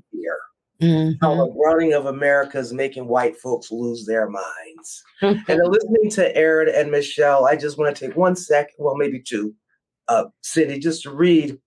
Mm-hmm. 0.82 1.24
How 1.24 1.36
the 1.36 1.52
Browning 1.52 1.92
of 1.92 2.06
America 2.06 2.58
is 2.58 2.72
making 2.72 3.06
white 3.06 3.36
folks 3.36 3.70
lose 3.70 4.06
their 4.06 4.28
minds. 4.28 5.02
and 5.22 5.38
listening 5.46 6.10
to 6.10 6.36
Erin 6.36 6.72
and 6.74 6.90
Michelle, 6.90 7.46
I 7.46 7.56
just 7.56 7.78
want 7.78 7.94
to 7.94 8.06
take 8.06 8.16
one 8.16 8.34
second, 8.34 8.74
well, 8.78 8.96
maybe 8.96 9.20
two, 9.20 9.54
uh, 10.08 10.24
Cindy, 10.42 10.78
just 10.78 11.02
to 11.04 11.10
read. 11.10 11.58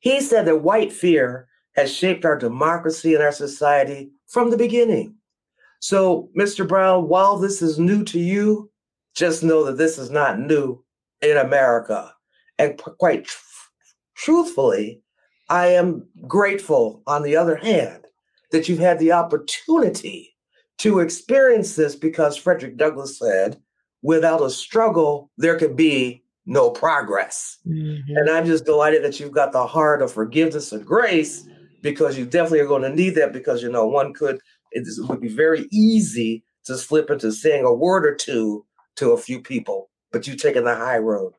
He 0.00 0.20
said 0.20 0.46
that 0.46 0.62
white 0.62 0.92
fear 0.92 1.48
has 1.76 1.94
shaped 1.94 2.24
our 2.24 2.36
democracy 2.36 3.14
and 3.14 3.22
our 3.22 3.32
society 3.32 4.10
from 4.28 4.50
the 4.50 4.56
beginning. 4.56 5.14
So, 5.80 6.28
Mr. 6.38 6.68
Brown, 6.68 7.08
while 7.08 7.38
this 7.38 7.62
is 7.62 7.78
new 7.78 8.04
to 8.04 8.18
you, 8.18 8.70
just 9.14 9.42
know 9.42 9.64
that 9.64 9.78
this 9.78 9.98
is 9.98 10.10
not 10.10 10.38
new 10.38 10.84
in 11.22 11.36
America. 11.36 12.12
And 12.58 12.76
quite 12.78 13.24
tr- 13.24 13.38
truthfully, 14.14 15.02
I 15.48 15.68
am 15.68 16.06
grateful, 16.28 17.02
on 17.06 17.22
the 17.22 17.36
other 17.36 17.56
hand, 17.56 18.04
that 18.52 18.68
you've 18.68 18.78
had 18.78 18.98
the 18.98 19.12
opportunity 19.12 20.36
to 20.78 21.00
experience 21.00 21.76
this 21.76 21.94
because 21.94 22.36
Frederick 22.36 22.76
Douglass 22.76 23.18
said, 23.18 23.60
without 24.02 24.42
a 24.42 24.50
struggle, 24.50 25.30
there 25.36 25.58
could 25.58 25.76
be 25.76 26.22
no 26.46 26.70
progress. 26.70 27.58
Mm-hmm. 27.66 28.16
And 28.16 28.30
I'm 28.30 28.46
just 28.46 28.64
delighted 28.64 29.04
that 29.04 29.20
you've 29.20 29.32
got 29.32 29.52
the 29.52 29.66
heart 29.66 30.02
of 30.02 30.12
forgiveness 30.12 30.72
and 30.72 30.84
grace 30.84 31.46
because 31.82 32.18
you 32.18 32.24
definitely 32.24 32.60
are 32.60 32.66
going 32.66 32.82
to 32.82 32.94
need 32.94 33.14
that 33.16 33.32
because, 33.32 33.62
you 33.62 33.70
know, 33.70 33.86
one 33.86 34.12
could, 34.14 34.40
it 34.72 34.86
would 35.08 35.20
be 35.20 35.28
very 35.28 35.68
easy 35.70 36.44
to 36.64 36.76
slip 36.76 37.10
into 37.10 37.32
saying 37.32 37.64
a 37.64 37.72
word 37.72 38.06
or 38.06 38.14
two 38.14 38.64
to 38.96 39.12
a 39.12 39.18
few 39.18 39.40
people, 39.40 39.90
but 40.12 40.26
you've 40.26 40.40
taken 40.40 40.64
the 40.64 40.74
high 40.74 40.98
road. 40.98 41.32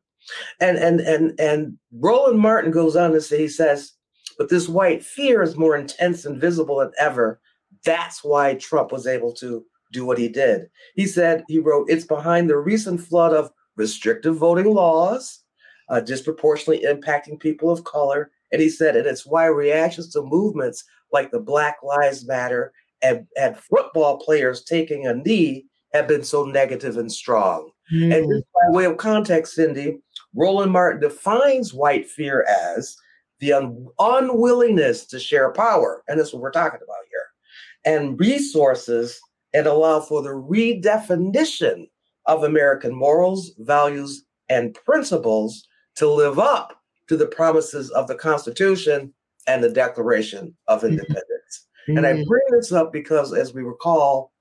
And 0.59 0.78
and 0.78 0.99
and 0.99 1.39
and 1.39 1.78
Roland 1.91 2.39
Martin 2.39 2.72
goes 2.72 2.95
on 2.95 3.12
to 3.12 3.22
say, 3.22 3.39
he 3.39 3.47
says, 3.47 3.93
but 4.38 4.50
this 4.50 4.70
white 4.70 5.04
fear 5.04 5.42
is 5.42 5.58
more 5.58 5.78
intense 5.78 6.26
and 6.26 6.40
visible 6.40 6.78
than 6.78 6.92
ever. 7.00 7.40
That's 7.86 8.24
why 8.24 8.56
Trump 8.56 8.92
was 8.92 9.08
able 9.08 9.34
to 9.36 9.66
do 9.92 10.06
what 10.06 10.18
he 10.18 10.28
did. 10.28 10.70
He 10.96 11.06
said, 11.06 11.44
he 11.48 11.60
wrote, 11.60 11.90
it's 11.90 12.06
behind 12.06 12.50
the 12.50 12.58
recent 12.58 13.02
flood 13.02 13.34
of 13.34 13.52
restrictive 13.76 14.36
voting 14.38 14.74
laws, 14.74 15.44
uh, 15.90 16.00
disproportionately 16.00 16.86
impacting 16.86 17.40
people 17.40 17.70
of 17.70 17.84
color. 17.84 18.32
And 18.52 18.62
he 18.62 18.70
said, 18.70 18.96
and 18.96 19.06
it's 19.06 19.26
why 19.26 19.46
reactions 19.46 20.12
to 20.14 20.22
movements 20.22 20.84
like 21.12 21.32
the 21.32 21.40
Black 21.40 21.78
Lives 21.84 22.26
Matter 22.28 22.74
and, 23.02 23.28
and 23.40 23.58
football 23.58 24.18
players 24.18 24.64
taking 24.64 25.08
a 25.08 25.14
knee 25.14 25.66
have 25.94 26.08
been 26.08 26.24
so 26.24 26.46
negative 26.46 26.98
and 26.98 27.12
strong. 27.12 27.70
Mm. 27.94 28.16
And 28.16 28.30
just 28.32 28.46
by 28.54 28.76
way 28.78 28.86
of 28.86 28.98
context, 28.98 29.56
Cindy, 29.56 29.98
Roland 30.34 30.72
Martin 30.72 31.02
defines 31.02 31.74
white 31.74 32.10
fear 32.10 32.46
as 32.74 32.96
the 33.42 33.52
un- 33.54 33.88
unwillingness 34.00 35.06
to 35.08 35.20
share 35.20 35.52
power, 35.52 36.04
and 36.08 36.20
that's 36.20 36.32
what 36.32 36.42
we're 36.42 36.52
talking 36.52 36.80
about 36.82 36.96
here, 37.10 37.94
and 37.94 38.20
resources, 38.20 39.20
and 39.54 39.68
allow 39.68 40.00
for 40.00 40.22
the 40.22 40.30
redefinition 40.30 41.89
of 42.28 42.44
American 42.44 42.96
morals, 42.96 43.52
values, 43.60 44.24
and 44.48 44.78
principles 44.86 45.68
to 45.96 46.10
live 46.10 46.39
up 46.39 46.80
to 47.08 47.18
the 47.18 47.26
promises 47.26 47.89
of 47.92 48.08
the 48.08 48.16
Constitution 48.16 49.14
and 49.48 49.64
the 49.64 49.70
Declaration 49.70 50.56
of 50.68 50.80
mm-hmm. 50.80 50.89
Independence. 50.89 51.68
Mm-hmm. 51.89 51.98
And 51.98 52.08
I 52.08 52.14
mm-hmm. 52.14 52.30
bring 52.30 52.44
this 52.52 52.72
up 52.72 52.94
because, 52.94 53.34
as 53.34 53.54
we 53.54 53.64
recall, 53.64 54.32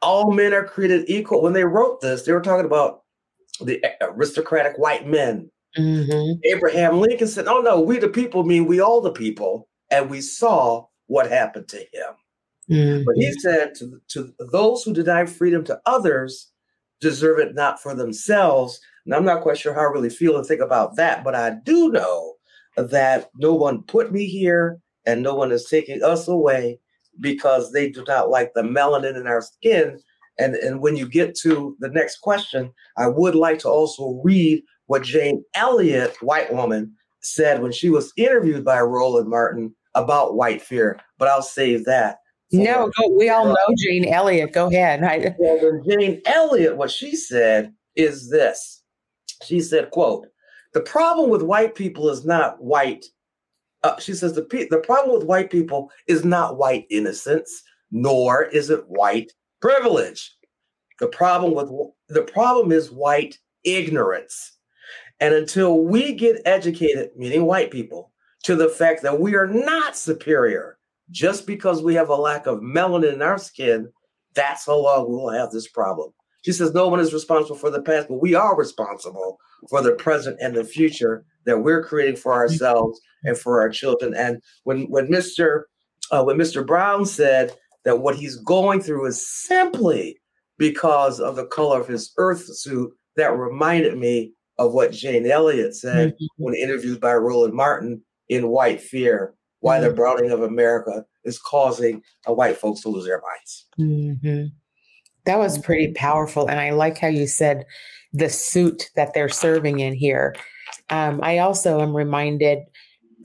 all 0.00 0.30
men 0.30 0.54
are 0.54 0.64
created 0.64 1.04
equal. 1.08 1.42
When 1.42 1.52
they 1.52 1.64
wrote 1.64 2.00
this, 2.00 2.22
they 2.22 2.32
were 2.32 2.40
talking 2.40 2.66
about 2.66 3.02
the 3.60 3.84
aristocratic 4.00 4.78
white 4.78 5.06
men. 5.06 5.50
Mm-hmm. 5.76 6.40
Abraham 6.44 7.00
Lincoln 7.00 7.28
said, 7.28 7.46
Oh, 7.46 7.60
no, 7.60 7.80
we 7.80 7.98
the 7.98 8.08
people 8.08 8.44
mean 8.44 8.66
we 8.66 8.80
all 8.80 9.00
the 9.00 9.12
people. 9.12 9.68
And 9.90 10.10
we 10.10 10.20
saw 10.20 10.86
what 11.06 11.30
happened 11.30 11.68
to 11.68 11.78
him. 11.78 12.14
Mm-hmm. 12.70 13.04
But 13.04 13.16
he 13.16 13.32
said 13.32 13.74
to, 13.76 14.00
to 14.08 14.32
those 14.52 14.82
who 14.82 14.92
deny 14.92 15.24
freedom 15.24 15.64
to 15.64 15.80
others 15.86 16.52
deserve 17.00 17.38
it 17.38 17.54
not 17.54 17.80
for 17.80 17.94
themselves. 17.94 18.80
And 19.04 19.14
I'm 19.14 19.24
not 19.24 19.42
quite 19.42 19.58
sure 19.58 19.72
how 19.72 19.80
I 19.80 19.84
really 19.92 20.10
feel 20.10 20.36
and 20.36 20.46
think 20.46 20.60
about 20.60 20.96
that, 20.96 21.24
but 21.24 21.34
I 21.34 21.56
do 21.64 21.90
know 21.90 22.34
that 22.76 23.30
no 23.36 23.54
one 23.54 23.82
put 23.82 24.12
me 24.12 24.26
here 24.26 24.78
and 25.06 25.22
no 25.22 25.34
one 25.34 25.50
is 25.50 25.64
taking 25.64 26.02
us 26.02 26.28
away 26.28 26.78
because 27.20 27.72
they 27.72 27.90
do 27.90 28.04
not 28.06 28.30
like 28.30 28.52
the 28.54 28.62
melanin 28.62 29.16
in 29.16 29.26
our 29.26 29.40
skin. 29.40 29.98
And, 30.38 30.54
and 30.54 30.80
when 30.80 30.96
you 30.96 31.08
get 31.08 31.34
to 31.38 31.76
the 31.80 31.88
next 31.88 32.18
question, 32.18 32.72
I 32.96 33.08
would 33.08 33.34
like 33.34 33.58
to 33.60 33.68
also 33.68 34.20
read 34.22 34.62
what 34.88 35.02
Jane 35.02 35.42
Elliott, 35.54 36.16
white 36.20 36.52
woman, 36.52 36.92
said 37.20 37.62
when 37.62 37.72
she 37.72 37.88
was 37.88 38.12
interviewed 38.16 38.64
by 38.64 38.80
Roland 38.80 39.28
Martin 39.28 39.74
about 39.94 40.34
white 40.34 40.60
fear. 40.60 41.00
But 41.18 41.28
I'll 41.28 41.42
save 41.42 41.84
that. 41.86 42.18
No, 42.50 42.90
go, 42.98 43.08
we 43.16 43.30
all 43.30 43.46
know 43.46 43.74
Jane 43.78 44.06
Elliott. 44.12 44.52
Go 44.52 44.68
ahead. 44.68 45.04
I, 45.04 45.34
well, 45.38 45.82
Jane 45.88 46.20
Elliott, 46.26 46.76
what 46.76 46.90
she 46.90 47.14
said 47.16 47.72
is 47.94 48.30
this. 48.30 48.82
She 49.44 49.60
said, 49.60 49.90
"quote 49.90 50.26
The 50.72 50.80
problem 50.80 51.30
with 51.30 51.42
white 51.42 51.74
people 51.74 52.10
is 52.10 52.24
not 52.24 52.62
white 52.62 53.04
uh, 53.84 53.98
she 54.00 54.12
says 54.12 54.34
the 54.34 54.42
the 54.70 54.82
problem 54.84 55.16
with 55.16 55.26
white 55.26 55.50
people 55.50 55.90
is 56.06 56.24
not 56.24 56.58
white 56.58 56.86
innocence, 56.90 57.62
nor 57.90 58.44
is 58.44 58.70
it 58.70 58.84
white 58.88 59.32
privilege. 59.60 60.34
The 60.98 61.08
problem 61.08 61.54
with 61.54 61.70
the 62.08 62.22
problem 62.22 62.72
is 62.72 62.90
white 62.90 63.38
ignorance. 63.64 64.57
And 65.20 65.34
until 65.34 65.84
we 65.84 66.14
get 66.14 66.42
educated, 66.44 67.10
meaning 67.16 67.44
white 67.44 67.70
people, 67.70 68.12
to 68.44 68.54
the 68.54 68.68
fact 68.68 69.02
that 69.02 69.20
we 69.20 69.34
are 69.34 69.46
not 69.46 69.96
superior 69.96 70.78
just 71.10 71.46
because 71.46 71.82
we 71.82 71.94
have 71.94 72.08
a 72.08 72.14
lack 72.14 72.46
of 72.46 72.60
melanin 72.60 73.14
in 73.14 73.22
our 73.22 73.38
skin, 73.38 73.88
that's 74.34 74.66
how 74.66 74.76
long 74.76 75.08
we 75.08 75.16
will 75.16 75.30
have 75.30 75.50
this 75.50 75.68
problem. 75.68 76.12
She 76.44 76.52
says 76.52 76.72
no 76.72 76.88
one 76.88 77.00
is 77.00 77.12
responsible 77.12 77.56
for 77.56 77.70
the 77.70 77.82
past, 77.82 78.08
but 78.08 78.22
we 78.22 78.34
are 78.34 78.56
responsible 78.56 79.38
for 79.68 79.82
the 79.82 79.92
present 79.92 80.38
and 80.40 80.54
the 80.54 80.64
future 80.64 81.24
that 81.46 81.58
we're 81.58 81.82
creating 81.82 82.16
for 82.16 82.32
ourselves 82.32 83.00
and 83.24 83.36
for 83.36 83.60
our 83.60 83.68
children. 83.68 84.14
And 84.14 84.40
when 84.64 84.82
when 84.84 85.08
Mr. 85.08 85.62
Uh, 86.10 86.22
when 86.22 86.36
Mr. 86.38 86.64
Brown 86.64 87.04
said 87.04 87.54
that 87.84 87.98
what 87.98 88.14
he's 88.14 88.36
going 88.36 88.80
through 88.80 89.06
is 89.06 89.26
simply 89.26 90.16
because 90.58 91.20
of 91.20 91.36
the 91.36 91.46
color 91.46 91.80
of 91.80 91.88
his 91.88 92.12
earth 92.18 92.44
suit, 92.46 92.92
that 93.16 93.36
reminded 93.36 93.98
me 93.98 94.32
of 94.58 94.72
what 94.72 94.92
Jane 94.92 95.30
Elliott 95.30 95.76
said 95.76 96.08
mm-hmm. 96.08 96.24
when 96.36 96.54
interviewed 96.54 97.00
by 97.00 97.14
Roland 97.14 97.54
Martin 97.54 98.02
in 98.28 98.48
White 98.48 98.80
Fear, 98.80 99.34
Why 99.60 99.78
mm-hmm. 99.78 99.88
the 99.88 99.94
Browning 99.94 100.30
of 100.30 100.42
America 100.42 101.04
is 101.24 101.38
causing 101.38 102.02
uh, 102.28 102.32
white 102.32 102.56
folks 102.56 102.80
to 102.82 102.88
lose 102.88 103.06
their 103.06 103.22
minds. 103.22 103.66
Mm-hmm. 103.78 104.46
That 105.26 105.38
was 105.38 105.58
pretty 105.58 105.92
powerful. 105.92 106.48
And 106.48 106.58
I 106.58 106.70
like 106.70 106.98
how 106.98 107.08
you 107.08 107.26
said 107.26 107.66
the 108.12 108.28
suit 108.28 108.90
that 108.96 109.14
they're 109.14 109.28
serving 109.28 109.80
in 109.80 109.94
here. 109.94 110.34
Um, 110.90 111.20
I 111.22 111.38
also 111.38 111.80
am 111.80 111.94
reminded 111.94 112.60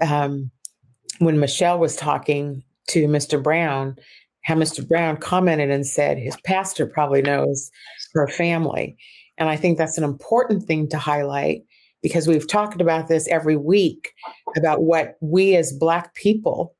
um, 0.01 0.51
when 1.19 1.39
Michelle 1.39 1.79
was 1.79 1.95
talking 1.95 2.63
to 2.89 3.07
Mr. 3.07 3.41
Brown, 3.41 3.95
how 4.43 4.55
Mr. 4.55 4.85
Brown 4.85 5.17
commented 5.17 5.71
and 5.71 5.87
said 5.87 6.17
his 6.17 6.35
pastor 6.45 6.85
probably 6.85 7.21
knows 7.21 7.71
her 8.13 8.27
family. 8.27 8.97
And 9.37 9.49
I 9.49 9.55
think 9.55 9.77
that's 9.77 9.97
an 9.97 10.03
important 10.03 10.63
thing 10.63 10.87
to 10.89 10.97
highlight 10.97 11.63
because 12.01 12.27
we've 12.27 12.47
talked 12.47 12.81
about 12.81 13.07
this 13.07 13.27
every 13.29 13.57
week 13.57 14.11
about 14.57 14.83
what 14.83 15.15
we 15.21 15.55
as 15.55 15.71
Black 15.71 16.13
people 16.15 16.75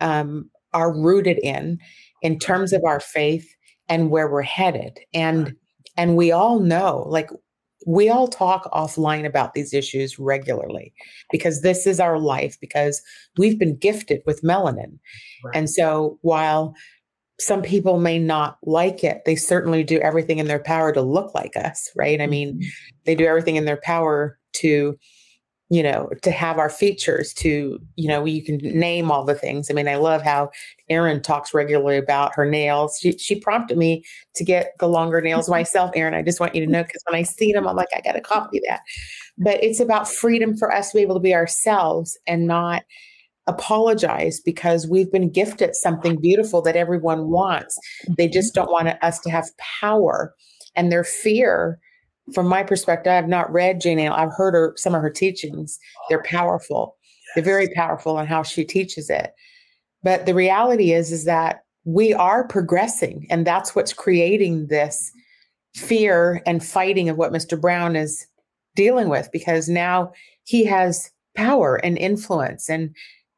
um, 0.00 0.50
are 0.72 0.94
rooted 0.94 1.38
in, 1.38 1.78
in 2.22 2.38
terms 2.38 2.72
of 2.72 2.84
our 2.84 3.00
faith 3.00 3.48
and 3.88 4.10
where 4.10 4.28
we're 4.28 4.42
headed. 4.42 4.98
And 5.14 5.54
and 5.96 6.14
we 6.16 6.30
all 6.30 6.60
know, 6.60 7.06
like 7.08 7.30
we 7.86 8.08
all 8.08 8.28
talk 8.28 8.70
offline 8.72 9.24
about 9.24 9.54
these 9.54 9.72
issues 9.72 10.18
regularly 10.18 10.92
because 11.30 11.62
this 11.62 11.86
is 11.86 12.00
our 12.00 12.18
life 12.18 12.58
because 12.60 13.00
we've 13.38 13.58
been 13.58 13.76
gifted 13.76 14.22
with 14.26 14.42
melanin. 14.42 14.98
Right. 15.44 15.54
And 15.54 15.70
so 15.70 16.18
while 16.22 16.74
some 17.38 17.62
people 17.62 17.98
may 17.98 18.18
not 18.18 18.58
like 18.62 19.04
it, 19.04 19.22
they 19.26 19.36
certainly 19.36 19.84
do 19.84 19.98
everything 19.98 20.38
in 20.38 20.46
their 20.46 20.58
power 20.58 20.92
to 20.92 21.02
look 21.02 21.34
like 21.34 21.56
us, 21.56 21.90
right? 21.94 22.20
I 22.20 22.26
mean, 22.26 22.54
mm-hmm. 22.54 22.68
they 23.04 23.14
do 23.14 23.26
everything 23.26 23.56
in 23.56 23.66
their 23.66 23.80
power 23.82 24.38
to 24.54 24.98
you 25.68 25.82
know 25.82 26.08
to 26.22 26.30
have 26.30 26.58
our 26.58 26.70
features 26.70 27.34
to 27.34 27.80
you 27.96 28.08
know 28.08 28.24
you 28.24 28.42
can 28.42 28.58
name 28.58 29.10
all 29.10 29.24
the 29.24 29.34
things. 29.34 29.70
I 29.70 29.74
mean 29.74 29.88
i 29.88 29.96
love 29.96 30.22
how 30.22 30.50
erin 30.88 31.20
talks 31.20 31.52
regularly 31.52 31.96
about 31.96 32.34
her 32.34 32.48
nails. 32.48 32.98
She, 33.00 33.18
she 33.18 33.40
prompted 33.40 33.76
me 33.76 34.04
to 34.36 34.44
get 34.44 34.74
the 34.78 34.88
longer 34.88 35.20
nails 35.20 35.48
myself 35.48 35.90
erin. 35.94 36.14
I 36.14 36.22
just 36.22 36.40
want 36.40 36.54
you 36.54 36.64
to 36.64 36.70
know 36.70 36.84
because 36.84 37.02
when 37.08 37.18
i 37.18 37.24
see 37.24 37.52
them 37.52 37.66
i'm 37.66 37.76
like 37.76 37.88
i 37.96 38.00
gotta 38.00 38.20
copy 38.20 38.60
that. 38.68 38.80
But 39.38 39.62
it's 39.62 39.80
about 39.80 40.08
freedom 40.08 40.56
for 40.56 40.72
us 40.72 40.92
to 40.92 40.98
be 40.98 41.02
able 41.02 41.16
to 41.16 41.20
be 41.20 41.34
ourselves 41.34 42.16
and 42.26 42.46
not 42.46 42.84
apologize 43.46 44.40
because 44.40 44.88
we've 44.88 45.12
been 45.12 45.30
gifted 45.30 45.74
something 45.74 46.20
beautiful 46.20 46.60
that 46.60 46.74
everyone 46.74 47.28
wants 47.28 47.78
they 48.16 48.28
just 48.28 48.54
don't 48.54 48.72
want 48.72 48.88
us 49.02 49.20
to 49.20 49.30
have 49.30 49.46
power 49.58 50.34
and 50.74 50.90
their 50.90 51.04
fear 51.04 51.78
from 52.34 52.46
my 52.46 52.62
perspective, 52.62 53.10
I 53.10 53.16
have 53.16 53.28
not 53.28 53.52
read 53.52 53.80
Jane 53.80 53.98
Eyre. 53.98 54.12
I've 54.12 54.32
heard 54.32 54.54
her 54.54 54.72
some 54.76 54.94
of 54.94 55.02
her 55.02 55.10
teachings. 55.10 55.78
They're 56.08 56.22
powerful. 56.22 56.96
Yes. 57.02 57.34
They're 57.34 57.44
very 57.44 57.68
powerful 57.74 58.18
in 58.18 58.26
how 58.26 58.42
she 58.42 58.64
teaches 58.64 59.10
it. 59.10 59.32
But 60.02 60.26
the 60.26 60.34
reality 60.34 60.92
is, 60.92 61.12
is 61.12 61.24
that 61.24 61.60
we 61.84 62.12
are 62.14 62.46
progressing, 62.46 63.26
and 63.30 63.46
that's 63.46 63.74
what's 63.74 63.92
creating 63.92 64.66
this 64.66 65.10
fear 65.74 66.42
and 66.46 66.64
fighting 66.64 67.08
of 67.08 67.16
what 67.16 67.32
Mr. 67.32 67.60
Brown 67.60 67.96
is 67.96 68.26
dealing 68.74 69.08
with 69.08 69.28
because 69.32 69.68
now 69.68 70.12
he 70.44 70.64
has 70.64 71.10
power 71.36 71.76
and 71.76 71.96
influence, 71.98 72.68
and 72.68 72.94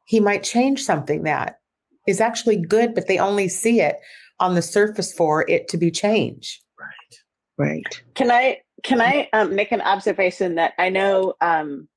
he 0.09 0.21
might 0.21 0.43
change 0.43 0.83
something 0.83 1.25
that 1.25 1.59
is 2.07 2.21
actually 2.21 2.57
good, 2.57 2.95
but 2.95 3.07
they 3.07 3.19
only 3.19 3.47
see 3.47 3.83
it 3.83 3.97
on 4.41 4.55
the 4.55 4.63
surface 4.63 5.13
for 5.13 5.49
it 5.51 5.69
to 5.69 5.77
be 5.77 5.91
changed. 5.91 6.63
Right. 6.81 7.67
Right. 7.69 8.03
Can 8.15 8.31
I 8.31 8.63
can 8.85 9.03
I 9.03 9.29
um, 9.35 9.55
make 9.55 9.71
an 9.71 9.83
observation 9.83 10.55
that 10.55 10.73
I 10.79 10.89
know, 10.89 11.35
um, 11.41 11.89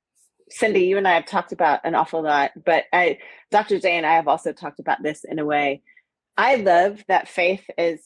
Cindy, 0.50 0.80
you 0.80 0.98
and 0.98 1.08
I 1.08 1.14
have 1.14 1.24
talked 1.24 1.52
about 1.52 1.80
an 1.84 1.94
awful 1.94 2.22
lot, 2.22 2.50
but 2.66 2.84
I, 2.92 3.18
Dr. 3.50 3.78
J 3.78 3.96
and 3.96 4.04
I 4.04 4.14
have 4.14 4.28
also 4.28 4.52
talked 4.52 4.80
about 4.80 5.02
this 5.02 5.24
in 5.24 5.38
a 5.38 5.44
way. 5.44 5.80
I 6.36 6.56
love 6.56 7.02
that 7.08 7.28
faith 7.28 7.64
is 7.78 8.00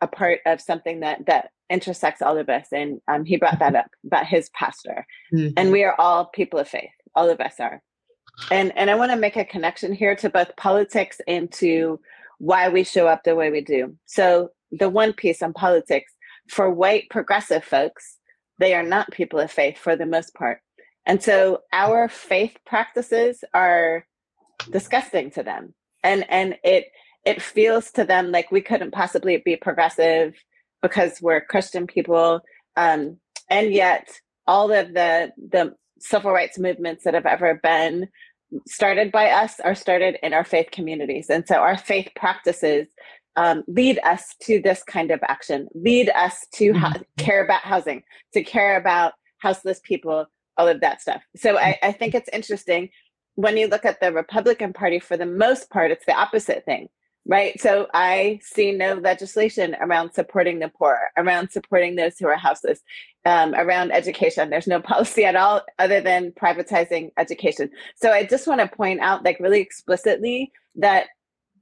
a 0.00 0.08
part 0.08 0.40
of 0.44 0.60
something 0.60 1.00
that 1.00 1.26
that 1.26 1.50
intersects 1.70 2.22
all 2.22 2.36
of 2.36 2.48
us, 2.48 2.66
and 2.72 3.00
um, 3.06 3.24
he 3.24 3.36
brought 3.36 3.60
that 3.60 3.76
up 3.76 3.90
about 4.04 4.26
his 4.26 4.50
pastor, 4.50 5.06
mm-hmm. 5.32 5.52
and 5.56 5.70
we 5.70 5.84
are 5.84 5.94
all 6.00 6.26
people 6.26 6.58
of 6.58 6.68
faith. 6.68 6.90
All 7.14 7.30
of 7.30 7.40
us 7.40 7.54
are, 7.60 7.80
and 8.50 8.76
and 8.76 8.90
I 8.90 8.94
want 8.94 9.10
to 9.12 9.16
make 9.16 9.36
a 9.36 9.44
connection 9.44 9.92
here 9.92 10.16
to 10.16 10.30
both 10.30 10.56
politics 10.56 11.20
and 11.26 11.50
to 11.52 12.00
why 12.38 12.68
we 12.68 12.84
show 12.84 13.06
up 13.06 13.24
the 13.24 13.36
way 13.36 13.50
we 13.50 13.60
do. 13.60 13.96
So 14.06 14.50
the 14.70 14.88
one 14.88 15.12
piece 15.12 15.42
on 15.42 15.52
politics 15.52 16.12
for 16.48 16.70
white 16.70 17.08
progressive 17.10 17.64
folks 17.64 18.18
they 18.62 18.74
are 18.74 18.82
not 18.84 19.10
people 19.10 19.40
of 19.40 19.50
faith 19.50 19.76
for 19.76 19.96
the 19.96 20.06
most 20.06 20.34
part. 20.34 20.60
And 21.04 21.20
so 21.20 21.62
our 21.72 22.08
faith 22.08 22.56
practices 22.64 23.42
are 23.52 24.06
disgusting 24.70 25.32
to 25.32 25.42
them. 25.42 25.74
And 26.04 26.24
and 26.28 26.56
it 26.62 26.86
it 27.24 27.42
feels 27.42 27.90
to 27.92 28.04
them 28.04 28.30
like 28.30 28.52
we 28.52 28.60
couldn't 28.60 28.92
possibly 28.92 29.42
be 29.44 29.56
progressive 29.56 30.34
because 30.80 31.20
we're 31.20 31.40
Christian 31.40 31.86
people. 31.88 32.40
Um, 32.76 33.18
and 33.50 33.72
yet 33.72 34.08
all 34.46 34.72
of 34.72 34.94
the 34.94 35.32
the 35.36 35.74
civil 36.02 36.32
rights 36.32 36.58
movements 36.58 37.04
that 37.04 37.14
have 37.14 37.26
ever 37.26 37.60
been 37.62 38.08
started 38.66 39.10
by 39.10 39.30
us 39.30 39.60
are 39.60 39.74
started 39.74 40.18
in 40.22 40.34
our 40.34 40.44
faith 40.44 40.68
communities. 40.70 41.30
And 41.30 41.46
so 41.46 41.56
our 41.56 41.76
faith 41.76 42.08
practices 42.14 42.88
um, 43.36 43.64
lead 43.66 43.98
us 44.04 44.34
to 44.42 44.60
this 44.60 44.82
kind 44.82 45.10
of 45.10 45.20
action, 45.26 45.68
lead 45.74 46.10
us 46.10 46.46
to 46.54 46.72
ha- 46.74 46.90
mm-hmm. 46.90 47.24
care 47.24 47.42
about 47.42 47.62
housing, 47.62 48.02
to 48.34 48.42
care 48.42 48.76
about 48.76 49.14
houseless 49.38 49.80
people, 49.82 50.26
all 50.58 50.68
of 50.68 50.80
that 50.80 51.00
stuff. 51.00 51.22
So 51.36 51.56
I, 51.58 51.78
I 51.82 51.92
think 51.92 52.14
it's 52.14 52.28
interesting 52.32 52.90
when 53.34 53.56
you 53.56 53.68
look 53.68 53.86
at 53.86 54.00
the 54.00 54.12
Republican 54.12 54.72
Party, 54.72 54.98
for 54.98 55.16
the 55.16 55.26
most 55.26 55.70
part, 55.70 55.90
it's 55.90 56.04
the 56.04 56.14
opposite 56.14 56.66
thing, 56.66 56.88
right? 57.26 57.58
So 57.58 57.86
I 57.94 58.40
see 58.42 58.72
no 58.72 58.94
legislation 58.94 59.74
around 59.80 60.12
supporting 60.12 60.58
the 60.58 60.68
poor, 60.68 60.98
around 61.16 61.50
supporting 61.50 61.96
those 61.96 62.18
who 62.18 62.26
are 62.26 62.36
houseless, 62.36 62.80
um, 63.24 63.54
around 63.54 63.92
education. 63.92 64.50
There's 64.50 64.66
no 64.66 64.80
policy 64.92 65.24
at 65.24 65.36
all 65.36 65.62
other 65.78 66.00
than 66.00 66.32
privatizing 66.32 67.12
education. 67.16 67.70
So 67.96 68.10
I 68.10 68.24
just 68.24 68.46
want 68.46 68.60
to 68.60 68.68
point 68.68 69.00
out, 69.00 69.24
like, 69.24 69.40
really 69.40 69.60
explicitly, 69.60 70.52
that 70.76 71.06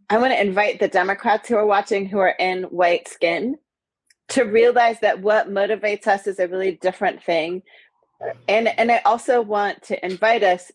I 0.08 0.18
want 0.18 0.32
to 0.32 0.40
invite 0.40 0.80
the 0.80 0.88
Democrats 0.88 1.48
who 1.48 1.56
are 1.56 1.66
watching 1.66 2.06
who 2.06 2.18
are 2.18 2.34
in 2.38 2.64
white 2.64 3.08
skin 3.08 3.58
to 4.30 4.42
realize 4.42 5.00
that 5.00 5.20
what 5.20 5.50
motivates 5.50 6.06
us 6.06 6.26
is 6.26 6.38
a 6.38 6.48
really 6.48 6.72
different 6.80 7.22
thing. 7.22 7.62
And 8.48 8.68
and 8.78 8.90
I 8.90 8.98
also 9.04 9.40
want 9.40 9.82
to 9.84 10.04
invite 10.04 10.42
us 10.42 10.70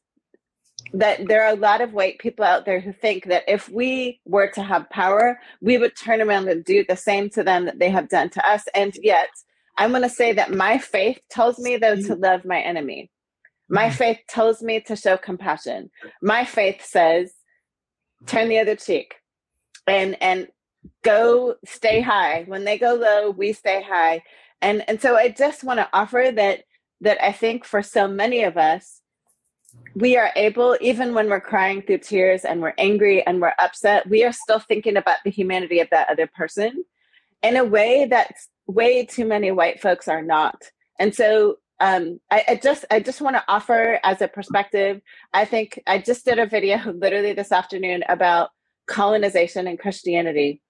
that 0.93 1.27
there 1.27 1.43
are 1.43 1.53
a 1.53 1.59
lot 1.59 1.81
of 1.81 1.93
white 1.93 2.19
people 2.19 2.45
out 2.45 2.65
there 2.65 2.79
who 2.79 2.93
think 2.93 3.25
that 3.25 3.43
if 3.47 3.69
we 3.69 4.19
were 4.25 4.47
to 4.51 4.61
have 4.61 4.89
power, 4.89 5.39
we 5.61 5.77
would 5.77 5.95
turn 5.95 6.21
around 6.21 6.47
and 6.47 6.63
do 6.63 6.85
the 6.87 6.95
same 6.95 7.29
to 7.31 7.43
them 7.43 7.65
that 7.65 7.79
they 7.79 7.89
have 7.89 8.09
done 8.09 8.29
to 8.29 8.49
us. 8.49 8.63
And 8.73 8.93
yet, 9.01 9.29
I'm 9.77 9.91
going 9.91 10.03
to 10.03 10.09
say 10.09 10.33
that 10.33 10.53
my 10.53 10.77
faith 10.77 11.19
tells 11.29 11.59
me 11.59 11.77
though 11.77 11.95
to 11.95 12.15
love 12.15 12.45
my 12.45 12.59
enemy. 12.59 13.11
My 13.67 13.85
mm-hmm. 13.85 13.95
faith 13.95 14.19
tells 14.29 14.61
me 14.61 14.79
to 14.81 14.95
show 14.95 15.17
compassion. 15.17 15.89
My 16.21 16.45
faith 16.45 16.85
says, 16.85 17.33
turn 18.25 18.49
the 18.49 18.59
other 18.59 18.75
cheek 18.75 19.15
and 19.87 20.21
and 20.21 20.47
go 21.03 21.55
stay 21.65 22.01
high 22.01 22.43
when 22.47 22.63
they 22.63 22.77
go 22.77 22.93
low 22.93 23.29
we 23.31 23.53
stay 23.53 23.81
high 23.81 24.21
and 24.61 24.83
and 24.87 25.01
so 25.01 25.15
i 25.15 25.29
just 25.29 25.63
want 25.63 25.79
to 25.79 25.89
offer 25.93 26.31
that 26.33 26.63
that 27.01 27.23
i 27.23 27.31
think 27.31 27.65
for 27.65 27.81
so 27.81 28.07
many 28.07 28.43
of 28.43 28.57
us 28.57 29.01
we 29.95 30.15
are 30.15 30.31
able 30.35 30.77
even 30.79 31.13
when 31.13 31.29
we're 31.29 31.41
crying 31.41 31.81
through 31.81 31.97
tears 31.97 32.45
and 32.45 32.61
we're 32.61 32.73
angry 32.77 33.25
and 33.25 33.41
we're 33.41 33.53
upset 33.59 34.07
we 34.09 34.23
are 34.23 34.31
still 34.31 34.59
thinking 34.59 34.97
about 34.97 35.17
the 35.23 35.31
humanity 35.31 35.79
of 35.79 35.87
that 35.91 36.09
other 36.09 36.27
person 36.35 36.83
in 37.43 37.57
a 37.57 37.63
way 37.63 38.05
that 38.05 38.33
way 38.67 39.05
too 39.05 39.25
many 39.25 39.51
white 39.51 39.81
folks 39.81 40.07
are 40.07 40.21
not 40.21 40.61
and 40.99 41.13
so 41.13 41.57
um, 41.79 42.19
I, 42.31 42.43
I, 42.47 42.55
just 42.55 42.85
I 42.89 42.99
just 42.99 43.21
want 43.21 43.35
to 43.35 43.43
offer 43.47 43.99
as 44.03 44.21
a 44.21 44.27
perspective. 44.27 45.01
I 45.33 45.43
think 45.43 45.81
I 45.85 45.97
just 45.97 46.25
did 46.25 46.39
a 46.39 46.45
video 46.45 46.77
literally 46.93 47.33
this 47.33 47.51
afternoon 47.51 48.03
about 48.07 48.49
colonization 48.87 49.67
and 49.67 49.79
Christianity. 49.79 50.61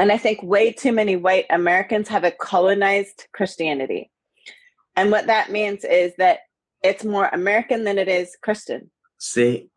And 0.00 0.10
I 0.10 0.18
think 0.18 0.42
way 0.42 0.72
too 0.72 0.92
many 0.92 1.14
white 1.14 1.46
Americans 1.50 2.08
have 2.08 2.24
a 2.24 2.32
colonized 2.32 3.26
Christianity. 3.32 4.10
And 4.96 5.10
what 5.10 5.26
that 5.26 5.52
means 5.52 5.84
is 5.84 6.12
that 6.18 6.40
it's 6.82 7.04
more 7.04 7.28
American 7.32 7.84
than 7.84 7.98
it 7.98 8.08
is 8.08 8.36
Christian. 8.42 8.90
See? 9.18 9.68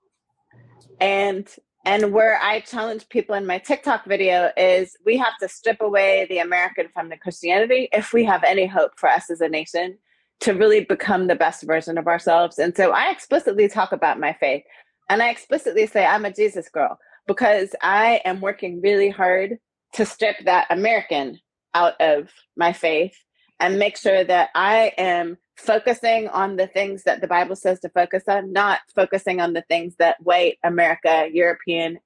And 0.99 1.47
and 1.87 2.11
where 2.11 2.37
I 2.41 2.59
challenge 2.59 3.07
people 3.07 3.33
in 3.33 3.45
my 3.45 3.59
TikTok 3.59 4.03
video 4.05 4.51
is 4.57 4.97
we 5.05 5.15
have 5.15 5.37
to 5.39 5.47
strip 5.47 5.79
away 5.79 6.27
the 6.29 6.39
American 6.39 6.89
from 6.93 7.07
the 7.07 7.15
Christianity 7.15 7.87
if 7.93 8.11
we 8.11 8.25
have 8.25 8.43
any 8.43 8.67
hope 8.67 8.99
for 8.99 9.07
us 9.07 9.29
as 9.29 9.39
a 9.39 9.47
nation 9.47 9.97
to 10.41 10.51
really 10.51 10.83
become 10.83 11.27
the 11.27 11.35
best 11.35 11.63
version 11.63 11.97
of 11.97 12.05
ourselves. 12.05 12.59
And 12.59 12.75
so 12.75 12.91
I 12.91 13.09
explicitly 13.09 13.69
talk 13.69 13.93
about 13.93 14.19
my 14.19 14.33
faith. 14.33 14.63
And 15.09 15.23
I 15.23 15.29
explicitly 15.29 15.87
say 15.87 16.05
I'm 16.05 16.25
a 16.25 16.33
Jesus 16.33 16.67
girl 16.67 16.99
because 17.25 17.73
I 17.81 18.19
am 18.25 18.41
working 18.41 18.81
really 18.81 19.09
hard 19.09 19.57
to 19.93 20.05
strip 20.05 20.35
that 20.43 20.67
American 20.69 21.39
out 21.73 21.93
of 22.01 22.27
my 22.57 22.73
faith 22.73 23.17
and 23.61 23.79
make 23.79 23.95
sure 23.95 24.25
that 24.25 24.49
I 24.55 24.91
am 24.97 25.37
focusing 25.57 26.27
on 26.29 26.55
the 26.55 26.67
things 26.67 27.03
that 27.03 27.21
the 27.21 27.27
Bible 27.27 27.55
says 27.55 27.79
to 27.81 27.89
focus 27.89 28.23
on, 28.27 28.53
not 28.53 28.79
focusing 28.95 29.41
on 29.41 29.53
the 29.53 29.63
things 29.63 29.95
that 29.97 30.21
white 30.21 30.57
America, 30.63 31.27
European 31.31 31.99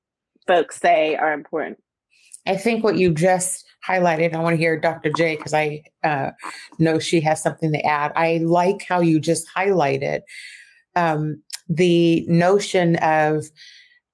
folks 0.47 0.80
say 0.80 1.16
are 1.16 1.34
important. 1.34 1.78
I 2.47 2.56
think 2.56 2.84
what 2.84 2.97
you 2.97 3.14
just 3.14 3.66
highlighted, 3.88 4.34
I 4.34 4.39
want 4.39 4.54
to 4.54 4.58
hear 4.58 4.80
Dr. 4.80 5.12
J 5.12 5.36
because 5.36 5.54
I 5.54 5.84
uh, 6.04 6.32
know 6.80 6.97
she 6.97 7.22
has 7.22 7.41
something 7.41 7.72
to 7.72 7.86
add. 7.86 8.12
I 8.16 8.38
like 8.38 8.84
how 8.88 9.02
you 9.02 9.20
just 9.20 9.47
highlighted 9.56 10.22
um, 10.95 11.41
the 11.70 12.26
notion 12.28 12.95
of, 12.97 13.45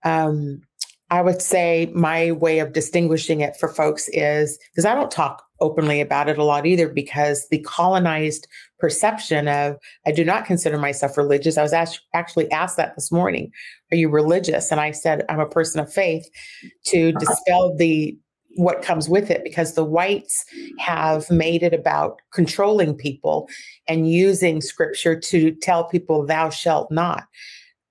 um, 0.03 0.61
I 1.09 1.21
would 1.21 1.41
say 1.41 1.91
my 1.95 2.33
way 2.33 2.59
of 2.59 2.73
distinguishing 2.73 3.41
it 3.41 3.55
for 3.57 3.69
folks 3.69 4.09
is 4.09 4.59
because 4.71 4.85
I 4.85 4.93
don't 4.93 5.11
talk 5.11 5.43
openly 5.59 6.01
about 6.01 6.29
it 6.29 6.37
a 6.37 6.43
lot 6.43 6.65
either 6.65 6.87
because 6.87 7.47
the 7.49 7.59
colonized 7.59 8.47
perception 8.79 9.47
of 9.47 9.77
I 10.05 10.11
do 10.11 10.23
not 10.23 10.45
consider 10.45 10.77
myself 10.77 11.17
religious. 11.17 11.57
I 11.57 11.63
was 11.63 11.73
asked, 11.73 12.01
actually 12.13 12.51
asked 12.51 12.77
that 12.77 12.95
this 12.95 13.11
morning. 13.11 13.51
Are 13.91 13.97
you 13.97 14.09
religious? 14.09 14.71
And 14.71 14.79
I 14.79 14.91
said 14.91 15.25
I'm 15.29 15.39
a 15.39 15.47
person 15.47 15.79
of 15.79 15.91
faith 15.91 16.29
to 16.85 17.09
uh-huh. 17.09 17.19
dispel 17.19 17.75
the 17.75 18.17
what 18.57 18.81
comes 18.81 19.07
with 19.07 19.29
it 19.29 19.43
because 19.43 19.73
the 19.73 19.85
whites 19.85 20.43
have 20.79 21.29
made 21.29 21.61
it 21.61 21.73
about 21.73 22.19
controlling 22.33 22.95
people 22.95 23.47
and 23.87 24.11
using 24.11 24.61
scripture 24.61 25.17
to 25.19 25.51
tell 25.51 25.83
people 25.83 26.25
thou 26.25 26.49
shalt 26.49 26.91
not. 26.91 27.25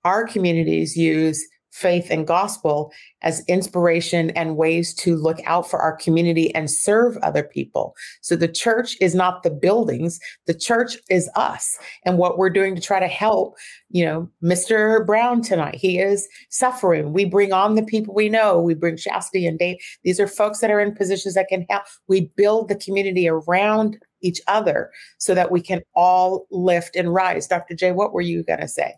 Our 0.03 0.27
communities 0.27 0.97
use 0.97 1.47
faith 1.77 2.07
and 2.09 2.25
gospel 2.25 2.91
as 3.21 3.45
inspiration 3.47 4.31
and 4.31 4.57
ways 4.57 4.93
to 4.95 5.15
look 5.15 5.37
out 5.45 5.69
for 5.69 5.79
our 5.79 5.95
community 5.95 6.53
and 6.55 6.71
serve 6.71 7.17
other 7.17 7.43
people. 7.43 7.95
So 8.21 8.35
the 8.35 8.47
church 8.47 8.97
is 8.99 9.13
not 9.13 9.43
the 9.43 9.51
buildings, 9.51 10.19
the 10.47 10.55
church 10.55 10.97
is 11.09 11.29
us 11.35 11.77
and 12.03 12.17
what 12.17 12.37
we're 12.37 12.49
doing 12.49 12.75
to 12.75 12.81
try 12.81 12.99
to 12.99 13.07
help, 13.07 13.55
you 13.89 14.03
know, 14.03 14.29
Mr. 14.43 15.05
Brown 15.05 15.41
tonight. 15.41 15.75
He 15.75 15.99
is 15.99 16.27
suffering. 16.49 17.13
We 17.13 17.25
bring 17.25 17.53
on 17.53 17.75
the 17.75 17.83
people 17.83 18.15
we 18.15 18.29
know. 18.29 18.59
We 18.59 18.73
bring 18.73 18.97
Chastity 18.97 19.45
and 19.45 19.59
Dave. 19.59 19.77
These 20.03 20.19
are 20.19 20.27
folks 20.27 20.59
that 20.59 20.71
are 20.71 20.79
in 20.79 20.95
positions 20.95 21.35
that 21.35 21.47
can 21.47 21.65
help. 21.69 21.83
We 22.07 22.31
build 22.35 22.69
the 22.69 22.75
community 22.75 23.29
around 23.29 23.97
each 24.21 24.41
other 24.47 24.89
so 25.19 25.35
that 25.35 25.51
we 25.51 25.61
can 25.61 25.81
all 25.95 26.47
lift 26.49 26.95
and 26.95 27.13
rise. 27.13 27.47
Dr. 27.47 27.75
J, 27.75 27.91
what 27.91 28.13
were 28.13 28.21
you 28.21 28.43
going 28.43 28.61
to 28.61 28.67
say? 28.67 28.95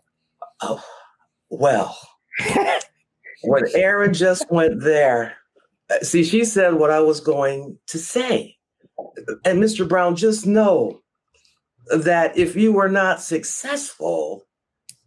Oh, 0.61 0.84
well, 1.49 1.97
when 3.43 3.63
Erin 3.73 4.13
just 4.13 4.49
went 4.51 4.81
there, 4.81 5.35
uh, 5.89 5.99
see, 6.01 6.23
she 6.23 6.45
said 6.45 6.75
what 6.75 6.91
I 6.91 6.99
was 6.99 7.19
going 7.19 7.77
to 7.87 7.97
say. 7.97 8.57
And 9.45 9.61
Mr. 9.61 9.87
Brown, 9.87 10.15
just 10.15 10.45
know 10.45 11.01
that 11.89 12.37
if 12.37 12.55
you 12.55 12.71
were 12.71 12.89
not 12.89 13.21
successful 13.21 14.45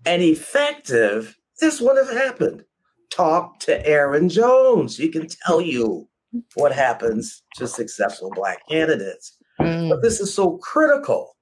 and 0.04 0.22
effective, 0.22 1.36
this 1.60 1.80
would 1.80 1.96
have 1.96 2.10
happened. 2.10 2.64
Talk 3.10 3.60
to 3.60 3.86
Erin 3.86 4.28
Jones. 4.28 4.96
He 4.96 5.08
can 5.08 5.28
tell 5.46 5.60
you 5.60 6.08
what 6.54 6.72
happens 6.72 7.42
to 7.56 7.68
successful 7.68 8.30
Black 8.34 8.58
candidates. 8.68 9.36
Mm. 9.60 9.90
But 9.90 10.02
this 10.02 10.18
is 10.18 10.34
so 10.34 10.58
critical 10.58 11.36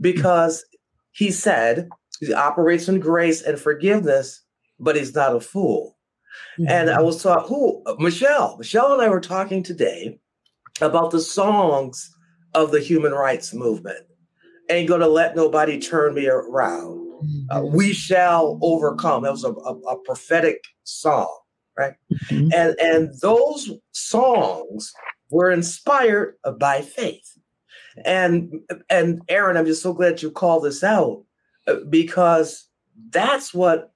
because 0.00 0.64
he 1.12 1.30
said 1.30 1.88
he 2.20 2.32
operates 2.32 2.88
in 2.88 3.00
grace 3.00 3.42
and 3.42 3.58
forgiveness 3.58 4.43
but 4.84 4.96
he's 4.96 5.14
not 5.14 5.34
a 5.34 5.40
fool. 5.40 5.96
Mm-hmm. 6.58 6.70
And 6.70 6.90
I 6.90 6.96
mm-hmm. 6.96 7.04
was 7.04 7.22
taught 7.22 7.48
who 7.48 7.82
Michelle. 7.98 8.56
Michelle 8.58 8.92
and 8.92 9.02
I 9.02 9.08
were 9.08 9.20
talking 9.20 9.62
today 9.62 10.18
about 10.80 11.10
the 11.10 11.20
songs 11.20 12.14
of 12.54 12.70
the 12.70 12.80
human 12.80 13.12
rights 13.12 13.52
movement. 13.54 14.04
Ain't 14.70 14.88
gonna 14.88 15.08
let 15.08 15.36
nobody 15.36 15.80
turn 15.80 16.14
me 16.14 16.26
around. 16.26 17.02
Uh, 17.50 17.60
mm-hmm. 17.60 17.76
we 17.76 17.92
shall 17.92 18.58
overcome. 18.62 19.22
That 19.22 19.32
was 19.32 19.44
a, 19.44 19.52
a, 19.52 19.74
a 19.78 19.98
prophetic 20.04 20.62
song, 20.84 21.34
right? 21.78 21.94
Mm-hmm. 22.30 22.48
And 22.54 22.76
and 22.80 23.20
those 23.20 23.70
songs 23.92 24.92
were 25.30 25.50
inspired 25.50 26.36
by 26.58 26.82
faith. 26.82 27.38
And 28.04 28.60
and 28.90 29.22
Erin, 29.28 29.56
I'm 29.56 29.66
just 29.66 29.82
so 29.82 29.92
glad 29.92 30.22
you 30.22 30.30
called 30.30 30.64
this 30.64 30.82
out 30.82 31.24
uh, 31.66 31.76
because 31.88 32.68
that's 33.10 33.54
what 33.54 33.93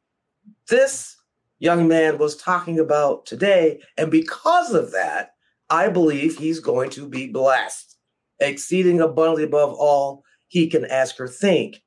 this 0.68 1.16
young 1.58 1.88
man 1.88 2.18
was 2.18 2.36
talking 2.36 2.78
about 2.78 3.26
today. 3.26 3.80
And 3.96 4.10
because 4.10 4.72
of 4.72 4.92
that, 4.92 5.32
I 5.70 5.88
believe 5.88 6.36
he's 6.36 6.60
going 6.60 6.90
to 6.90 7.08
be 7.08 7.28
blessed, 7.28 7.96
exceeding 8.40 9.00
abundantly 9.00 9.44
above 9.44 9.74
all 9.74 10.24
he 10.48 10.68
can 10.68 10.84
ask 10.86 11.20
or 11.20 11.28
think. 11.28 11.82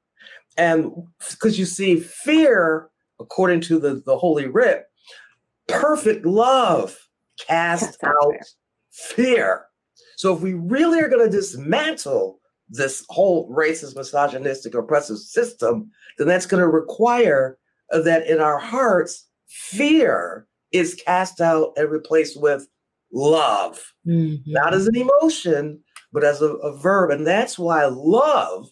And 0.58 0.92
because 1.30 1.58
you 1.58 1.66
see, 1.66 2.00
fear, 2.00 2.90
according 3.20 3.62
to 3.62 3.80
the, 3.80 4.04
the 4.06 4.18
Holy 4.18 4.48
Writ, 4.48 4.86
perfect 5.68 6.26
love 6.26 6.98
casts 7.40 7.98
out 8.04 8.36
fear. 8.92 9.66
So 10.18 10.36
if 10.36 10.42
we 10.42 10.54
really 10.54 11.00
are 11.00 11.10
going 11.10 11.26
to 11.26 11.36
dismantle 11.36 12.40
this 12.70 13.04
whole 13.10 13.50
racist, 13.50 13.96
misogynistic, 13.96 14.74
oppressive 14.76 15.18
system, 15.18 15.90
then 16.18 16.28
that's 16.28 16.46
going 16.46 16.62
to 16.62 16.68
require 16.68 17.58
that 18.00 18.28
in 18.28 18.40
our 18.40 18.58
hearts, 18.58 19.28
fear 19.48 20.48
is 20.72 21.02
cast 21.06 21.42
out 21.42 21.74
and 21.76 21.92
replaced 21.92 22.42
with 22.42 22.68
love, 23.12 23.94
mm-hmm. 24.08 24.52
not 24.52 24.74
as 24.74 24.88
an 24.88 24.96
emotion, 24.96 25.80
but 26.14 26.24
as 26.24 26.42
a, 26.42 26.54
a, 26.56 26.78
verb. 26.78 27.12
And 27.12 27.28
that's 27.28 27.60
why 27.60 27.86
love 27.86 28.70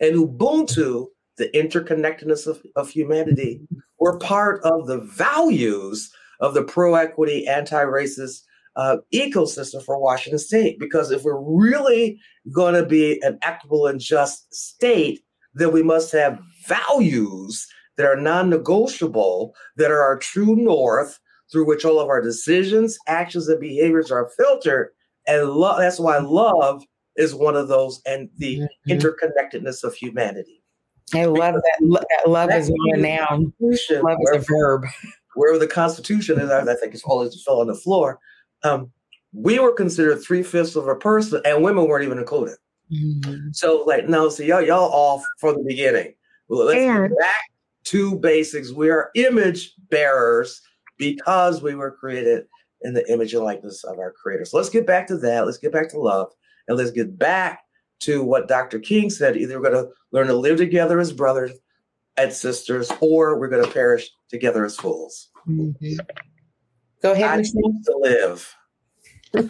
and 0.00 0.16
Ubuntu, 0.16 1.06
the 1.38 1.48
interconnectedness 1.54 2.46
of, 2.46 2.62
of 2.76 2.90
humanity, 2.90 3.66
were 3.98 4.18
part 4.18 4.62
of 4.62 4.86
the 4.86 5.00
values 5.00 6.12
of 6.40 6.54
the 6.54 6.62
pro 6.62 6.94
equity, 6.94 7.46
anti 7.46 7.82
racist 7.82 8.42
uh, 8.76 8.98
ecosystem 9.14 9.82
for 9.82 9.98
Washington 9.98 10.38
State. 10.38 10.78
Because 10.78 11.10
if 11.10 11.24
we're 11.24 11.40
really 11.40 12.20
going 12.52 12.74
to 12.74 12.84
be 12.84 13.20
an 13.22 13.38
equitable 13.42 13.86
and 13.86 14.00
just 14.00 14.52
state, 14.54 15.20
then 15.54 15.72
we 15.72 15.82
must 15.82 16.12
have 16.12 16.38
values 16.66 17.66
that 17.96 18.06
are 18.06 18.16
non 18.16 18.50
negotiable, 18.50 19.54
that 19.76 19.90
are 19.90 20.02
our 20.02 20.18
true 20.18 20.56
north 20.56 21.18
through 21.50 21.66
which 21.66 21.84
all 21.84 22.00
of 22.00 22.08
our 22.08 22.20
decisions, 22.20 22.98
actions, 23.06 23.48
and 23.48 23.60
behaviors 23.60 24.10
are 24.10 24.30
filtered. 24.36 24.90
And 25.26 25.50
love, 25.50 25.78
that's 25.78 25.98
why 25.98 26.18
love 26.18 26.82
is 27.16 27.34
one 27.34 27.56
of 27.56 27.68
those 27.68 28.00
and 28.06 28.28
the 28.36 28.58
mm-hmm. 28.58 28.90
interconnectedness 28.90 29.84
of 29.84 29.94
humanity. 29.94 30.62
I 31.14 31.26
love 31.26 31.54
that. 31.54 31.80
that 31.80 32.30
love 32.30 32.50
is 32.50 32.70
not 32.70 32.98
a 32.98 33.00
noun. 33.00 33.52
Love 33.60 33.72
is 33.72 33.90
a 33.90 34.38
verb. 34.38 34.86
Wherever 35.34 35.58
the 35.58 35.68
Constitution 35.68 36.40
is, 36.40 36.50
I 36.50 36.64
think 36.64 36.94
it's 36.94 37.04
all 37.04 37.24
just 37.24 37.44
fell 37.44 37.60
on 37.60 37.68
the 37.68 37.74
floor. 37.74 38.18
Um, 38.64 38.90
we 39.32 39.58
were 39.58 39.72
considered 39.72 40.22
three 40.22 40.42
fifths 40.42 40.76
of 40.76 40.88
a 40.88 40.96
person, 40.96 41.42
and 41.44 41.62
women 41.62 41.86
weren't 41.86 42.04
even 42.04 42.18
included. 42.18 42.56
Mm-hmm. 42.90 43.50
So, 43.52 43.84
like, 43.86 44.08
now, 44.08 44.28
so 44.30 44.42
y'all, 44.42 44.62
y'all 44.62 44.90
all 44.90 45.22
from 45.38 45.56
the 45.56 45.64
beginning. 45.66 46.14
Well, 46.48 46.66
let's 46.66 46.78
and, 46.78 47.10
get 47.10 47.18
back 47.18 47.50
two 47.86 48.18
basics. 48.18 48.72
We 48.72 48.90
are 48.90 49.10
image 49.14 49.72
bearers 49.88 50.60
because 50.98 51.62
we 51.62 51.74
were 51.74 51.92
created 51.92 52.46
in 52.82 52.92
the 52.92 53.10
image 53.10 53.32
and 53.32 53.44
likeness 53.44 53.84
of 53.84 53.98
our 53.98 54.12
creator. 54.12 54.44
So 54.44 54.58
let's 54.58 54.68
get 54.68 54.86
back 54.86 55.06
to 55.06 55.16
that. 55.18 55.46
Let's 55.46 55.58
get 55.58 55.72
back 55.72 55.88
to 55.90 55.98
love. 55.98 56.30
And 56.68 56.76
let's 56.76 56.90
get 56.90 57.18
back 57.18 57.62
to 58.00 58.22
what 58.22 58.48
Dr. 58.48 58.78
King 58.78 59.08
said. 59.08 59.36
Either 59.36 59.60
we're 59.60 59.70
going 59.70 59.84
to 59.84 59.90
learn 60.12 60.26
to 60.26 60.36
live 60.36 60.58
together 60.58 61.00
as 61.00 61.12
brothers 61.12 61.52
and 62.18 62.32
sisters, 62.32 62.90
or 63.00 63.38
we're 63.38 63.48
going 63.48 63.64
to 63.64 63.70
perish 63.70 64.10
together 64.28 64.64
as 64.64 64.76
fools. 64.76 65.30
Mm-hmm. 65.48 65.96
Go 67.02 67.12
ahead. 67.12 67.38
I 67.38 67.42
to 67.42 67.96
live. 68.00 68.54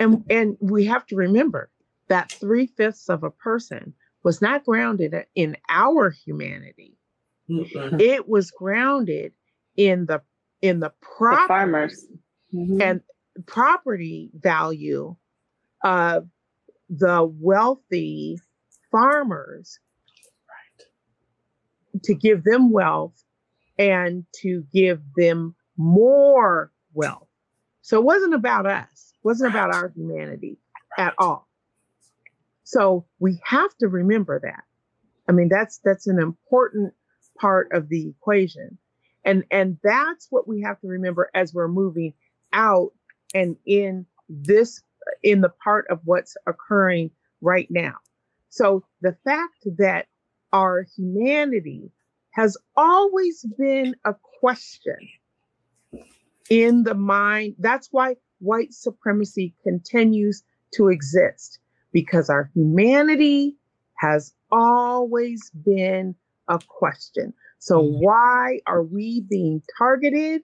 And, 0.01 0.25
and 0.29 0.57
we 0.61 0.85
have 0.85 1.07
to 1.07 1.17
remember 1.17 1.71
that 2.09 2.33
three 2.33 2.67
fifths 2.67 3.09
of 3.09 3.23
a 3.23 3.31
person 3.31 3.95
was 4.25 4.43
not 4.43 4.65
grounded 4.65 5.15
in 5.37 5.57
our 5.69 6.11
humanity 6.11 6.97
Mm-hmm. 7.51 8.01
It 8.01 8.29
was 8.29 8.51
grounded 8.51 9.33
in 9.77 10.07
the 10.07 10.23
in 10.63 10.81
the 10.81 10.93
property 11.01 11.43
the 11.43 11.49
farmers 11.49 12.07
mm-hmm. 12.55 12.81
and 12.83 13.01
property 13.47 14.31
value 14.35 15.15
of 15.85 16.29
the 16.89 17.25
wealthy 17.41 18.41
farmers 18.91 19.79
right. 20.49 22.03
to 22.03 22.15
give 22.15 22.45
them 22.45 22.71
wealth 22.71 23.23
and 23.79 24.25
to 24.41 24.65
give 24.73 25.01
them 25.17 25.55
more 25.77 26.73
wealth. 26.95 27.29
So 27.83 27.99
it 27.99 28.05
wasn't 28.05 28.35
about 28.35 28.67
us, 28.67 29.13
it 29.15 29.25
wasn't 29.25 29.51
about 29.51 29.75
our 29.75 29.93
humanity 29.95 30.59
at 30.99 31.15
all. 31.19 31.49
So 32.65 33.07
we 33.21 33.39
have 33.45 33.77
to 33.79 33.89
remember 33.89 34.41
that. 34.41 34.65
I 35.29 35.33
mean, 35.33 35.49
that's 35.49 35.79
that's 35.85 36.07
an 36.07 36.19
important 36.19 36.95
part 37.39 37.69
of 37.73 37.89
the 37.89 38.09
equation. 38.09 38.79
And 39.25 39.45
and 39.51 39.79
that's 39.83 40.29
what 40.31 40.47
we 40.47 40.63
have 40.63 40.81
to 40.81 40.87
remember 40.87 41.31
as 41.35 41.53
we're 41.53 41.69
moving 41.69 42.15
out 42.53 42.93
and 43.35 43.57
in 43.67 44.07
this 44.29 44.83
in 45.23 45.41
the 45.41 45.53
part 45.63 45.87
of 45.91 46.01
what's 46.05 46.37
occurring 46.47 47.11
right 47.41 47.69
now. 47.71 47.95
So 48.51 48.85
the 49.03 49.17
fact 49.25 49.67
that 49.79 50.07
our 50.53 50.87
humanity 50.97 51.91
has 52.31 52.57
always 52.77 53.45
been 53.59 53.97
a 54.05 54.15
question 54.41 54.97
in 56.51 56.85
the 56.85 56.95
mind. 56.95 57.57
That's 57.59 57.89
why 57.91 58.17
white 58.39 58.73
supremacy 58.73 59.55
continues 59.63 60.43
to 60.75 60.89
exist 60.89 61.59
because 61.93 62.29
our 62.29 62.51
humanity 62.55 63.57
has 63.95 64.35
always 64.51 65.51
been 65.51 66.15
a 66.49 66.59
question. 66.69 67.33
So, 67.59 67.83
mm-hmm. 67.83 68.05
why 68.05 68.61
are 68.67 68.83
we 68.83 69.21
being 69.21 69.63
targeted 69.79 70.43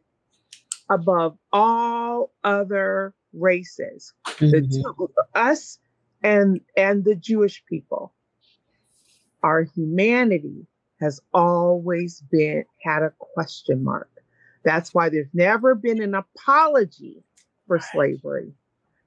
above 0.90 1.36
all 1.53 2.32
other 2.44 3.14
races? 3.32 4.12
Mm-hmm. 4.26 4.50
The 4.50 4.82
two, 4.82 5.11
us 5.34 5.78
and 6.22 6.61
and 6.76 7.05
the 7.05 7.14
Jewish 7.14 7.62
people. 7.68 8.14
Our 9.42 9.62
humanity 9.62 10.66
has 11.00 11.20
always 11.34 12.22
been 12.30 12.64
had 12.82 13.03
a 13.03 13.12
question 13.18 13.82
mark. 13.82 14.09
That's 14.64 14.94
why 14.94 15.09
there's 15.09 15.34
never 15.34 15.74
been 15.74 16.00
an 16.00 16.14
apology 16.14 17.24
for 17.66 17.80
slavery. 17.80 18.53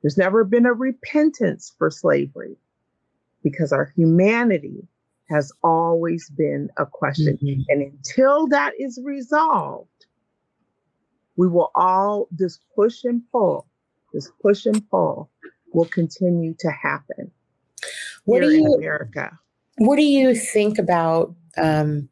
There's 0.01 0.17
never 0.17 0.43
been 0.43 0.65
a 0.65 0.73
repentance 0.73 1.73
for 1.77 1.89
slavery 1.89 2.57
because 3.43 3.71
our 3.71 3.93
humanity 3.95 4.87
has 5.29 5.51
always 5.63 6.29
been 6.29 6.69
a 6.77 6.85
question. 6.85 7.37
Mm-hmm. 7.41 7.61
And 7.69 7.81
until 7.81 8.47
that 8.47 8.73
is 8.79 8.99
resolved, 9.03 9.89
we 11.35 11.47
will 11.47 11.71
all, 11.75 12.27
this 12.31 12.59
push 12.75 13.03
and 13.03 13.21
pull, 13.31 13.67
this 14.13 14.31
push 14.41 14.65
and 14.65 14.87
pull 14.89 15.29
will 15.73 15.85
continue 15.85 16.55
to 16.59 16.69
happen. 16.71 17.31
What 18.23 18.41
do 18.41 18.49
you, 18.49 18.73
America. 18.75 19.37
What 19.77 19.97
do 19.97 20.03
you 20.03 20.33
think 20.35 20.79
about 20.79 21.35
um, 21.57 22.09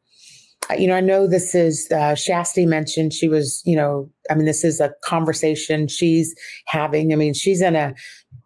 you 0.78 0.88
know, 0.88 0.96
I 0.96 1.02
know 1.02 1.28
this 1.28 1.54
is 1.56 1.88
uh, 1.92 2.14
Shasti 2.14 2.66
mentioned 2.66 3.14
she 3.14 3.28
was, 3.28 3.62
you 3.66 3.76
know, 3.76 4.10
I 4.30 4.36
mean, 4.36 4.46
this 4.46 4.64
is 4.64 4.80
a 4.80 4.94
conversation 5.04 5.88
she's 5.88 6.34
having. 6.68 7.12
I 7.12 7.16
mean, 7.16 7.34
she's 7.34 7.62
in 7.62 7.76
a 7.76 7.94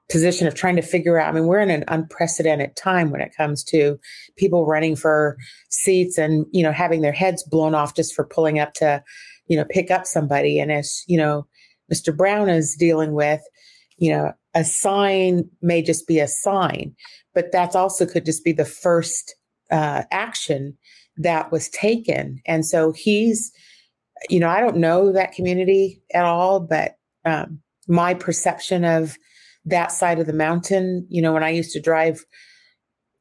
position 0.10 0.48
of 0.48 0.56
trying 0.56 0.76
to 0.76 0.82
figure 0.82 1.20
out. 1.20 1.30
I 1.30 1.32
mean, 1.34 1.48
we're 1.48 1.60
in 1.60 1.70
an 1.70 1.84
unprecedented 1.88 2.76
time 2.76 3.12
when 3.12 3.22
it 3.22 3.36
comes 3.36 3.64
to 3.66 4.00
people 4.38 4.66
running 4.66 4.96
for 4.96 5.38
seats 5.70 6.18
and 6.18 6.46
you 6.52 6.64
know 6.64 6.72
having 6.72 7.02
their 7.02 7.12
heads 7.12 7.44
blown 7.44 7.76
off 7.76 7.96
just 7.96 8.16
for 8.16 8.26
pulling 8.26 8.60
up 8.60 8.74
to, 8.76 9.04
you 9.48 9.58
know, 9.58 9.66
pick 9.70 9.92
up 9.92 10.06
somebody. 10.06 10.60
And 10.60 10.72
as 10.72 11.04
you 11.08 11.18
know, 11.18 11.48
Mr. 11.94 12.16
Brown 12.16 12.50
is 12.50 12.76
dealing 12.76 13.14
with, 13.14 13.42
you 13.98 14.12
know, 14.12 14.34
a 14.54 14.64
sign 14.64 15.50
may 15.62 15.82
just 15.82 16.08
be 16.08 16.20
a 16.20 16.28
sign, 16.28 16.96
but 17.34 17.52
that's 17.52 17.76
also 17.76 18.06
could 18.06 18.26
just 18.26 18.44
be 18.44 18.52
the 18.52 18.66
first 18.66 19.36
uh, 19.72 20.04
action 20.12 20.78
that 21.18 21.52
was 21.52 21.70
taken. 21.70 22.42
And 22.46 22.66
so 22.66 22.92
he's, 22.92 23.52
you 24.30 24.40
know, 24.40 24.50
I 24.50 24.60
don't 24.60 24.78
know 24.78 25.12
that 25.12 25.34
community 25.34 26.02
at 26.14 26.26
all, 26.26 26.60
but 26.60 26.98
um, 27.26 27.60
my 27.88 28.14
perception 28.14 28.84
of 28.84 29.18
that 29.68 29.92
side 29.92 30.20
of 30.20 30.28
the 30.28 30.34
mountain, 30.34 31.06
you 31.10 31.22
know, 31.22 31.34
when 31.34 31.44
I 31.44 31.50
used 31.50 31.72
to 31.74 31.82
drive 31.82 32.26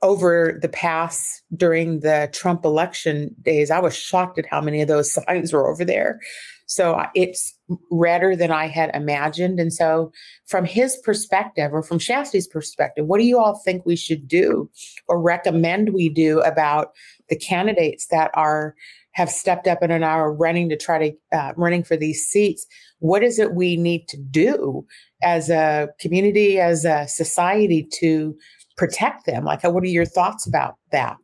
over 0.02 0.58
the 0.60 0.68
pass 0.68 1.42
during 1.56 2.00
the 2.00 2.28
Trump 2.32 2.64
election 2.64 3.34
days, 3.42 3.70
I 3.70 3.80
was 3.80 3.96
shocked 3.96 4.38
at 4.38 4.46
how 4.46 4.60
many 4.60 4.80
of 4.80 4.88
those 4.88 5.12
signs 5.26 5.52
were 5.52 5.68
over 5.68 5.84
there. 5.84 6.20
So 6.66 7.00
it's 7.14 7.56
redder 7.90 8.34
than 8.34 8.50
I 8.50 8.66
had 8.66 8.94
imagined. 8.94 9.60
And 9.60 9.72
so, 9.72 10.12
from 10.46 10.64
his 10.64 10.96
perspective, 11.04 11.72
or 11.72 11.82
from 11.82 11.98
Shasti's 11.98 12.48
perspective, 12.48 13.06
what 13.06 13.18
do 13.18 13.24
you 13.24 13.38
all 13.38 13.60
think 13.64 13.86
we 13.86 13.96
should 13.96 14.26
do 14.26 14.68
or 15.06 15.20
recommend 15.20 15.94
we 15.94 16.08
do 16.08 16.40
about 16.40 16.92
the 17.28 17.36
candidates 17.36 18.08
that 18.08 18.30
are 18.34 18.74
have 19.12 19.30
stepped 19.30 19.66
up 19.66 19.80
and 19.80 19.92
are 19.92 19.98
now 19.98 20.20
running 20.20 20.68
to 20.68 20.76
try 20.76 21.10
to 21.10 21.36
uh, 21.36 21.52
running 21.56 21.84
for 21.84 21.96
these 21.96 22.26
seats? 22.26 22.66
What 22.98 23.22
is 23.22 23.38
it 23.38 23.54
we 23.54 23.76
need 23.76 24.08
to 24.08 24.16
do 24.16 24.84
as 25.22 25.50
a 25.50 25.88
community, 26.00 26.60
as 26.60 26.84
a 26.84 27.06
society, 27.08 27.88
to 28.00 28.36
protect 28.76 29.26
them? 29.26 29.44
Like, 29.44 29.62
what 29.64 29.82
are 29.82 29.88
your 29.88 30.04
thoughts 30.04 30.46
about 30.46 30.76
that? 30.92 31.16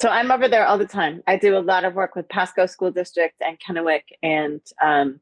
So 0.00 0.10
I'm 0.10 0.30
over 0.30 0.48
there 0.48 0.66
all 0.66 0.76
the 0.76 0.86
time. 0.86 1.22
I 1.26 1.36
do 1.36 1.56
a 1.56 1.60
lot 1.60 1.84
of 1.84 1.94
work 1.94 2.14
with 2.14 2.28
Pasco 2.28 2.66
School 2.66 2.90
District 2.90 3.34
and 3.40 3.58
Kennewick 3.58 4.02
and 4.22 4.60
um, 4.84 5.20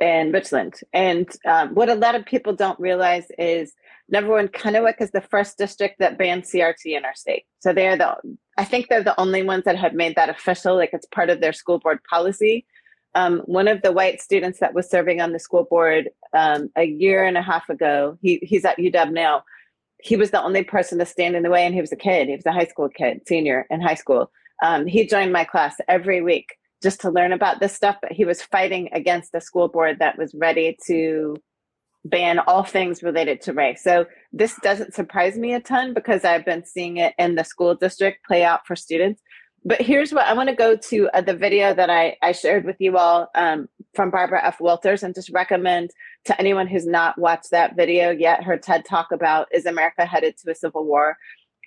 and 0.00 0.32
Richland. 0.32 0.74
And 0.92 1.28
um, 1.46 1.74
what 1.74 1.88
a 1.88 1.94
lot 1.94 2.14
of 2.14 2.24
people 2.24 2.54
don't 2.54 2.78
realize 2.78 3.26
is 3.38 3.72
number 4.08 4.30
one, 4.30 4.48
Kennewick 4.48 5.00
is 5.00 5.10
the 5.10 5.20
first 5.20 5.58
district 5.58 5.96
that 5.98 6.18
banned 6.18 6.44
CRT 6.44 6.96
in 6.96 7.04
our 7.04 7.14
state. 7.14 7.44
So 7.60 7.72
they're 7.72 7.96
the 7.96 8.16
I 8.56 8.64
think 8.64 8.86
they're 8.88 9.02
the 9.02 9.18
only 9.20 9.42
ones 9.42 9.64
that 9.64 9.76
have 9.76 9.94
made 9.94 10.16
that 10.16 10.30
official, 10.30 10.76
like 10.76 10.90
it's 10.92 11.06
part 11.06 11.30
of 11.30 11.40
their 11.40 11.52
school 11.52 11.78
board 11.78 11.98
policy. 12.08 12.66
Um, 13.14 13.40
one 13.46 13.68
of 13.68 13.82
the 13.82 13.92
white 13.92 14.20
students 14.20 14.60
that 14.60 14.74
was 14.74 14.90
serving 14.90 15.20
on 15.20 15.32
the 15.32 15.38
school 15.38 15.64
board 15.64 16.10
um, 16.34 16.70
a 16.76 16.84
year 16.84 17.24
and 17.24 17.38
a 17.38 17.42
half 17.42 17.68
ago, 17.68 18.18
he, 18.20 18.38
he's 18.42 18.64
at 18.64 18.78
UW 18.78 19.12
now. 19.12 19.42
He 20.02 20.16
was 20.16 20.30
the 20.30 20.42
only 20.42 20.62
person 20.62 20.98
to 20.98 21.06
stand 21.06 21.34
in 21.34 21.42
the 21.42 21.50
way 21.50 21.64
and 21.64 21.74
he 21.74 21.80
was 21.80 21.92
a 21.92 21.96
kid. 21.96 22.28
He 22.28 22.36
was 22.36 22.46
a 22.46 22.52
high 22.52 22.66
school 22.66 22.88
kid 22.88 23.22
senior 23.26 23.66
in 23.70 23.80
high 23.80 23.94
school. 23.94 24.30
Um, 24.62 24.86
he 24.86 25.06
joined 25.06 25.32
my 25.32 25.44
class 25.44 25.76
every 25.88 26.20
week 26.20 26.56
just 26.82 27.00
to 27.00 27.10
learn 27.10 27.32
about 27.32 27.58
this 27.58 27.74
stuff 27.74 27.96
but 28.02 28.12
he 28.12 28.24
was 28.26 28.42
fighting 28.42 28.90
against 28.92 29.34
a 29.34 29.40
school 29.40 29.68
board 29.68 29.98
that 29.98 30.18
was 30.18 30.34
ready 30.34 30.76
to 30.86 31.34
ban 32.04 32.38
all 32.40 32.62
things 32.62 33.02
related 33.02 33.40
to 33.42 33.52
race. 33.52 33.82
So 33.82 34.06
this 34.32 34.54
doesn't 34.62 34.94
surprise 34.94 35.36
me 35.36 35.54
a 35.54 35.60
ton 35.60 35.94
because 35.94 36.24
i've 36.24 36.44
been 36.44 36.64
seeing 36.64 36.98
it 36.98 37.14
in 37.18 37.34
the 37.34 37.44
school 37.44 37.74
district 37.74 38.24
play 38.26 38.44
out 38.44 38.66
for 38.66 38.76
students 38.76 39.22
but 39.64 39.80
here's 39.80 40.12
what 40.12 40.26
I 40.26 40.34
want 40.34 40.48
to 40.48 40.54
go 40.54 40.76
to 40.76 41.08
uh, 41.12 41.20
the 41.20 41.34
video 41.34 41.74
that 41.74 41.90
I, 41.90 42.16
I 42.22 42.32
shared 42.32 42.64
with 42.64 42.76
you 42.78 42.96
all 42.96 43.28
um, 43.34 43.68
from 43.94 44.10
Barbara 44.10 44.44
F. 44.44 44.60
Walters 44.60 45.02
and 45.02 45.14
just 45.14 45.30
recommend 45.30 45.90
to 46.26 46.38
anyone 46.40 46.66
who's 46.66 46.86
not 46.86 47.18
watched 47.18 47.50
that 47.50 47.76
video 47.76 48.10
yet 48.10 48.44
her 48.44 48.56
TED 48.56 48.84
talk 48.84 49.10
about 49.12 49.48
Is 49.52 49.66
America 49.66 50.04
Headed 50.06 50.36
to 50.38 50.50
a 50.50 50.54
Civil 50.54 50.84
War? 50.84 51.16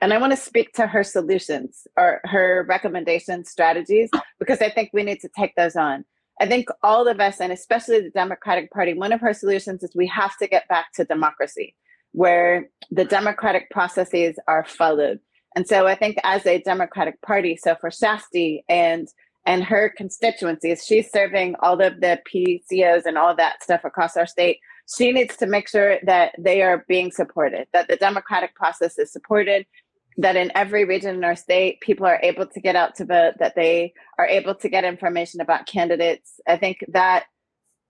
And 0.02 0.14
I 0.14 0.18
want 0.18 0.32
to 0.32 0.38
speak 0.38 0.74
to 0.74 0.88
her 0.88 1.04
solutions 1.04 1.86
or 1.98 2.22
her 2.24 2.66
recommendations, 2.70 3.50
strategies, 3.50 4.10
because 4.40 4.62
I 4.62 4.70
think 4.70 4.92
we 4.94 5.04
need 5.04 5.20
to 5.22 5.30
take 5.38 5.56
those 5.56 5.76
on. 5.76 6.06
I 6.40 6.48
think 6.48 6.70
all 6.84 7.08
of 7.08 7.20
us, 7.20 7.42
and 7.42 7.52
especially 7.52 8.00
the 8.00 8.10
Democratic 8.12 8.72
Party, 8.72 8.94
one 8.94 9.12
of 9.12 9.20
her 9.20 9.34
solutions 9.34 9.84
is 9.84 9.92
we 9.94 10.08
have 10.08 10.38
to 10.38 10.48
get 10.48 10.70
back 10.70 10.94
to 10.94 11.04
democracy, 11.04 11.76
where 12.14 12.70
the 12.92 13.04
democratic 13.04 13.70
processes 13.72 14.40
are 14.48 14.64
followed 14.66 15.20
and 15.56 15.68
so 15.68 15.88
I 15.88 15.96
think 15.96 16.18
as 16.24 16.46
a 16.46 16.62
Democratic 16.62 17.22
Party, 17.22 17.58
so 17.58 17.76
for 17.76 17.90
Shasti 17.90 18.62
and 18.70 19.08
and 19.46 19.64
her 19.64 19.92
constituencies, 19.96 20.86
she's 20.86 21.10
serving 21.12 21.56
all 21.62 21.82
of 21.82 22.02
the 22.02 22.22
PCOs 22.32 23.06
and 23.06 23.18
all 23.18 23.36
that 23.36 23.64
stuff 23.64 23.82
across 23.84 24.16
our 24.16 24.28
state. 24.28 24.60
She 24.96 25.12
needs 25.12 25.38
to 25.38 25.48
make 25.48 25.68
sure 25.68 25.98
that 26.04 26.36
they 26.38 26.62
are 26.62 26.86
being 26.88 27.12
supported, 27.12 27.68
that 27.74 27.88
the 27.88 27.96
democratic 27.96 28.54
process 28.54 29.00
is 29.00 29.12
supported, 29.12 29.66
that 30.18 30.36
in 30.36 30.52
every 30.54 30.86
region 30.86 31.16
in 31.16 31.24
our 31.24 31.36
state, 31.36 31.80
people 31.82 32.06
are 32.06 32.20
able 32.22 32.46
to 32.46 32.60
get 32.60 32.76
out 32.76 32.96
to 32.96 33.06
vote, 33.06 33.36
that 33.40 33.56
they 33.56 33.94
are 34.20 34.28
able 34.28 34.54
to 34.56 34.70
get 34.70 34.84
information 34.84 35.42
about 35.42 35.66
candidates. 35.66 36.40
I 36.48 36.58
think 36.58 36.80
that 36.90 37.26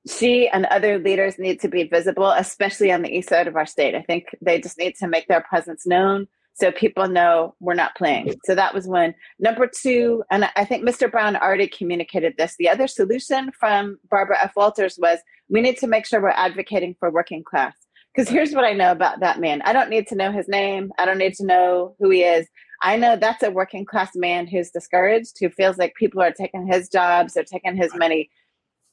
she 0.07 0.47
and 0.47 0.65
other 0.67 0.99
leaders 0.99 1.39
need 1.39 1.59
to 1.61 1.67
be 1.67 1.83
visible, 1.83 2.29
especially 2.31 2.91
on 2.91 3.01
the 3.01 3.13
east 3.13 3.29
side 3.29 3.47
of 3.47 3.55
our 3.55 3.65
state. 3.65 3.95
I 3.95 4.03
think 4.03 4.27
they 4.41 4.61
just 4.61 4.77
need 4.77 4.95
to 4.99 5.07
make 5.07 5.27
their 5.27 5.41
presence 5.41 5.85
known 5.85 6.27
so 6.59 6.71
people 6.71 7.07
know 7.07 7.55
we're 7.59 7.73
not 7.73 7.95
playing. 7.95 8.35
So 8.45 8.53
that 8.55 8.73
was 8.73 8.87
one. 8.87 9.15
Number 9.39 9.67
two, 9.67 10.23
and 10.29 10.49
I 10.55 10.65
think 10.65 10.87
Mr. 10.87 11.09
Brown 11.09 11.35
already 11.35 11.67
communicated 11.67 12.35
this. 12.37 12.55
The 12.57 12.69
other 12.69 12.87
solution 12.87 13.51
from 13.57 13.97
Barbara 14.09 14.37
F. 14.41 14.53
Walters 14.55 14.97
was 15.01 15.19
we 15.49 15.61
need 15.61 15.77
to 15.77 15.87
make 15.87 16.05
sure 16.05 16.21
we're 16.21 16.29
advocating 16.29 16.95
for 16.99 17.09
working 17.11 17.43
class. 17.43 17.75
Because 18.13 18.27
here's 18.27 18.53
what 18.53 18.65
I 18.65 18.73
know 18.73 18.91
about 18.91 19.19
that 19.21 19.39
man 19.39 19.61
I 19.63 19.73
don't 19.73 19.89
need 19.89 20.07
to 20.07 20.15
know 20.15 20.31
his 20.31 20.47
name, 20.47 20.91
I 20.97 21.05
don't 21.05 21.17
need 21.17 21.35
to 21.35 21.45
know 21.45 21.95
who 21.99 22.09
he 22.09 22.23
is. 22.23 22.47
I 22.81 22.95
know 22.95 23.15
that's 23.15 23.43
a 23.43 23.51
working 23.51 23.85
class 23.85 24.11
man 24.15 24.47
who's 24.47 24.71
discouraged, 24.71 25.37
who 25.39 25.49
feels 25.49 25.77
like 25.77 25.93
people 25.95 26.21
are 26.21 26.31
taking 26.31 26.67
his 26.67 26.89
jobs, 26.89 27.33
they're 27.33 27.43
taking 27.43 27.75
his 27.75 27.93
money. 27.95 28.29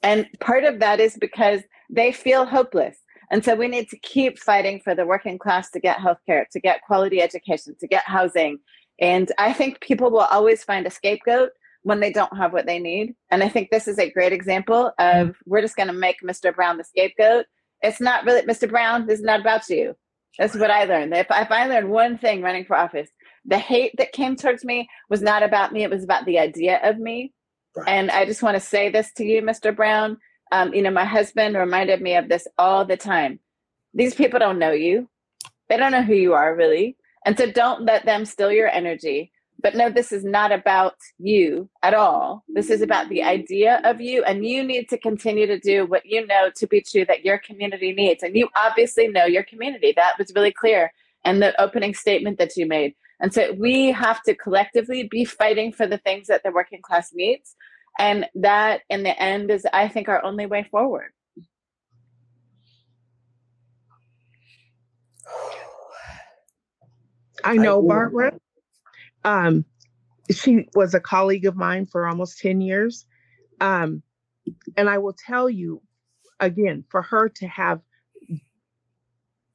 And 0.03 0.29
part 0.41 0.65
of 0.65 0.81
that 0.81 1.01
is 1.01 1.17
because 1.17 1.63
they 1.91 2.13
feel 2.13 2.45
hopeless 2.45 2.99
and 3.31 3.45
so 3.45 3.55
we 3.55 3.69
need 3.69 3.89
to 3.91 3.99
keep 3.99 4.39
fighting 4.39 4.81
for 4.81 4.95
the 4.95 5.07
working 5.07 5.39
class 5.39 5.71
to 5.71 5.81
get 5.81 5.99
healthcare, 5.99 6.49
to 6.51 6.61
get 6.61 6.83
quality 6.83 7.21
education, 7.21 7.75
to 7.81 7.87
get 7.87 8.05
housing. 8.05 8.59
And 9.01 9.31
I 9.39 9.53
think 9.53 9.81
people 9.81 10.11
will 10.11 10.21
always 10.21 10.65
find 10.65 10.87
a 10.87 10.91
scapegoat 10.91 11.51
when 11.83 12.01
they 12.01 12.13
don't 12.13 12.37
have 12.37 12.53
what 12.53 12.67
they 12.67 12.79
need. 12.79 13.15
And 13.31 13.43
I 13.43 13.49
think 13.49 13.71
this 13.71 13.87
is 13.87 13.99
a 13.99 14.11
great 14.11 14.33
example 14.33 14.93
of 14.99 15.37
we're 15.45 15.61
just 15.61 15.77
going 15.77 15.89
to 15.89 15.93
make 15.93 16.17
Mr. 16.23 16.55
Brown 16.55 16.79
the 16.79 16.85
scapegoat. 16.85 17.47
It's 17.83 18.01
not 18.01 18.25
really, 18.25 18.43
Mr. 18.43 18.69
Brown, 18.69 19.07
this 19.07 19.21
is 19.21 19.25
not 19.25 19.41
about 19.41 19.69
you. 19.69 19.95
That's 20.39 20.57
what 20.57 20.71
I 20.71 20.85
learned. 20.85 21.15
If, 21.15 21.29
if 21.31 21.51
I 21.51 21.67
learned 21.67 21.91
one 21.91 22.19
thing 22.19 22.43
running 22.43 22.65
for 22.65 22.77
office, 22.77 23.09
the 23.45 23.59
hate 23.59 23.93
that 23.99 24.13
came 24.13 24.37
towards 24.37 24.65
me 24.65 24.89
was 25.09 25.23
not 25.23 25.43
about 25.43 25.73
me, 25.73 25.83
it 25.83 25.91
was 25.91 26.05
about 26.05 26.27
the 26.27 26.39
idea 26.39 26.81
of 26.83 26.99
me. 26.99 27.33
Right. 27.77 27.89
And 27.89 28.11
I 28.11 28.25
just 28.25 28.43
want 28.43 28.57
to 28.57 28.61
say 28.61 28.91
this 28.91 29.13
to 29.15 29.25
you, 29.25 29.43
Mr. 29.43 29.75
Brown. 29.75 30.19
Um, 30.53 30.73
you 30.75 30.83
know, 30.83 30.91
my 30.91 31.05
husband 31.05 31.57
reminded 31.57 32.01
me 32.01 32.17
of 32.17 32.29
this 32.29 32.47
all 32.59 32.85
the 32.85 32.97
time. 32.97 33.41
These 33.95 34.15
people 34.15 34.39
don't 34.39 34.59
know 34.59 34.73
you. 34.73 35.09
They 35.69 35.77
don't 35.77 35.93
know 35.93 36.03
who 36.03 36.15
you 36.15 36.35
are 36.35 36.55
really. 36.55 36.97
And 37.25 37.37
so 37.37 37.51
don't 37.51 37.83
let 37.83 38.05
them 38.05 38.25
steal 38.25 38.53
your 38.53 38.69
energy. 38.69 39.33
but 39.61 39.75
no, 39.75 39.91
this 39.91 40.13
is 40.13 40.25
not 40.25 40.53
about 40.53 40.97
you 41.19 41.69
at 41.83 41.95
all. 41.95 42.45
This 42.49 42.71
is 42.71 42.83
about 42.83 43.09
the 43.09 43.23
idea 43.23 43.81
of 43.85 44.01
you, 44.01 44.23
and 44.25 44.47
you 44.47 44.63
need 44.63 44.89
to 44.91 44.99
continue 44.99 45.47
to 45.47 45.59
do 45.59 45.87
what 45.87 46.05
you 46.05 46.27
know 46.27 46.51
to 46.57 46.67
be 46.67 46.83
true 46.83 47.05
that 47.07 47.25
your 47.25 47.39
community 47.39 47.93
needs. 47.93 48.23
And 48.23 48.37
you 48.37 48.49
obviously 48.57 49.09
know 49.09 49.25
your 49.25 49.43
community. 49.43 49.93
That 49.97 50.19
was 50.19 50.33
really 50.35 50.53
clear 50.53 50.93
in 51.25 51.41
the 51.41 51.59
opening 51.61 51.95
statement 51.95 52.39
that 52.39 52.57
you 52.57 52.67
made. 52.67 52.95
And 53.19 53.33
so 53.33 53.53
we 53.55 53.93
have 53.93 54.23
to 54.25 54.35
collectively 54.35 55.05
be 55.05 55.25
fighting 55.25 55.73
for 55.73 55.87
the 55.87 55.99
things 55.99 56.27
that 56.27 56.43
the 56.45 56.53
working 56.53 56.83
class 56.83 57.13
needs. 57.15 57.57
And 57.99 58.27
that, 58.37 58.83
in 58.91 59.03
the 59.03 59.21
end, 59.21 59.51
is, 59.51 59.67
I 59.73 59.89
think, 59.89 60.09
our 60.09 60.23
only 60.25 60.47
way 60.47 60.67
forward. 60.71 61.11
I 67.45 67.57
know 67.57 67.83
Barbara. 67.83 68.39
Um, 69.25 69.65
she 70.31 70.69
was 70.75 70.95
a 70.95 71.01
colleague 71.01 71.47
of 71.47 71.57
mine 71.57 71.87
for 71.87 72.07
almost 72.07 72.39
10 72.41 72.61
years. 72.61 73.07
Um, 73.61 74.03
and 74.77 74.89
I 74.89 74.99
will 74.99 75.15
tell 75.15 75.49
you 75.49 75.83
again, 76.41 76.85
for 76.89 77.03
her 77.03 77.29
to 77.29 77.47
have 77.47 77.81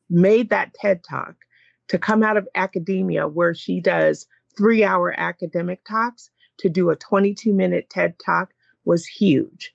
made 0.09 0.49
that 0.49 0.73
TED 0.73 1.03
talk, 1.03 1.35
to 1.89 1.97
come 1.97 2.23
out 2.23 2.37
of 2.37 2.47
academia 2.55 3.27
where 3.27 3.53
she 3.53 3.81
does 3.81 4.27
three 4.57 4.83
hour 4.83 5.13
academic 5.17 5.83
talks, 5.85 6.29
to 6.61 6.69
do 6.69 6.89
a 6.89 6.95
22 6.95 7.53
minute 7.53 7.89
TED 7.89 8.17
talk 8.19 8.53
was 8.85 9.05
huge. 9.05 9.73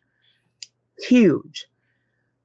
Huge. 0.98 1.66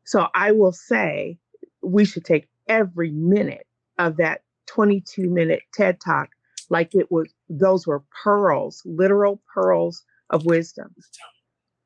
So 0.04 0.28
I 0.34 0.52
will 0.52 0.72
say 0.72 1.38
we 1.82 2.06
should 2.06 2.26
take 2.26 2.48
every 2.68 3.12
minute 3.12 3.68
of 3.98 4.18
that 4.18 4.42
22 4.66 5.30
minute 5.30 5.62
TED 5.74 6.00
talk 6.00 6.30
like 6.70 6.96
it 6.96 7.12
was 7.12 7.28
those 7.50 7.86
were 7.86 8.04
pearls, 8.24 8.82
literal 8.86 9.42
pearls 9.54 10.04
of 10.30 10.46
wisdom. 10.46 10.96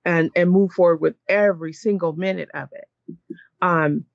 And 0.06 0.30
and 0.36 0.51
move 0.51 0.72
forward 0.72 1.01
with 1.01 1.16
every 1.28 1.74
single 1.74 2.14
minute 2.14 2.49
of 2.53 2.70
it. 2.72 3.18
Um, 3.62 4.06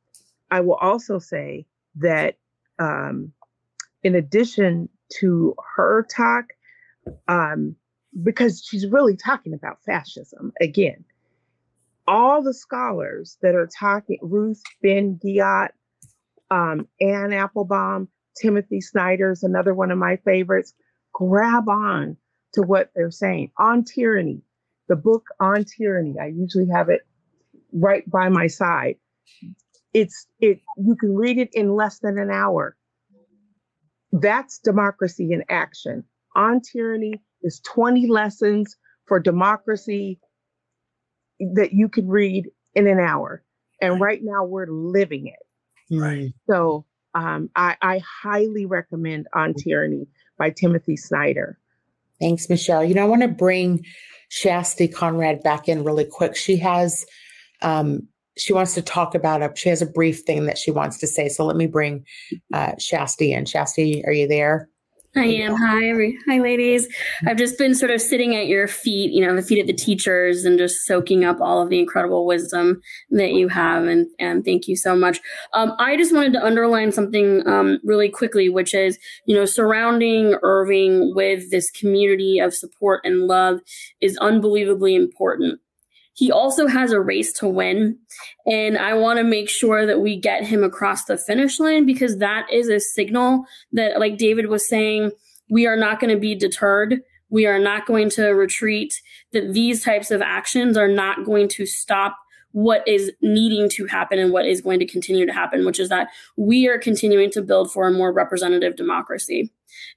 I 0.51 0.61
will 0.61 0.77
also 0.77 1.19
say 1.19 1.67
that 1.97 2.37
um, 2.79 3.33
in 4.05 4.15
addition 4.15 4.89
to 5.19 5.57
her 5.75 6.07
talk, 6.09 6.53
um, 7.27 7.75
because 8.23 8.65
she's 8.65 8.87
really 8.87 9.17
talking 9.17 9.55
about 9.55 9.83
fascism 9.85 10.53
again, 10.61 11.05
all 12.07 12.43
the 12.43 12.55
scholars 12.55 13.39
that 13.43 13.55
are 13.55 13.69
talking, 13.79 14.19
Ruth 14.23 14.63
Ben-Ghiat, 14.83 15.69
um, 16.51 16.89
Anne 17.01 17.33
Applebaum, 17.33 18.09
Timothy 18.41 18.81
Snyder 18.81 19.31
is 19.31 19.43
another 19.43 19.75
one 19.75 19.91
of 19.91 19.99
my 19.99 20.17
favorites. 20.17 20.75
Grab 21.13 21.69
on 21.69 22.17
to 22.55 22.63
what 22.63 22.91
they're 22.95 23.11
saying 23.11 23.51
on 23.59 23.85
tyranny. 23.85 24.43
The 24.89 24.97
book 24.97 25.27
on 25.39 25.65
tyranny. 25.65 26.17
I 26.21 26.27
usually 26.27 26.67
have 26.73 26.89
it 26.89 27.03
right 27.73 28.09
by 28.11 28.29
my 28.29 28.49
side. 28.49 28.97
It's 29.93 30.27
it 30.41 30.61
you 30.77 30.97
can 30.97 31.15
read 31.15 31.39
it 31.39 31.51
in 31.53 31.75
less 31.75 31.99
than 32.01 32.19
an 32.19 32.31
hour. 32.31 32.77
That's 34.13 34.59
democracy 34.59 35.33
in 35.33 35.45
action. 35.49 36.05
On 36.35 36.61
tyranny 36.61 37.21
is 37.43 37.61
20 37.61 38.07
lessons 38.07 38.77
for 39.07 39.19
democracy 39.19 40.21
that 41.55 41.73
you 41.73 41.89
can 41.89 42.09
read 42.09 42.49
in 42.75 42.87
an 42.87 42.99
hour. 42.99 43.43
And 43.81 44.01
right 44.01 44.21
now 44.23 44.45
we're 44.45 44.67
living 44.67 45.27
it. 45.27 45.95
Right. 45.95 46.33
So 46.49 46.85
um, 47.15 47.51
I, 47.57 47.77
I 47.83 48.01
highly 48.23 48.67
recommend 48.67 49.27
On 49.35 49.55
Tyranny 49.55 50.07
by 50.39 50.51
Timothy 50.51 50.97
Snyder. 50.97 51.59
Thanks, 52.21 52.49
Michelle. 52.49 52.85
You 52.85 52.95
know, 52.95 53.03
I 53.03 53.09
want 53.09 53.23
to 53.23 53.29
bring 53.29 53.85
Shasti 54.31 54.93
Conrad 54.93 55.43
back 55.43 55.69
in 55.69 55.83
really 55.83 56.05
quick. 56.05 56.37
She 56.37 56.57
has, 56.59 57.07
um, 57.63 58.07
she 58.37 58.53
wants 58.53 58.75
to 58.75 58.83
talk 58.83 59.15
about 59.15 59.43
a, 59.43 59.53
she 59.57 59.71
has 59.71 59.83
a 59.83 59.87
brief 59.87 60.21
thing 60.21 60.47
that 60.47 60.59
she 60.59 60.71
wants 60.71 60.99
to 60.99 61.07
say. 61.07 61.29
So 61.29 61.45
let 61.45 61.57
me 61.57 61.67
bring 61.67 62.05
uh, 62.53 62.73
Shasti 62.73 63.31
in. 63.31 63.45
Shasti, 63.45 64.07
are 64.07 64.13
you 64.13 64.29
there? 64.29 64.69
I 65.17 65.25
am. 65.25 65.57
Hi, 65.57 65.89
every, 65.89 66.17
hi, 66.29 66.39
ladies. 66.39 66.87
I've 67.27 67.37
just 67.37 67.59
been 67.59 67.75
sort 67.75 67.91
of 67.91 68.01
sitting 68.01 68.37
at 68.37 68.47
your 68.47 68.69
feet, 68.69 69.11
you 69.13 69.27
know, 69.27 69.35
the 69.35 69.43
feet 69.43 69.61
of 69.61 69.67
the 69.67 69.73
teachers, 69.73 70.45
and 70.45 70.57
just 70.57 70.87
soaking 70.87 71.25
up 71.25 71.41
all 71.41 71.61
of 71.61 71.69
the 71.69 71.81
incredible 71.81 72.27
wisdom 72.27 72.81
that 73.11 73.33
you 73.33 73.49
have. 73.49 73.87
And 73.87 74.07
and 74.21 74.45
thank 74.45 74.69
you 74.69 74.77
so 74.77 74.95
much. 74.95 75.21
Um, 75.53 75.73
I 75.81 75.97
just 75.97 76.15
wanted 76.15 76.33
to 76.35 76.45
underline 76.45 76.93
something 76.93 77.45
um, 77.49 77.81
really 77.83 78.09
quickly, 78.09 78.49
which 78.49 78.73
is, 78.73 78.99
you 79.27 79.35
know, 79.35 79.47
surrounding 79.47 80.37
Irving 80.43 81.13
with 81.13 81.51
this 81.51 81.73
community 81.73 82.39
of 82.39 82.55
support 82.55 83.01
and 83.03 83.27
love 83.27 83.59
is 84.01 84.17
unbelievably 84.19 84.95
important 84.95 85.59
he 86.15 86.31
also 86.31 86.67
has 86.67 86.93
a 86.93 87.01
race 87.01 87.33
to 87.35 87.47
win. 87.47 87.99
And 88.47 88.77
I 88.77 88.95
want 88.95 89.19
to 89.19 89.25
make 89.25 89.49
sure 89.49 89.87
that 89.87 90.01
we 90.01 90.19
get 90.19 90.45
him 90.45 90.63
across 90.63 91.05
the 91.05 91.17
finish 91.17 91.59
line 91.59 91.87
because 91.87 92.19
that 92.19 92.47
is 92.53 92.69
a 92.69 92.81
signal 92.81 93.45
that, 93.73 93.99
like 93.99 94.19
David 94.19 94.49
was 94.49 94.69
saying, 94.69 95.13
we 95.49 95.67
are 95.67 95.77
not 95.77 96.01
going 96.01 96.15
to 96.15 96.21
be 96.21 96.35
deterred. 96.35 97.01
We 97.31 97.47
are 97.47 97.59
not 97.59 97.87
going 97.87 98.11
to 98.11 98.29
retreat, 98.31 98.93
that 99.33 99.53
these 99.53 99.85
types 99.85 100.11
of 100.11 100.21
actions 100.21 100.77
are 100.77 100.89
not 100.89 101.25
going 101.25 101.49
to 101.51 101.65
stop 101.65 102.17
what 102.53 102.87
is 102.89 103.13
needing 103.23 103.69
to 103.69 103.87
happen 103.87 104.19
and 104.19 104.33
what 104.33 104.47
is 104.47 104.61
going 104.61 104.81
to 104.81 104.87
continue 104.87 105.25
to 105.27 105.33
happen, 105.33 105.65
which 105.65 105.79
is 105.79 105.89
that 105.91 106.09
we 106.37 106.67
are 106.67 106.79
continuing 106.79 107.31
to 107.31 107.43
build 107.43 107.71
for 107.71 107.87
a 107.87 107.93
more 107.93 108.13
representative 108.13 108.75
democracy. 108.75 109.53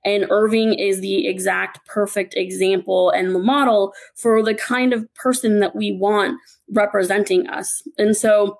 And 0.05 0.27
Irving 0.29 0.73
is 0.73 1.01
the 1.01 1.27
exact 1.27 1.85
perfect 1.87 2.33
example 2.35 3.09
and 3.09 3.33
the 3.33 3.39
model 3.39 3.93
for 4.15 4.43
the 4.43 4.55
kind 4.55 4.93
of 4.93 5.11
person 5.15 5.59
that 5.59 5.75
we 5.75 5.91
want 5.91 6.37
representing 6.69 7.47
us. 7.47 7.81
And 7.97 8.15
so, 8.15 8.57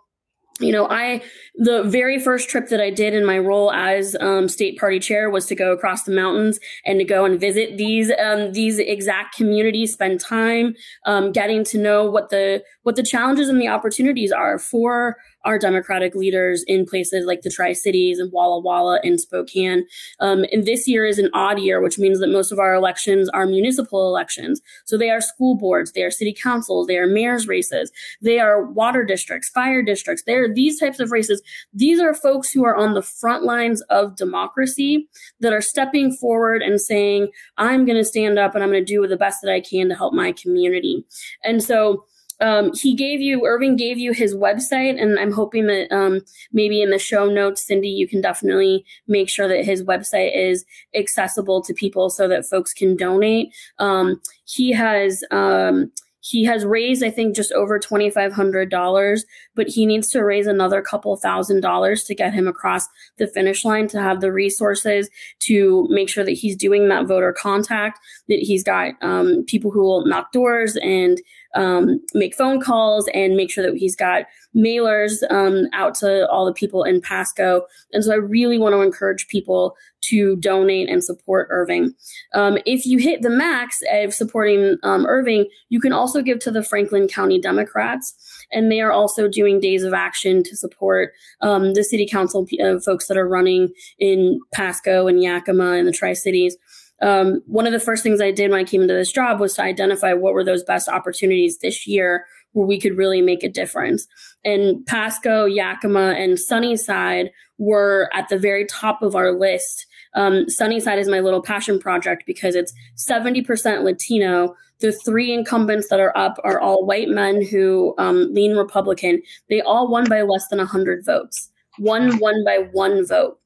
you 0.60 0.72
know, 0.72 0.88
I, 0.88 1.24
the 1.56 1.82
very 1.84 2.20
first 2.20 2.48
trip 2.48 2.70
that 2.70 2.80
I 2.80 2.92
did 2.92 3.16
in 3.16 3.26
my 3.26 3.40
role 3.40 3.72
as 3.72 4.16
um, 4.20 4.48
state 4.48 4.78
party 4.78 5.00
chair 5.00 5.30
was 5.30 5.48
to 5.48 5.56
go 5.56 5.72
across 5.72 6.04
the 6.04 6.12
mountains 6.12 6.60
and 6.86 7.00
to 7.00 7.06
go 7.06 7.26
and 7.26 7.40
visit 7.40 7.78
these, 7.78 8.12
um, 8.24 8.54
these 8.54 8.78
exact 8.78 9.36
communities, 9.36 9.94
spend 9.94 10.20
time 10.20 10.76
um, 11.08 11.32
getting 11.32 11.64
to 11.66 11.80
know 11.80 12.06
what 12.10 12.30
the, 12.30 12.64
what 12.84 12.96
the 12.96 13.04
challenges 13.04 13.50
and 13.50 13.60
the 13.60 13.68
opportunities 13.68 14.32
are 14.32 14.60
for 14.60 15.18
our 15.44 15.60
Democratic 15.60 16.16
leaders 16.16 16.64
in 16.68 16.86
places 16.86 17.26
like 17.26 17.42
the 17.42 17.50
Tri 17.50 17.74
Cities 17.74 18.20
and 18.20 18.32
Walla 18.32 18.60
Walla 18.60 19.00
and 19.04 19.20
Spokane. 19.20 19.86
Um, 20.20 20.46
and 20.52 20.66
this 20.66 20.88
year 20.88 21.06
is 21.06 21.20
an 21.20 21.30
odd 21.34 21.60
year, 21.60 21.82
which 21.82 22.00
means 22.00 22.20
that 22.20 22.30
most 22.30 22.52
of 22.52 22.60
our 22.60 22.74
elections 22.74 23.30
are 23.30 23.46
municipal 23.46 24.08
elections. 24.08 24.62
So 24.86 24.98
they 24.98 25.10
are 25.10 25.22
school 25.22 25.56
boards, 25.56 25.92
they 25.92 26.04
are 26.04 26.12
city 26.12 26.34
councils, 26.34 26.88
they 26.88 26.98
are 26.98 27.08
mayor's 27.08 27.48
races, 27.48 27.92
they 28.22 28.40
are 28.40 28.64
water 28.64 29.04
districts, 29.04 29.50
fire 29.50 29.82
districts. 29.82 30.24
They 30.26 30.36
are 30.36 30.54
these 30.54 30.80
types 30.80 31.00
of 31.00 31.12
races. 31.12 31.42
These 31.74 32.00
are 32.00 32.14
folks 32.14 32.52
who 32.52 32.66
are 32.66 32.76
on 32.76 32.94
the 32.94 33.02
front 33.02 33.44
lines 33.44 33.82
of 33.84 34.16
democracy 34.16 35.10
that 35.40 35.54
are 35.54 35.62
stepping 35.62 36.12
forward 36.12 36.62
and 36.62 36.80
saying, 36.80 37.30
I'm 37.58 37.86
going 37.86 37.98
to 37.98 38.06
stand 38.06 38.40
up 38.40 38.56
and 38.56 38.64
I'm 38.64 38.72
going 38.72 38.86
to 38.86 38.94
do 38.94 39.06
the 39.08 39.18
best 39.18 39.42
that 39.42 39.52
I 39.52 39.62
can 39.62 39.90
to 39.90 39.96
help 39.96 40.14
my 40.14 40.32
community. 40.32 41.06
And 41.44 41.64
so, 41.64 42.06
um, 42.44 42.74
he 42.74 42.94
gave 42.94 43.22
you 43.22 43.46
Irving 43.46 43.78
gave 43.78 43.98
you 43.98 44.12
his 44.12 44.36
website, 44.36 45.02
and 45.02 45.18
I'm 45.18 45.32
hoping 45.32 45.68
that 45.68 45.90
um, 45.96 46.20
maybe 46.52 46.82
in 46.82 46.90
the 46.90 47.00
show 47.00 47.30
notes, 47.30 47.66
Cindy, 47.66 47.88
you 47.88 48.06
can 48.06 48.20
definitely 48.20 48.84
make 49.08 49.30
sure 49.30 49.48
that 49.48 49.64
his 49.64 49.82
website 49.82 50.36
is 50.36 50.66
accessible 50.94 51.62
to 51.64 51.74
people 51.74 52.10
so 52.10 52.28
that 52.28 52.46
folks 52.46 52.74
can 52.74 52.98
donate. 52.98 53.54
Um, 53.80 54.22
he 54.44 54.74
has 54.74 55.24
um, 55.32 55.90
he 56.20 56.46
has 56.46 56.66
raised, 56.66 57.04
I 57.04 57.10
think, 57.10 57.36
just 57.36 57.52
over 57.52 57.78
$2,500, 57.78 59.22
but 59.56 59.68
he 59.68 59.86
needs 59.86 60.10
to 60.12 60.24
raise 60.24 60.48
another 60.48 60.82
couple 60.82 61.16
thousand 61.18 61.60
dollars 61.60 62.06
to 62.06 62.16
get 62.16 62.34
him 62.34 62.48
across 62.48 62.88
the 63.18 63.28
finish 63.28 63.66
line 63.66 63.90
to 63.90 64.02
have 64.02 64.22
the 64.22 64.32
resources 64.32 65.10
to 65.40 65.86
make 65.90 66.08
sure 66.08 66.24
that 66.24 66.32
he's 66.32 66.56
doing 66.56 66.88
that 66.88 67.08
voter 67.08 67.34
contact, 67.34 68.00
that 68.30 68.40
he's 68.40 68.64
got 68.64 68.94
um, 69.02 69.44
people 69.48 69.70
who 69.70 69.82
will 69.82 70.06
knock 70.06 70.32
doors 70.32 70.78
and 70.78 71.22
um, 71.56 72.00
make 72.14 72.36
phone 72.36 72.60
calls 72.60 73.08
and 73.14 73.36
make 73.36 73.52
sure 73.52 73.64
that 73.64 73.78
he's 73.78 73.96
got 73.96 74.26
mailers 74.56 75.24
um, 75.32 75.68
out 75.74 75.96
to 75.96 76.28
all 76.30 76.46
the 76.46 76.54
people 76.54 76.84
in 76.84 77.02
Pasco. 77.02 77.66
And 77.92 78.04
so 78.04 78.12
I 78.12 78.16
really 78.16 78.58
want 78.58 78.74
to 78.74 78.82
encourage 78.82 79.28
people 79.28 79.76
to 80.02 80.36
donate 80.38 80.90
and 80.90 81.04
support 81.04 81.48
Irving. 81.50 81.94
Um, 82.34 82.58
if 82.66 82.86
you 82.86 82.98
hit 82.98 83.22
the 83.22 83.30
max 83.30 83.82
of 83.92 84.14
supporting 84.14 84.78
um, 84.84 85.06
Irving, 85.06 85.48
you 85.70 85.80
can 85.80 85.94
also 85.94 86.22
give 86.22 86.40
to 86.40 86.52
the 86.52 86.64
Franklin 86.64 87.08
County 87.08 87.40
Democrats. 87.40 88.14
And 88.52 88.72
they 88.72 88.82
are 88.82 88.92
also 88.92 89.28
doing 89.28 89.60
days 89.60 89.84
of 89.84 89.94
action 89.94 90.44
to 90.44 90.56
support 90.56 91.14
um, 91.42 91.74
the 91.74 91.84
city 91.84 92.08
council 92.08 92.48
uh, 92.64 92.80
folks 92.80 93.08
that 93.08 93.18
are 93.18 93.28
running 93.28 93.70
in 93.98 94.40
Pasco 94.54 95.08
and 95.08 95.22
Yakima 95.22 95.74
and 95.74 95.88
the 95.88 95.94
Tri 95.94 96.14
Cities 96.14 96.58
um, 97.04 97.42
one 97.46 97.68
of 97.68 97.74
the 97.74 97.80
first 97.80 98.02
things 98.02 98.22
I 98.22 98.32
did 98.32 98.50
when 98.50 98.60
I 98.60 98.64
came 98.64 98.82
into 98.82 98.94
this 98.94 99.12
job 99.12 99.40
was 99.40 99.54
to 99.56 99.64
identify 99.64 100.14
what 100.14 100.34
were 100.34 100.44
those 100.44 100.64
best 100.64 100.88
opportunities 100.88 101.60
this 101.60 101.86
year 101.86 102.26
where 102.54 102.66
we 102.66 102.80
could 102.80 102.98
really 102.98 103.22
make 103.22 103.44
a 103.44 103.50
difference. 103.50 104.08
And 104.46 104.86
Pasco, 104.86 105.46
Yakima, 105.46 106.14
and 106.18 106.40
Sunnyside 106.40 107.32
were 107.58 108.10
at 108.14 108.30
the 108.30 108.40
very 108.40 108.66
top 108.66 109.02
of 109.02 109.16
our 109.16 109.32
list 109.32 109.86
Um, 110.16 110.48
Sunnyside 110.48 111.00
is 111.00 111.10
my 111.10 111.22
little 111.22 111.42
passion 111.42 111.80
project 111.80 112.24
because 112.28 112.56
it's 112.56 112.72
70% 112.98 113.84
Latino. 113.84 114.56
The 114.80 114.92
three 114.92 115.34
incumbents 115.34 115.90
that 115.90 116.00
are 116.00 116.16
up 116.16 116.38
are 116.44 116.60
all 116.60 116.86
white 116.86 117.10
men 117.10 117.44
who 117.44 117.96
um, 117.98 118.32
lean 118.32 118.56
Republican. 118.56 119.24
They 119.50 119.62
all 119.62 119.90
won 119.90 120.08
by 120.08 120.22
less 120.22 120.48
than 120.50 120.60
100 120.60 121.04
votes. 121.04 121.50
One 121.80 122.20
won 122.20 122.44
by 122.46 122.68
one 122.72 123.06
vote. 123.06 123.40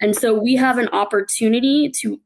And 0.00 0.16
so 0.16 0.32
we 0.32 0.54
have 0.54 0.78
an 0.78 0.88
opportunity 0.88 1.90
to 2.00 2.18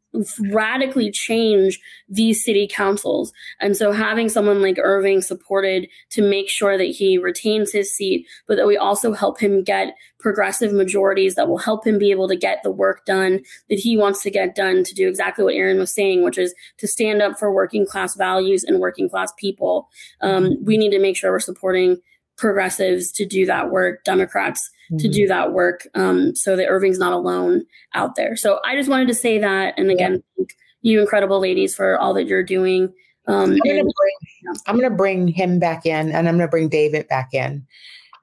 radically 0.50 1.10
change 1.10 1.80
these 2.08 2.44
city 2.44 2.68
councils. 2.70 3.32
And 3.60 3.76
so 3.76 3.92
having 3.92 4.28
someone 4.28 4.60
like 4.60 4.78
Irving 4.78 5.20
supported 5.20 5.88
to 6.10 6.22
make 6.22 6.48
sure 6.48 6.76
that 6.76 6.84
he 6.84 7.16
retains 7.18 7.72
his 7.72 7.94
seat, 7.94 8.26
but 8.48 8.56
that 8.56 8.66
we 8.66 8.76
also 8.76 9.12
help 9.12 9.38
him 9.38 9.62
get 9.62 9.94
progressive 10.18 10.72
majorities 10.72 11.34
that 11.34 11.48
will 11.48 11.58
help 11.58 11.86
him 11.86 11.98
be 11.98 12.10
able 12.10 12.28
to 12.28 12.36
get 12.36 12.62
the 12.62 12.70
work 12.70 13.04
done 13.06 13.40
that 13.68 13.78
he 13.78 13.96
wants 13.96 14.22
to 14.22 14.30
get 14.30 14.54
done 14.54 14.84
to 14.84 14.94
do 14.94 15.08
exactly 15.08 15.44
what 15.44 15.54
Erin 15.54 15.78
was 15.78 15.94
saying, 15.94 16.24
which 16.24 16.38
is 16.38 16.54
to 16.78 16.86
stand 16.86 17.22
up 17.22 17.38
for 17.38 17.52
working 17.52 17.86
class 17.86 18.16
values 18.16 18.64
and 18.64 18.80
working 18.80 19.08
class 19.08 19.32
people. 19.38 19.88
Um, 20.20 20.62
we 20.62 20.76
need 20.76 20.90
to 20.90 20.98
make 20.98 21.16
sure 21.16 21.30
we're 21.30 21.40
supporting 21.40 21.98
progressives 22.40 23.12
to 23.12 23.26
do 23.26 23.46
that 23.46 23.70
work, 23.70 24.02
Democrats 24.04 24.70
to 24.98 25.08
do 25.08 25.28
that 25.28 25.52
work 25.52 25.86
um, 25.94 26.34
so 26.34 26.56
that 26.56 26.66
Irving's 26.66 26.98
not 26.98 27.12
alone 27.12 27.64
out 27.94 28.16
there. 28.16 28.34
So 28.34 28.58
I 28.64 28.74
just 28.74 28.88
wanted 28.88 29.06
to 29.08 29.14
say 29.14 29.38
that. 29.38 29.74
And 29.76 29.90
again, 29.90 30.14
yeah. 30.14 30.18
thank 30.36 30.56
you 30.82 31.00
incredible 31.00 31.38
ladies 31.38 31.74
for 31.74 31.98
all 31.98 32.12
that 32.14 32.26
you're 32.26 32.42
doing. 32.42 32.92
Um, 33.28 33.52
I'm 33.52 33.58
going 33.58 33.86
to 33.86 33.94
bring, 33.94 34.80
yeah. 34.80 34.88
bring 34.88 35.28
him 35.28 35.58
back 35.60 35.86
in 35.86 36.10
and 36.10 36.28
I'm 36.28 36.36
going 36.36 36.48
to 36.48 36.50
bring 36.50 36.68
David 36.68 37.06
back 37.06 37.28
in 37.32 37.64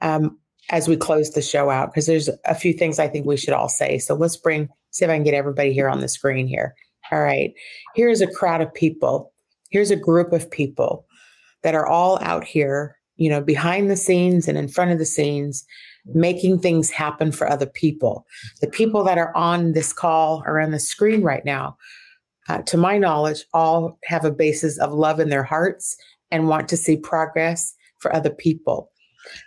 um, 0.01 0.37
as 0.69 0.89
we 0.89 0.97
close 0.97 1.31
the 1.31 1.41
show 1.41 1.69
out 1.69 1.91
because 1.91 2.05
there's 2.05 2.29
a 2.45 2.55
few 2.55 2.73
things 2.73 2.99
I 2.99 3.07
think 3.07 3.25
we 3.25 3.37
should 3.37 3.53
all 3.53 3.69
say. 3.69 3.97
So 3.97 4.15
let's 4.15 4.35
bring, 4.35 4.67
see 4.91 5.05
if 5.05 5.11
I 5.11 5.15
can 5.15 5.23
get 5.23 5.33
everybody 5.35 5.71
here 5.71 5.87
on 5.87 6.01
the 6.01 6.09
screen 6.09 6.47
here. 6.47 6.75
All 7.11 7.21
right. 7.21 7.53
Here's 7.95 8.19
a 8.19 8.27
crowd 8.27 8.59
of 8.59 8.73
people. 8.73 9.31
Here's 9.69 9.91
a 9.91 9.95
group 9.95 10.33
of 10.33 10.51
people 10.51 11.05
that 11.63 11.75
are 11.75 11.87
all 11.87 12.19
out 12.21 12.43
here, 12.43 12.96
you 13.17 13.29
know, 13.29 13.41
behind 13.41 13.89
the 13.89 13.97
scenes 13.97 14.47
and 14.47 14.57
in 14.57 14.67
front 14.67 14.91
of 14.91 14.99
the 14.99 15.05
scenes 15.05 15.65
making 16.13 16.59
things 16.59 16.89
happen 16.89 17.31
for 17.31 17.49
other 17.49 17.65
people. 17.65 18.25
The 18.61 18.67
people 18.67 19.03
that 19.03 19.17
are 19.17 19.35
on 19.35 19.73
this 19.73 19.91
call 19.91 20.43
or 20.45 20.59
on 20.59 20.71
the 20.71 20.79
screen 20.79 21.21
right 21.21 21.43
now, 21.43 21.77
uh, 22.49 22.61
to 22.63 22.77
my 22.77 22.97
knowledge, 22.97 23.43
all 23.53 23.99
have 24.05 24.23
a 24.23 24.31
basis 24.31 24.77
of 24.79 24.93
love 24.93 25.19
in 25.19 25.29
their 25.29 25.43
hearts 25.43 25.97
and 26.31 26.47
want 26.47 26.69
to 26.69 26.77
see 26.77 26.97
progress 26.97 27.73
for 27.99 28.13
other 28.15 28.29
people. 28.29 28.89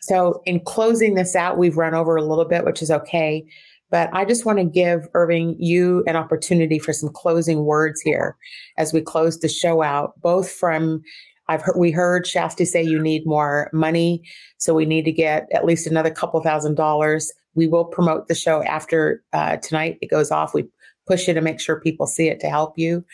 So, 0.02 0.42
in 0.44 0.60
closing 0.60 1.14
this 1.14 1.34
out, 1.34 1.56
we've 1.56 1.78
run 1.78 1.94
over 1.94 2.16
a 2.16 2.24
little 2.24 2.44
bit, 2.44 2.64
which 2.64 2.82
is 2.82 2.90
okay. 2.90 3.46
But 3.90 4.10
I 4.12 4.24
just 4.24 4.44
want 4.44 4.58
to 4.58 4.64
give 4.64 5.08
Irving 5.14 5.56
you 5.58 6.04
an 6.06 6.16
opportunity 6.16 6.78
for 6.78 6.92
some 6.92 7.08
closing 7.08 7.64
words 7.64 8.00
here 8.00 8.36
as 8.76 8.92
we 8.92 9.00
close 9.00 9.40
the 9.40 9.48
show 9.48 9.82
out, 9.82 10.20
both 10.20 10.50
from 10.50 11.02
I've 11.50 11.62
heard, 11.62 11.76
we 11.76 11.90
heard 11.90 12.26
Shasti 12.26 12.64
say 12.64 12.80
you 12.80 13.02
need 13.02 13.26
more 13.26 13.68
money. 13.72 14.22
So 14.58 14.72
we 14.72 14.86
need 14.86 15.04
to 15.04 15.12
get 15.12 15.48
at 15.52 15.64
least 15.64 15.84
another 15.84 16.10
couple 16.10 16.40
thousand 16.42 16.76
dollars. 16.76 17.32
We 17.56 17.66
will 17.66 17.84
promote 17.84 18.28
the 18.28 18.36
show 18.36 18.62
after 18.62 19.24
uh, 19.32 19.56
tonight. 19.56 19.98
It 20.00 20.10
goes 20.10 20.30
off. 20.30 20.54
We 20.54 20.68
push 21.08 21.26
you 21.26 21.34
to 21.34 21.40
make 21.40 21.58
sure 21.58 21.80
people 21.80 22.06
see 22.06 22.28
it 22.28 22.38
to 22.40 22.48
help 22.48 22.78
you. 22.78 23.04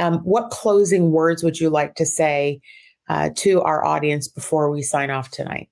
Um, 0.00 0.18
what 0.24 0.50
closing 0.50 1.12
words 1.12 1.44
would 1.44 1.60
you 1.60 1.70
like 1.70 1.94
to 1.94 2.04
say 2.04 2.60
uh, 3.08 3.30
to 3.36 3.62
our 3.62 3.84
audience 3.84 4.26
before 4.26 4.68
we 4.68 4.82
sign 4.82 5.10
off 5.10 5.30
tonight? 5.30 5.68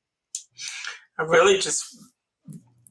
I 1.18 1.24
really 1.24 1.58
just, 1.58 1.84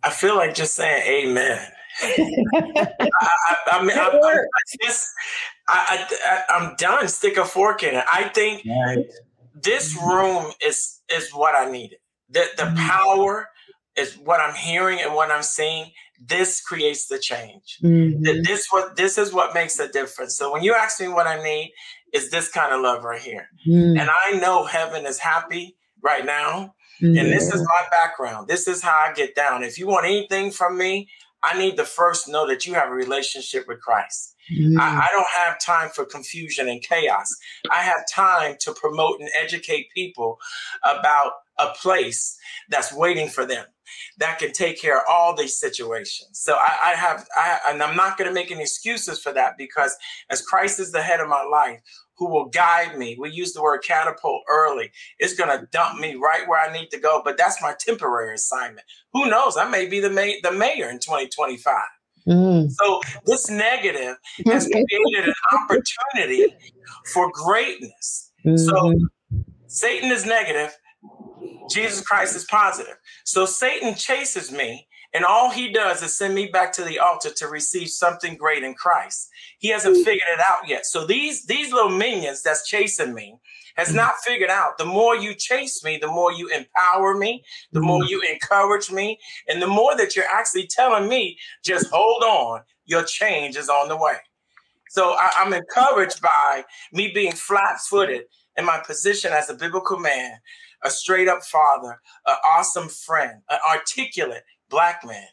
I 0.03 0.09
feel 0.09 0.35
like 0.35 0.53
just 0.53 0.75
saying 0.75 1.29
amen. 1.29 1.65
I, 2.01 2.87
I, 3.21 3.55
I, 3.71 3.81
mean, 3.83 3.97
I, 3.97 4.09
I, 4.11 4.37
just, 4.83 5.07
I, 5.67 6.07
I, 6.49 6.61
am 6.61 6.75
done. 6.77 7.07
Stick 7.07 7.37
a 7.37 7.45
fork 7.45 7.83
in 7.83 7.95
it. 7.95 8.05
I 8.11 8.29
think 8.29 8.63
right. 8.65 9.05
this 9.55 9.95
room 9.95 10.51
is 10.65 11.01
is 11.13 11.31
what 11.31 11.55
I 11.55 11.69
needed. 11.71 11.99
The 12.29 12.45
the 12.57 12.63
mm-hmm. 12.63 12.87
power 12.87 13.49
is 13.95 14.17
what 14.17 14.41
I'm 14.41 14.55
hearing 14.55 14.99
and 14.99 15.13
what 15.13 15.31
I'm 15.31 15.43
seeing. 15.43 15.91
This 16.19 16.61
creates 16.61 17.07
the 17.07 17.19
change. 17.19 17.79
Mm-hmm. 17.83 18.43
This 18.43 18.67
what 18.71 18.95
this 18.95 19.17
is 19.17 19.33
what 19.33 19.53
makes 19.53 19.79
a 19.79 19.87
difference. 19.87 20.37
So 20.37 20.51
when 20.51 20.63
you 20.63 20.73
ask 20.73 20.99
me 20.99 21.07
what 21.07 21.27
I 21.27 21.41
need, 21.41 21.73
is 22.13 22.29
this 22.29 22.49
kind 22.49 22.73
of 22.73 22.81
love 22.81 23.03
right 23.03 23.21
here. 23.21 23.49
Mm-hmm. 23.67 23.99
And 23.99 24.09
I 24.09 24.39
know 24.39 24.65
heaven 24.65 25.05
is 25.05 25.19
happy 25.19 25.75
right 26.01 26.25
now. 26.25 26.75
And 27.01 27.15
this 27.15 27.53
is 27.53 27.61
my 27.61 27.83
background. 27.91 28.47
This 28.47 28.65
is 28.65 28.81
how 28.81 28.91
I 28.91 29.11
get 29.13 29.35
down. 29.35 29.61
If 29.61 29.77
you 29.77 29.87
want 29.87 30.05
anything 30.05 30.51
from 30.51 30.77
me, 30.77 31.09
I 31.43 31.57
need 31.59 31.75
to 31.75 31.83
first 31.83 32.29
know 32.29 32.47
that 32.47 32.65
you 32.65 32.75
have 32.75 32.89
a 32.89 32.93
relationship 32.93 33.67
with 33.67 33.81
Christ. 33.81 34.32
Mm. 34.51 34.79
I, 34.79 35.07
I, 35.07 35.07
don't 35.11 35.27
have 35.37 35.59
time 35.59 35.89
for 35.89 36.05
confusion 36.05 36.67
and 36.67 36.81
chaos. 36.81 37.33
I 37.71 37.81
have 37.83 38.03
time 38.13 38.57
to 38.61 38.73
promote 38.73 39.19
and 39.21 39.29
educate 39.41 39.87
people 39.95 40.37
about 40.83 41.31
a 41.59 41.67
place 41.81 42.37
that's 42.69 42.93
waiting 42.93 43.29
for 43.29 43.45
them 43.45 43.65
that 44.17 44.39
can 44.39 44.51
take 44.51 44.81
care 44.81 44.97
of 44.97 45.03
all 45.09 45.35
these 45.35 45.57
situations. 45.57 46.39
So 46.39 46.55
I, 46.55 46.91
I 46.91 46.95
have, 46.95 47.25
I, 47.35 47.59
and 47.69 47.81
I'm 47.81 47.95
not 47.95 48.17
going 48.17 48.27
to 48.27 48.33
make 48.33 48.51
any 48.51 48.61
excuses 48.61 49.21
for 49.21 49.31
that 49.33 49.57
because 49.57 49.95
as 50.29 50.41
Christ 50.41 50.79
is 50.79 50.91
the 50.91 51.01
head 51.01 51.19
of 51.19 51.29
my 51.29 51.43
life, 51.43 51.79
who 52.17 52.29
will 52.29 52.45
guide 52.45 52.97
me. 52.97 53.17
We 53.19 53.31
use 53.31 53.53
the 53.53 53.61
word 53.61 53.83
catapult 53.83 54.43
early. 54.49 54.91
It's 55.19 55.33
going 55.33 55.49
to 55.49 55.67
dump 55.71 55.99
me 55.99 56.15
right 56.15 56.47
where 56.47 56.59
I 56.59 56.71
need 56.71 56.89
to 56.91 56.99
go, 56.99 57.21
but 57.23 57.37
that's 57.37 57.61
my 57.61 57.73
temporary 57.77 58.35
assignment. 58.35 58.85
Who 59.13 59.29
knows? 59.29 59.57
I 59.57 59.67
may 59.69 59.87
be 59.87 59.99
the, 59.99 60.09
may- 60.09 60.39
the 60.41 60.51
mayor 60.51 60.89
in 60.89 60.99
2025. 60.99 61.73
Mm. 62.27 62.71
So 62.71 63.01
this 63.25 63.49
negative 63.49 64.15
has 64.45 64.67
created 64.67 65.27
an 65.27 65.33
opportunity 65.51 66.55
for 67.13 67.29
greatness. 67.31 68.31
Mm-hmm. 68.45 68.57
So 68.57 68.93
Satan 69.67 70.11
is 70.11 70.25
negative, 70.25 70.75
Jesus 71.69 72.01
Christ 72.01 72.35
is 72.35 72.45
positive. 72.45 72.95
So 73.25 73.45
Satan 73.45 73.95
chases 73.95 74.51
me 74.51 74.87
and 75.13 75.25
all 75.25 75.51
he 75.51 75.71
does 75.71 76.01
is 76.01 76.17
send 76.17 76.33
me 76.33 76.47
back 76.47 76.73
to 76.73 76.83
the 76.83 76.99
altar 76.99 77.29
to 77.37 77.47
receive 77.47 77.89
something 77.89 78.35
great 78.35 78.63
in 78.63 78.73
Christ. 78.73 79.29
He 79.59 79.69
hasn't 79.69 79.97
mm. 79.97 80.03
figured 80.03 80.27
it 80.33 80.39
out 80.39 80.67
yet. 80.67 80.85
So 80.85 81.05
these 81.05 81.45
these 81.45 81.71
little 81.71 81.91
minions 81.91 82.41
that's 82.41 82.67
chasing 82.67 83.13
me 83.13 83.35
has 83.75 83.93
not 83.93 84.15
figured 84.23 84.49
out. 84.49 84.77
The 84.77 84.85
more 84.85 85.15
you 85.15 85.33
chase 85.33 85.83
me, 85.83 85.97
the 85.97 86.07
more 86.07 86.31
you 86.31 86.49
empower 86.49 87.15
me, 87.17 87.43
the 87.71 87.81
more 87.81 88.01
mm. 88.01 88.09
you 88.09 88.21
encourage 88.21 88.91
me, 88.91 89.19
and 89.47 89.61
the 89.61 89.67
more 89.67 89.95
that 89.97 90.15
you're 90.15 90.25
actually 90.31 90.67
telling 90.67 91.09
me, 91.09 91.37
just 91.63 91.87
hold 91.91 92.23
on, 92.23 92.61
your 92.85 93.03
change 93.03 93.55
is 93.55 93.69
on 93.69 93.89
the 93.89 93.97
way. 93.97 94.17
So 94.89 95.13
I, 95.13 95.31
I'm 95.37 95.53
encouraged 95.53 96.21
by 96.21 96.63
me 96.91 97.11
being 97.13 97.31
flat-footed 97.31 98.23
in 98.57 98.65
my 98.65 98.79
position 98.85 99.31
as 99.33 99.49
a 99.49 99.55
biblical 99.55 99.97
man, 99.97 100.37
a 100.83 100.89
straight 100.91 101.27
up 101.27 101.43
father, 101.43 101.99
an 102.27 102.35
awesome 102.55 102.89
friend, 102.89 103.41
an 103.49 103.57
articulate, 103.67 104.43
black 104.69 105.03
man. 105.05 105.25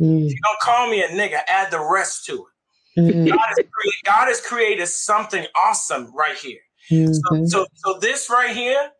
Mm. 0.00 0.26
If 0.26 0.32
you 0.32 0.38
don't 0.42 0.60
call 0.60 0.88
me 0.88 1.02
a 1.02 1.08
nigga, 1.08 1.40
add 1.46 1.70
the 1.70 1.86
rest 1.92 2.24
to 2.26 2.34
it. 2.34 3.00
Mm. 3.00 3.28
God, 3.28 3.38
has 3.48 3.56
created, 3.56 4.04
God, 4.04 4.28
has 4.28 4.40
created, 4.40 4.86
something 4.86 5.46
awesome 5.54 6.14
right 6.14 6.36
here. 6.36 6.60
Mm-hmm. 6.90 7.44
So, 7.44 7.46
so, 7.46 7.66
so 7.74 7.98
this 7.98 8.28
right 8.30 8.54
here, 8.54 8.90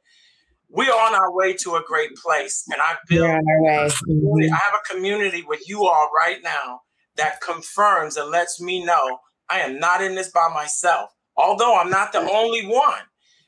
we 0.68 0.89
are 0.89 1.07
on 1.07 1.14
our 1.14 1.35
way 1.35 1.55
to 1.55 1.76
a 1.76 1.83
great 1.87 2.14
place, 2.16 2.64
and 2.70 2.80
I 2.80 2.97
build. 3.09 3.28
Mm-hmm. 3.28 4.53
I 4.53 4.57
have 4.57 4.74
a 4.74 4.95
community 4.95 5.45
with 5.47 5.68
you 5.68 5.85
all 5.85 6.11
right 6.16 6.39
now 6.43 6.80
that 7.16 7.41
confirms 7.41 8.16
and 8.16 8.30
lets 8.30 8.61
me 8.61 8.85
know 8.85 9.18
I 9.51 9.61
am 9.61 9.78
not 9.78 10.03
in 10.03 10.14
this 10.14 10.30
by 10.30 10.49
myself. 10.53 11.11
Although 11.37 11.78
I'm 11.78 11.91
not 11.91 12.12
the 12.12 12.20
only 12.20 12.66
one, 12.66 13.03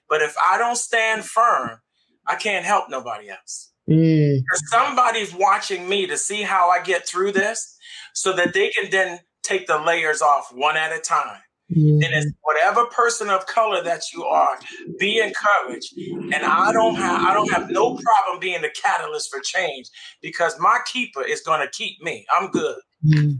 but 0.09 0.22
if 0.22 0.35
I 0.51 0.59
don't 0.59 0.76
stand 0.76 1.24
firm, 1.24 1.80
I 2.26 2.37
can't 2.37 2.64
help 2.64 2.89
nobody 2.89 3.30
else. 3.30 3.72
Mm. 3.89 4.41
Somebody's 4.70 5.35
watching 5.35 5.89
me 5.89 6.07
to 6.07 6.16
see 6.16 6.43
how 6.43 6.70
I 6.70 6.82
get 6.82 7.07
through 7.07 7.32
this 7.32 7.76
so 8.14 8.32
that 8.35 8.55
they 8.55 8.70
can 8.70 8.91
then 8.91 9.20
take 9.43 9.66
the 9.66 9.78
layers 9.78 10.22
off 10.22 10.51
one 10.53 10.76
at 10.76 10.97
a 10.97 11.01
time. 11.01 11.41
And 11.71 12.05
as 12.05 12.27
whatever 12.43 12.85
person 12.87 13.31
of 13.31 13.47
color 13.47 13.83
that 13.83 14.12
you 14.12 14.23
are, 14.25 14.59
be 14.99 15.19
encouraged. 15.19 15.95
And 15.97 16.45
I 16.45 16.73
don't 16.73 16.95
have 16.97 17.23
I 17.23 17.33
don't 17.33 17.51
have 17.51 17.71
no 17.71 17.95
problem 17.95 18.41
being 18.41 18.62
the 18.62 18.71
catalyst 18.71 19.31
for 19.31 19.41
change 19.41 19.89
because 20.21 20.55
my 20.59 20.79
keeper 20.93 21.23
is 21.23 21.41
gonna 21.41 21.69
keep 21.73 22.01
me. 22.03 22.27
I'm 22.37 22.51
good. 22.51 22.77
Mm-hmm. 23.05 23.37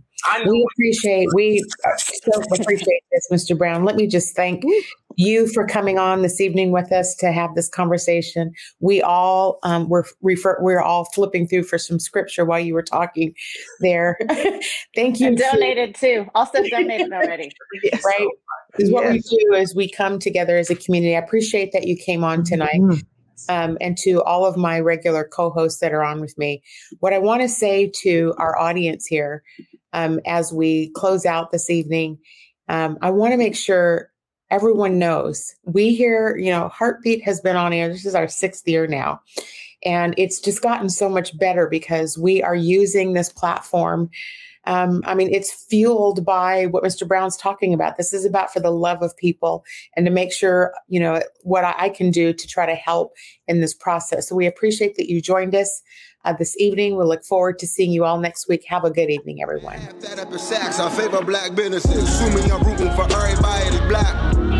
We 0.47 0.67
appreciate 0.73 1.29
we 1.35 1.63
so 1.99 2.43
appreciate 2.53 3.03
this, 3.13 3.29
Mr. 3.31 3.57
Brown. 3.57 3.85
Let 3.85 3.97
me 3.97 4.07
just 4.07 4.35
thank 4.35 4.65
you 5.17 5.47
for 5.49 5.67
coming 5.67 5.99
on 5.99 6.23
this 6.23 6.41
evening 6.41 6.73
with 6.73 6.93
us 6.93 7.15
to 7.17 7.33
have 7.33 7.55
this 7.55 7.69
conversation. 7.69 8.53
We 8.81 9.03
all 9.03 9.59
um, 9.63 9.89
were 9.89 10.07
refer 10.23 10.59
we're 10.61 10.81
all 10.81 11.07
flipping 11.07 11.47
through 11.47 11.65
for 11.65 11.79
some 11.79 11.99
scripture 11.99 12.45
while 12.45 12.61
you 12.61 12.75
were 12.75 12.83
talking 12.83 13.35
there. 13.81 14.19
Thank 14.95 15.21
you. 15.21 15.29
And 15.29 15.39
donated 15.39 15.95
too. 15.95 16.27
Also 16.35 16.63
donated 16.63 17.13
already. 17.13 17.51
right. 18.05 18.29
Because 18.73 18.91
what 18.91 19.05
yes. 19.05 19.13
we 19.31 19.39
do 19.39 19.55
is 19.55 19.75
we 19.75 19.91
come 19.91 20.19
together 20.19 20.57
as 20.57 20.71
a 20.71 20.75
community. 20.75 21.15
I 21.15 21.21
appreciate 21.21 21.73
that 21.73 21.87
you 21.87 21.97
came 21.97 22.25
on 22.25 22.45
tonight. 22.45 22.81
Mm-hmm. 22.81 23.01
Um, 23.49 23.77
and 23.81 23.97
to 23.99 24.23
all 24.23 24.47
of 24.47 24.57
my 24.57 24.81
regular 24.81 25.23
co-hosts 25.25 25.81
that 25.81 25.93
are 25.93 26.03
on 26.03 26.21
with 26.21 26.37
me, 26.39 26.63
what 27.01 27.13
I 27.13 27.19
want 27.19 27.43
to 27.43 27.49
say 27.49 27.91
to 27.97 28.33
our 28.39 28.59
audience 28.59 29.07
here 29.07 29.43
um, 29.95 30.21
as 30.27 30.53
we 30.53 30.91
close 30.91 31.25
out 31.25 31.51
this 31.51 31.71
evening, 31.71 32.19
um, 32.69 32.99
I 33.01 33.11
want 33.11 33.33
to 33.33 33.39
make 33.39 33.57
sure 33.57 34.11
everyone 34.51 34.99
knows 34.99 35.55
we 35.65 35.95
here, 35.95 36.37
you 36.37 36.51
know, 36.51 36.69
Heartbeat 36.69 37.23
has 37.25 37.41
been 37.41 37.57
on 37.57 37.73
air. 37.73 37.89
This 37.89 38.05
is 38.05 38.15
our 38.15 38.29
sixth 38.29 38.69
year 38.69 38.87
now. 38.87 39.21
And 39.85 40.15
it's 40.17 40.41
just 40.41 40.63
gotten 40.63 40.89
so 40.89 41.09
much 41.09 41.37
better 41.39 41.69
because 41.69 42.17
we 42.17 42.43
are 42.43 42.55
using 42.55 43.13
this 43.13 43.31
platform 43.31 44.11
um, 44.67 45.03
I 45.05 45.15
mean, 45.15 45.33
it's 45.33 45.53
fueled 45.53 46.25
by 46.25 46.67
what 46.67 46.83
Mr. 46.83 47.07
Brown's 47.07 47.37
talking 47.37 47.75
about. 47.75 47.97
This 47.97 48.13
is 48.13 48.25
about 48.25 48.53
for 48.53 48.61
the 48.61 48.71
love 48.71 49.03
of 49.03 49.17
people 49.17 49.65
and 49.97 50.07
to 50.07 50.13
make 50.13 50.33
sure, 50.33 50.73
you 50.89 51.01
know, 51.01 51.23
what 51.43 51.65
I, 51.65 51.89
can 51.95 52.11
do 52.11 52.33
to 52.33 52.47
try 52.49 52.67
to 52.67 52.75
help 52.75 53.15
in 53.47 53.61
this 53.61 53.75
process. 53.75 54.29
So 54.29 54.35
we 54.35 54.47
appreciate 54.47 54.97
that 54.97 55.09
you 55.09 55.21
joined 55.21 55.55
us 55.55 55.83
uh, 56.25 56.33
this 56.33 56.57
evening. 56.59 56.97
We 56.97 57.05
look 57.05 57.25
forward 57.25 57.59
to 57.61 57.67
seeing 57.67 57.93
you 57.93 58.05
all 58.05 58.19
next 58.19 58.49
week. 58.49 58.65
Have 58.69 58.85
a 58.85 58.91
good 58.91 59.11
evening, 59.11 59.43
everyone. 59.43 59.79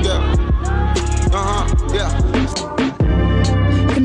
Yeah. 0.05 0.35
Uh-huh. 1.33 1.95
Yeah. 1.95 2.34